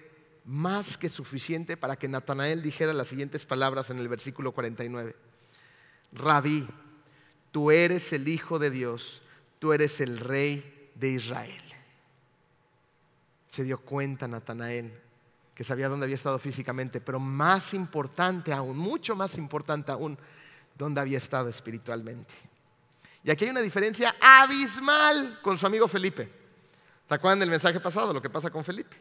más 0.45 0.97
que 0.97 1.09
suficiente 1.09 1.77
para 1.77 1.95
que 1.95 2.07
Natanael 2.07 2.61
dijera 2.61 2.93
las 2.93 3.07
siguientes 3.07 3.45
palabras 3.45 3.89
en 3.89 3.99
el 3.99 4.07
versículo 4.07 4.51
49. 4.51 5.15
Rabí, 6.13 6.67
tú 7.51 7.71
eres 7.71 8.13
el 8.13 8.27
Hijo 8.27 8.59
de 8.59 8.69
Dios, 8.69 9.21
tú 9.59 9.73
eres 9.73 10.01
el 10.01 10.17
Rey 10.19 10.91
de 10.95 11.09
Israel 11.09 11.65
se 13.55 13.63
dio 13.63 13.79
cuenta 13.79 14.27
Natanael 14.27 14.91
que 15.53 15.63
sabía 15.63 15.87
dónde 15.87 16.03
había 16.03 16.15
estado 16.15 16.37
físicamente, 16.37 16.99
pero 16.99 17.17
más 17.17 17.73
importante 17.73 18.51
aún, 18.51 18.77
mucho 18.77 19.15
más 19.15 19.37
importante 19.37 19.93
aún, 19.93 20.17
dónde 20.75 21.01
había 21.01 21.17
estado 21.17 21.49
espiritualmente. 21.49 22.33
Y 23.23 23.31
aquí 23.31 23.45
hay 23.45 23.51
una 23.51 23.61
diferencia 23.61 24.15
abismal 24.19 25.39
con 25.41 25.57
su 25.57 25.65
amigo 25.65 25.87
Felipe. 25.87 26.29
¿Se 27.07 27.13
acuerdan 27.13 27.39
del 27.39 27.49
mensaje 27.49 27.79
pasado, 27.79 28.13
lo 28.13 28.21
que 28.21 28.29
pasa 28.29 28.51
con 28.51 28.63
Felipe? 28.63 28.95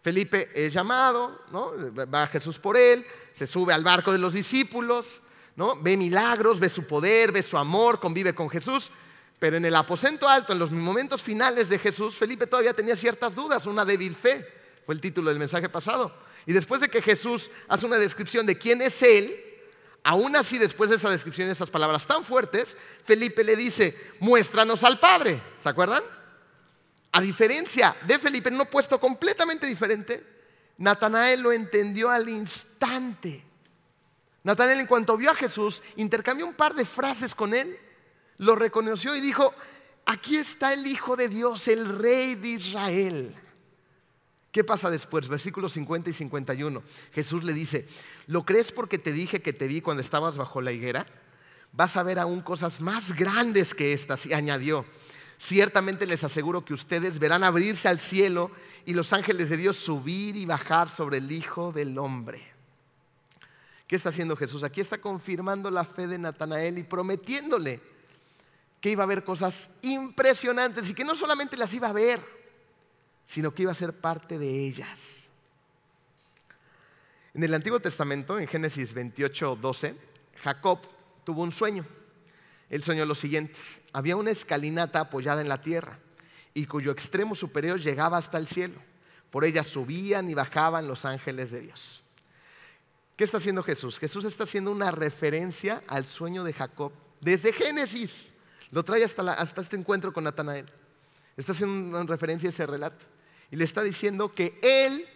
Felipe 0.00 0.50
es 0.54 0.72
llamado, 0.72 1.42
¿no? 1.50 1.72
va 2.06 2.26
Jesús 2.28 2.58
por 2.58 2.76
él, 2.76 3.04
se 3.32 3.46
sube 3.46 3.72
al 3.72 3.82
barco 3.82 4.12
de 4.12 4.18
los 4.18 4.32
discípulos, 4.32 5.20
¿no? 5.56 5.76
ve 5.76 5.96
milagros, 5.96 6.60
ve 6.60 6.68
su 6.68 6.86
poder, 6.86 7.32
ve 7.32 7.42
su 7.42 7.58
amor, 7.58 7.98
convive 7.98 8.32
con 8.32 8.48
Jesús, 8.48 8.92
pero 9.38 9.56
en 9.56 9.64
el 9.64 9.74
aposento 9.74 10.28
alto, 10.28 10.52
en 10.52 10.58
los 10.58 10.70
momentos 10.70 11.20
finales 11.20 11.68
de 11.68 11.78
Jesús, 11.78 12.16
Felipe 12.16 12.46
todavía 12.46 12.74
tenía 12.74 12.96
ciertas 12.96 13.34
dudas, 13.34 13.66
una 13.66 13.84
débil 13.84 14.14
fe, 14.14 14.46
fue 14.86 14.94
el 14.94 15.00
título 15.00 15.30
del 15.30 15.38
mensaje 15.38 15.68
pasado. 15.68 16.12
Y 16.46 16.52
después 16.52 16.80
de 16.80 16.88
que 16.88 17.02
Jesús 17.02 17.50
hace 17.68 17.86
una 17.86 17.96
descripción 17.96 18.46
de 18.46 18.56
quién 18.56 18.80
es 18.82 19.02
Él, 19.02 19.47
aún 20.04 20.36
así 20.36 20.58
después 20.58 20.90
de 20.90 20.96
esa 20.96 21.10
descripción 21.10 21.48
y 21.48 21.52
esas 21.52 21.70
palabras 21.70 22.06
tan 22.06 22.24
fuertes, 22.24 22.76
Felipe 23.04 23.44
le 23.44 23.56
dice, 23.56 23.96
muéstranos 24.20 24.84
al 24.84 24.98
Padre. 24.98 25.40
¿Se 25.60 25.68
acuerdan? 25.68 26.02
A 27.12 27.20
diferencia 27.20 27.96
de 28.06 28.18
Felipe, 28.18 28.48
en 28.48 28.60
un 28.60 28.66
puesto 28.66 29.00
completamente 29.00 29.66
diferente, 29.66 30.24
Natanael 30.78 31.40
lo 31.40 31.52
entendió 31.52 32.10
al 32.10 32.28
instante. 32.28 33.44
Natanael 34.44 34.80
en 34.80 34.86
cuanto 34.86 35.16
vio 35.16 35.30
a 35.30 35.34
Jesús, 35.34 35.82
intercambió 35.96 36.46
un 36.46 36.54
par 36.54 36.74
de 36.74 36.84
frases 36.84 37.34
con 37.34 37.54
él 37.54 37.78
lo 38.38 38.54
reconoció 38.54 39.14
y 39.14 39.20
dijo, 39.20 39.52
aquí 40.06 40.36
está 40.36 40.72
el 40.72 40.86
Hijo 40.86 41.16
de 41.16 41.28
Dios, 41.28 41.68
el 41.68 41.98
Rey 41.98 42.36
de 42.36 42.48
Israel. 42.48 43.34
¿Qué 44.58 44.64
pasa 44.64 44.90
después? 44.90 45.28
Versículos 45.28 45.74
50 45.74 46.10
y 46.10 46.12
51. 46.12 46.82
Jesús 47.12 47.44
le 47.44 47.52
dice, 47.52 47.86
¿lo 48.26 48.44
crees 48.44 48.72
porque 48.72 48.98
te 48.98 49.12
dije 49.12 49.40
que 49.40 49.52
te 49.52 49.68
vi 49.68 49.80
cuando 49.80 50.00
estabas 50.00 50.36
bajo 50.36 50.60
la 50.60 50.72
higuera? 50.72 51.06
Vas 51.70 51.96
a 51.96 52.02
ver 52.02 52.18
aún 52.18 52.40
cosas 52.40 52.80
más 52.80 53.14
grandes 53.14 53.72
que 53.72 53.92
estas. 53.92 54.26
Y 54.26 54.32
añadió, 54.34 54.84
ciertamente 55.38 56.06
les 56.06 56.24
aseguro 56.24 56.64
que 56.64 56.74
ustedes 56.74 57.20
verán 57.20 57.44
abrirse 57.44 57.86
al 57.86 58.00
cielo 58.00 58.50
y 58.84 58.94
los 58.94 59.12
ángeles 59.12 59.48
de 59.48 59.58
Dios 59.58 59.76
subir 59.76 60.34
y 60.34 60.44
bajar 60.44 60.88
sobre 60.88 61.18
el 61.18 61.30
Hijo 61.30 61.70
del 61.70 61.96
Hombre. 61.96 62.44
¿Qué 63.86 63.94
está 63.94 64.08
haciendo 64.08 64.34
Jesús? 64.34 64.64
Aquí 64.64 64.80
está 64.80 65.00
confirmando 65.00 65.70
la 65.70 65.84
fe 65.84 66.08
de 66.08 66.18
Natanael 66.18 66.78
y 66.78 66.82
prometiéndole 66.82 67.80
que 68.80 68.90
iba 68.90 69.04
a 69.04 69.06
haber 69.06 69.22
cosas 69.22 69.70
impresionantes 69.82 70.90
y 70.90 70.94
que 70.94 71.04
no 71.04 71.14
solamente 71.14 71.56
las 71.56 71.72
iba 71.74 71.90
a 71.90 71.92
ver, 71.92 72.38
sino 73.28 73.52
que 73.52 73.62
iba 73.62 73.72
a 73.72 73.74
ser 73.74 73.92
parte 73.92 74.38
de 74.38 74.66
ellas. 74.66 75.28
En 77.34 77.44
el 77.44 77.52
Antiguo 77.52 77.78
Testamento, 77.78 78.40
en 78.40 78.48
Génesis 78.48 78.94
28, 78.94 79.58
12, 79.60 79.94
Jacob 80.42 80.80
tuvo 81.24 81.42
un 81.42 81.52
sueño. 81.52 81.84
Él 82.70 82.82
soñó 82.82 83.04
lo 83.04 83.14
siguiente. 83.14 83.60
Había 83.92 84.16
una 84.16 84.30
escalinata 84.30 85.00
apoyada 85.00 85.42
en 85.42 85.48
la 85.48 85.60
tierra 85.60 85.98
y 86.54 86.64
cuyo 86.64 86.90
extremo 86.90 87.34
superior 87.34 87.78
llegaba 87.78 88.16
hasta 88.16 88.38
el 88.38 88.48
cielo. 88.48 88.80
Por 89.30 89.44
ella 89.44 89.62
subían 89.62 90.30
y 90.30 90.34
bajaban 90.34 90.88
los 90.88 91.04
ángeles 91.04 91.50
de 91.50 91.60
Dios. 91.60 92.02
¿Qué 93.14 93.24
está 93.24 93.36
haciendo 93.36 93.62
Jesús? 93.62 93.98
Jesús 93.98 94.24
está 94.24 94.44
haciendo 94.44 94.72
una 94.72 94.90
referencia 94.90 95.82
al 95.86 96.06
sueño 96.06 96.44
de 96.44 96.54
Jacob 96.54 96.92
desde 97.20 97.52
Génesis. 97.52 98.32
Lo 98.70 98.82
trae 98.84 99.04
hasta, 99.04 99.34
este 99.60 99.76
encuentro 99.76 100.14
con 100.14 100.24
Natanael. 100.24 100.64
Está 101.36 101.52
haciendo 101.52 101.98
una 101.98 102.10
referencia 102.10 102.48
a 102.48 102.50
ese 102.50 102.66
relato. 102.66 103.17
Y 103.50 103.56
le 103.56 103.64
está 103.64 103.82
diciendo 103.82 104.34
que 104.34 104.58
Él 104.62 105.06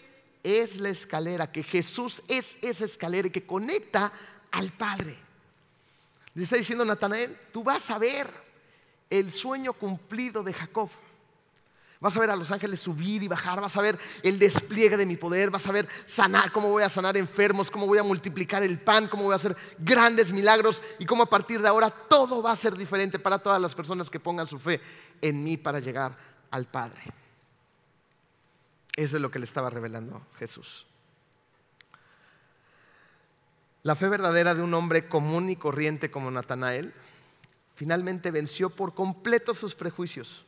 es 0.43 0.77
la 0.77 0.89
escalera, 0.89 1.53
que 1.53 1.63
Jesús 1.63 2.23
es 2.29 2.57
esa 2.63 2.85
escalera 2.85 3.29
y 3.29 3.31
que 3.31 3.47
conecta 3.47 4.13
al 4.51 4.73
Padre. 4.73 5.19
Le 6.35 6.45
está 6.45 6.57
diciendo 6.57 6.85
Natanael, 6.85 7.37
tú 7.53 7.63
vas 7.63 7.91
a 7.91 7.99
ver 7.99 8.27
el 9.11 9.31
sueño 9.31 9.75
cumplido 9.75 10.43
de 10.43 10.53
Jacob. 10.53 10.89
Vas 12.01 12.17
a 12.17 12.21
ver 12.21 12.31
a 12.31 12.37
los 12.37 12.51
ángeles 12.51 12.81
subir 12.81 13.23
y 13.23 13.29
bajar, 13.29 13.61
vas 13.61 13.77
a 13.77 13.81
ver 13.81 13.97
el 14.25 14.37
despliegue 14.37 14.97
de 14.97 15.07
mi 15.07 15.17
poder, 15.17 15.51
vas 15.51 15.69
a 15.69 15.73
ver 15.73 15.87
sanar, 16.05 16.51
cómo 16.51 16.69
voy 16.69 16.83
a 16.83 16.89
sanar 16.89 17.17
enfermos, 17.17 17.71
cómo 17.71 17.87
voy 17.87 17.99
a 17.99 18.03
multiplicar 18.03 18.65
el 18.65 18.81
pan, 18.81 19.07
cómo 19.07 19.25
voy 19.25 19.35
a 19.35 19.37
hacer 19.37 19.57
grandes 19.79 20.33
milagros 20.33 20.83
y 20.99 21.07
cómo 21.07 21.23
a 21.23 21.31
partir 21.31 21.63
de 21.63 21.69
ahora 21.69 21.91
todo 21.91 22.43
va 22.43 22.51
a 22.51 22.57
ser 22.57 22.77
diferente 22.77 23.21
para 23.21 23.39
todas 23.39 23.63
las 23.63 23.75
personas 23.75 24.11
que 24.11 24.19
pongan 24.19 24.49
su 24.49 24.59
fe 24.59 24.81
en 25.21 25.45
mí 25.45 25.57
para 25.57 25.79
llegar 25.79 26.17
al 26.51 26.67
Padre. 26.67 27.22
Eso 28.97 29.17
es 29.17 29.23
lo 29.23 29.31
que 29.31 29.39
le 29.39 29.45
estaba 29.45 29.71
revelando 29.71 30.27
Jesús. 30.39 30.87
La 33.83 33.97
fe 33.97 34.09
verdadera 34.09 34.55
de 34.55 34.63
un 34.63 34.75
hombre 34.75 35.09
común 35.09 35.51
y 35.51 35.57
corriente 35.57 36.11
como 36.11 36.31
Natanael 36.31 36.93
finalmente 37.75 38.31
venció 38.31 38.71
por 38.71 38.95
completo 38.95 39.55
sus 39.55 39.75
prejuicios 39.75 40.45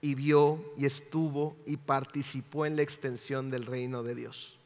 y 0.00 0.14
vio 0.14 0.72
y 0.76 0.86
estuvo 0.86 1.56
y 1.66 1.76
participó 1.76 2.66
en 2.66 2.76
la 2.76 2.82
extensión 2.82 3.50
del 3.50 3.66
reino 3.66 4.02
de 4.02 4.14
Dios. 4.14 4.58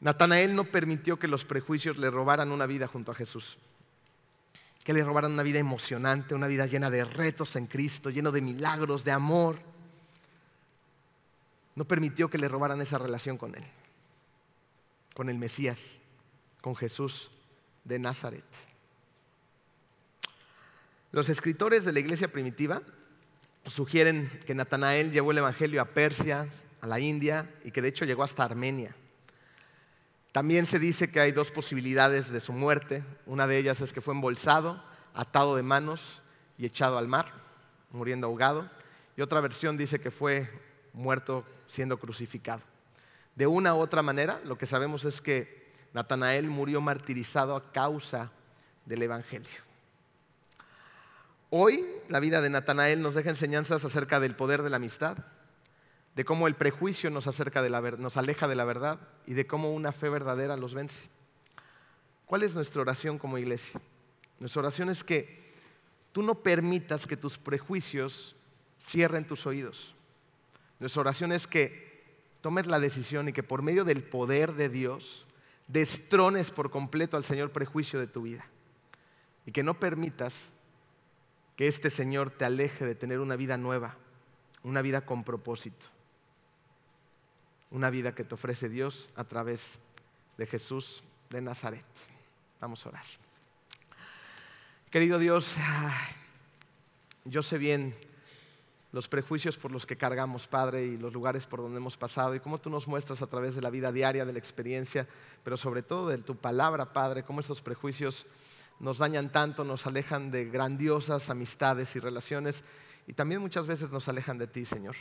Natanael 0.00 0.54
no 0.54 0.64
permitió 0.64 1.18
que 1.18 1.28
los 1.28 1.44
prejuicios 1.44 1.98
le 1.98 2.10
robaran 2.10 2.52
una 2.52 2.66
vida 2.66 2.86
junto 2.86 3.12
a 3.12 3.14
Jesús, 3.14 3.56
que 4.84 4.92
le 4.92 5.02
robaran 5.02 5.32
una 5.32 5.42
vida 5.42 5.58
emocionante, 5.58 6.34
una 6.34 6.46
vida 6.46 6.66
llena 6.66 6.90
de 6.90 7.04
retos 7.04 7.56
en 7.56 7.66
Cristo, 7.66 8.10
lleno 8.10 8.30
de 8.30 8.42
milagros, 8.42 9.04
de 9.04 9.12
amor. 9.12 9.58
No 11.76 11.84
permitió 11.84 12.28
que 12.28 12.38
le 12.38 12.48
robaran 12.48 12.80
esa 12.80 12.98
relación 12.98 13.38
con 13.38 13.54
Él, 13.54 13.64
con 15.14 15.28
el 15.28 15.38
Mesías, 15.38 15.96
con 16.60 16.74
Jesús 16.74 17.30
de 17.84 18.00
Nazaret. 18.00 18.44
Los 21.12 21.28
escritores 21.28 21.84
de 21.84 21.92
la 21.92 22.00
iglesia 22.00 22.28
primitiva 22.28 22.82
sugieren 23.66 24.30
que 24.46 24.54
Natanael 24.54 25.12
llevó 25.12 25.30
el 25.30 25.38
Evangelio 25.38 25.80
a 25.80 25.86
Persia, 25.86 26.48
a 26.80 26.86
la 26.86 26.98
India 27.00 27.50
y 27.64 27.70
que 27.70 27.82
de 27.82 27.88
hecho 27.88 28.04
llegó 28.04 28.22
hasta 28.22 28.44
Armenia. 28.44 28.94
También 30.32 30.66
se 30.66 30.78
dice 30.78 31.10
que 31.10 31.20
hay 31.20 31.32
dos 31.32 31.50
posibilidades 31.50 32.30
de 32.30 32.40
su 32.40 32.52
muerte. 32.52 33.04
Una 33.24 33.46
de 33.46 33.56
ellas 33.58 33.80
es 33.80 33.92
que 33.92 34.02
fue 34.02 34.14
embolsado, 34.14 34.82
atado 35.14 35.56
de 35.56 35.62
manos 35.62 36.20
y 36.58 36.66
echado 36.66 36.98
al 36.98 37.08
mar, 37.08 37.32
muriendo 37.90 38.26
ahogado. 38.26 38.70
Y 39.16 39.22
otra 39.22 39.40
versión 39.40 39.78
dice 39.78 39.98
que 39.98 40.10
fue 40.10 40.50
muerto 40.92 41.44
siendo 41.68 41.98
crucificado. 41.98 42.62
De 43.34 43.46
una 43.46 43.74
u 43.74 43.78
otra 43.78 44.02
manera, 44.02 44.40
lo 44.44 44.56
que 44.56 44.66
sabemos 44.66 45.04
es 45.04 45.20
que 45.20 45.66
Natanael 45.92 46.48
murió 46.48 46.80
martirizado 46.80 47.56
a 47.56 47.72
causa 47.72 48.30
del 48.84 49.02
Evangelio. 49.02 49.66
Hoy 51.50 51.86
la 52.08 52.20
vida 52.20 52.40
de 52.40 52.50
Natanael 52.50 53.00
nos 53.02 53.14
deja 53.14 53.30
enseñanzas 53.30 53.84
acerca 53.84 54.20
del 54.20 54.36
poder 54.36 54.62
de 54.62 54.70
la 54.70 54.76
amistad, 54.76 55.16
de 56.14 56.24
cómo 56.24 56.48
el 56.48 56.54
prejuicio 56.54 57.10
nos, 57.10 57.26
acerca 57.26 57.62
de 57.62 57.70
la, 57.70 57.80
nos 57.80 58.16
aleja 58.16 58.48
de 58.48 58.56
la 58.56 58.64
verdad 58.64 59.00
y 59.26 59.34
de 59.34 59.46
cómo 59.46 59.72
una 59.72 59.92
fe 59.92 60.08
verdadera 60.08 60.56
los 60.56 60.74
vence. 60.74 61.02
¿Cuál 62.26 62.42
es 62.42 62.54
nuestra 62.54 62.82
oración 62.82 63.18
como 63.18 63.38
iglesia? 63.38 63.80
Nuestra 64.38 64.60
oración 64.60 64.90
es 64.90 65.02
que 65.02 65.44
tú 66.12 66.22
no 66.22 66.42
permitas 66.42 67.06
que 67.06 67.16
tus 67.16 67.38
prejuicios 67.38 68.36
cierren 68.80 69.26
tus 69.26 69.46
oídos. 69.46 69.95
Nuestra 70.78 71.00
oración 71.00 71.32
es 71.32 71.46
que 71.46 72.04
tomes 72.40 72.66
la 72.66 72.78
decisión 72.78 73.28
y 73.28 73.32
que 73.32 73.42
por 73.42 73.62
medio 73.62 73.84
del 73.84 74.02
poder 74.02 74.54
de 74.54 74.68
Dios 74.68 75.26
destrones 75.68 76.50
por 76.50 76.70
completo 76.70 77.16
al 77.16 77.24
Señor 77.24 77.50
prejuicio 77.50 77.98
de 77.98 78.06
tu 78.06 78.22
vida. 78.22 78.46
Y 79.46 79.52
que 79.52 79.62
no 79.62 79.78
permitas 79.78 80.50
que 81.56 81.66
este 81.66 81.90
Señor 81.90 82.30
te 82.30 82.44
aleje 82.44 82.84
de 82.84 82.94
tener 82.94 83.20
una 83.20 83.36
vida 83.36 83.56
nueva, 83.56 83.96
una 84.62 84.82
vida 84.82 85.06
con 85.06 85.24
propósito, 85.24 85.86
una 87.70 87.90
vida 87.90 88.14
que 88.14 88.24
te 88.24 88.34
ofrece 88.34 88.68
Dios 88.68 89.10
a 89.16 89.24
través 89.24 89.78
de 90.36 90.46
Jesús 90.46 91.02
de 91.30 91.40
Nazaret. 91.40 91.84
Vamos 92.60 92.84
a 92.84 92.90
orar. 92.90 93.04
Querido 94.90 95.18
Dios, 95.18 95.54
yo 97.24 97.42
sé 97.42 97.58
bien 97.58 97.94
los 98.92 99.08
prejuicios 99.08 99.56
por 99.56 99.70
los 99.70 99.84
que 99.84 99.96
cargamos, 99.96 100.46
Padre, 100.46 100.84
y 100.86 100.96
los 100.96 101.12
lugares 101.12 101.46
por 101.46 101.60
donde 101.60 101.78
hemos 101.78 101.96
pasado, 101.96 102.34
y 102.34 102.40
cómo 102.40 102.58
tú 102.58 102.70
nos 102.70 102.86
muestras 102.86 103.22
a 103.22 103.26
través 103.26 103.54
de 103.54 103.62
la 103.62 103.70
vida 103.70 103.92
diaria, 103.92 104.24
de 104.24 104.32
la 104.32 104.38
experiencia, 104.38 105.06
pero 105.42 105.56
sobre 105.56 105.82
todo 105.82 106.08
de 106.08 106.18
tu 106.18 106.36
palabra, 106.36 106.92
Padre, 106.92 107.24
cómo 107.24 107.40
esos 107.40 107.62
prejuicios 107.62 108.26
nos 108.78 108.98
dañan 108.98 109.30
tanto, 109.30 109.64
nos 109.64 109.86
alejan 109.86 110.30
de 110.30 110.46
grandiosas 110.46 111.30
amistades 111.30 111.96
y 111.96 112.00
relaciones 112.00 112.64
y 113.06 113.12
también 113.12 113.40
muchas 113.40 113.66
veces 113.66 113.90
nos 113.90 114.08
alejan 114.08 114.38
de 114.38 114.46
ti, 114.46 114.64
Señor. 114.64 114.96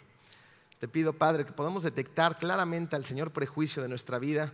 Te 0.79 0.87
pido, 0.87 1.13
Padre, 1.13 1.45
que 1.45 1.51
podamos 1.51 1.83
detectar 1.83 2.37
claramente 2.37 2.95
al 2.95 3.05
Señor 3.05 3.31
prejuicio 3.31 3.81
de 3.81 3.89
nuestra 3.89 4.19
vida, 4.19 4.53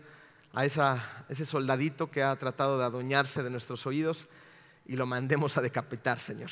a 0.53 0.65
ese 0.65 1.45
soldadito 1.45 2.11
que 2.11 2.23
ha 2.23 2.35
tratado 2.37 2.77
de 2.77 2.85
adueñarse 2.85 3.41
de 3.41 3.49
nuestros 3.49 3.85
oídos 3.87 4.27
y 4.85 4.95
lo 4.95 5.05
mandemos 5.05 5.57
a 5.57 5.61
decapitar, 5.61 6.19
Señor. 6.19 6.49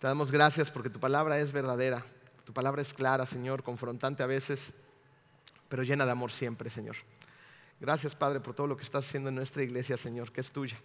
Te 0.00 0.06
damos 0.06 0.32
gracias 0.32 0.70
porque 0.70 0.88
tu 0.88 0.98
palabra 0.98 1.38
es 1.38 1.52
verdadera, 1.52 2.04
tu 2.44 2.54
palabra 2.54 2.80
es 2.80 2.94
clara, 2.94 3.26
Señor, 3.26 3.62
confrontante 3.62 4.22
a 4.22 4.26
veces, 4.26 4.72
pero 5.68 5.82
llena 5.82 6.06
de 6.06 6.10
amor 6.10 6.32
siempre, 6.32 6.70
Señor. 6.70 6.96
Gracias, 7.78 8.16
Padre, 8.16 8.40
por 8.40 8.54
todo 8.54 8.66
lo 8.66 8.78
que 8.78 8.82
estás 8.82 9.06
haciendo 9.06 9.28
en 9.28 9.34
nuestra 9.34 9.62
iglesia, 9.62 9.98
Señor, 9.98 10.32
que 10.32 10.40
es 10.40 10.50
tuya. 10.50 10.78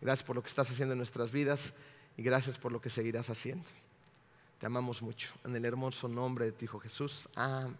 Gracias 0.00 0.26
por 0.26 0.34
lo 0.34 0.42
que 0.42 0.48
estás 0.48 0.68
haciendo 0.68 0.92
en 0.92 0.98
nuestras 0.98 1.30
vidas 1.30 1.72
y 2.16 2.22
gracias 2.24 2.58
por 2.58 2.72
lo 2.72 2.80
que 2.80 2.90
seguirás 2.90 3.30
haciendo. 3.30 3.64
Te 4.58 4.66
amamos 4.66 5.02
mucho. 5.02 5.32
En 5.44 5.54
el 5.54 5.64
hermoso 5.64 6.08
nombre 6.08 6.46
de 6.46 6.52
tu 6.52 6.64
Hijo 6.64 6.80
Jesús. 6.80 7.28
Amén. 7.36 7.76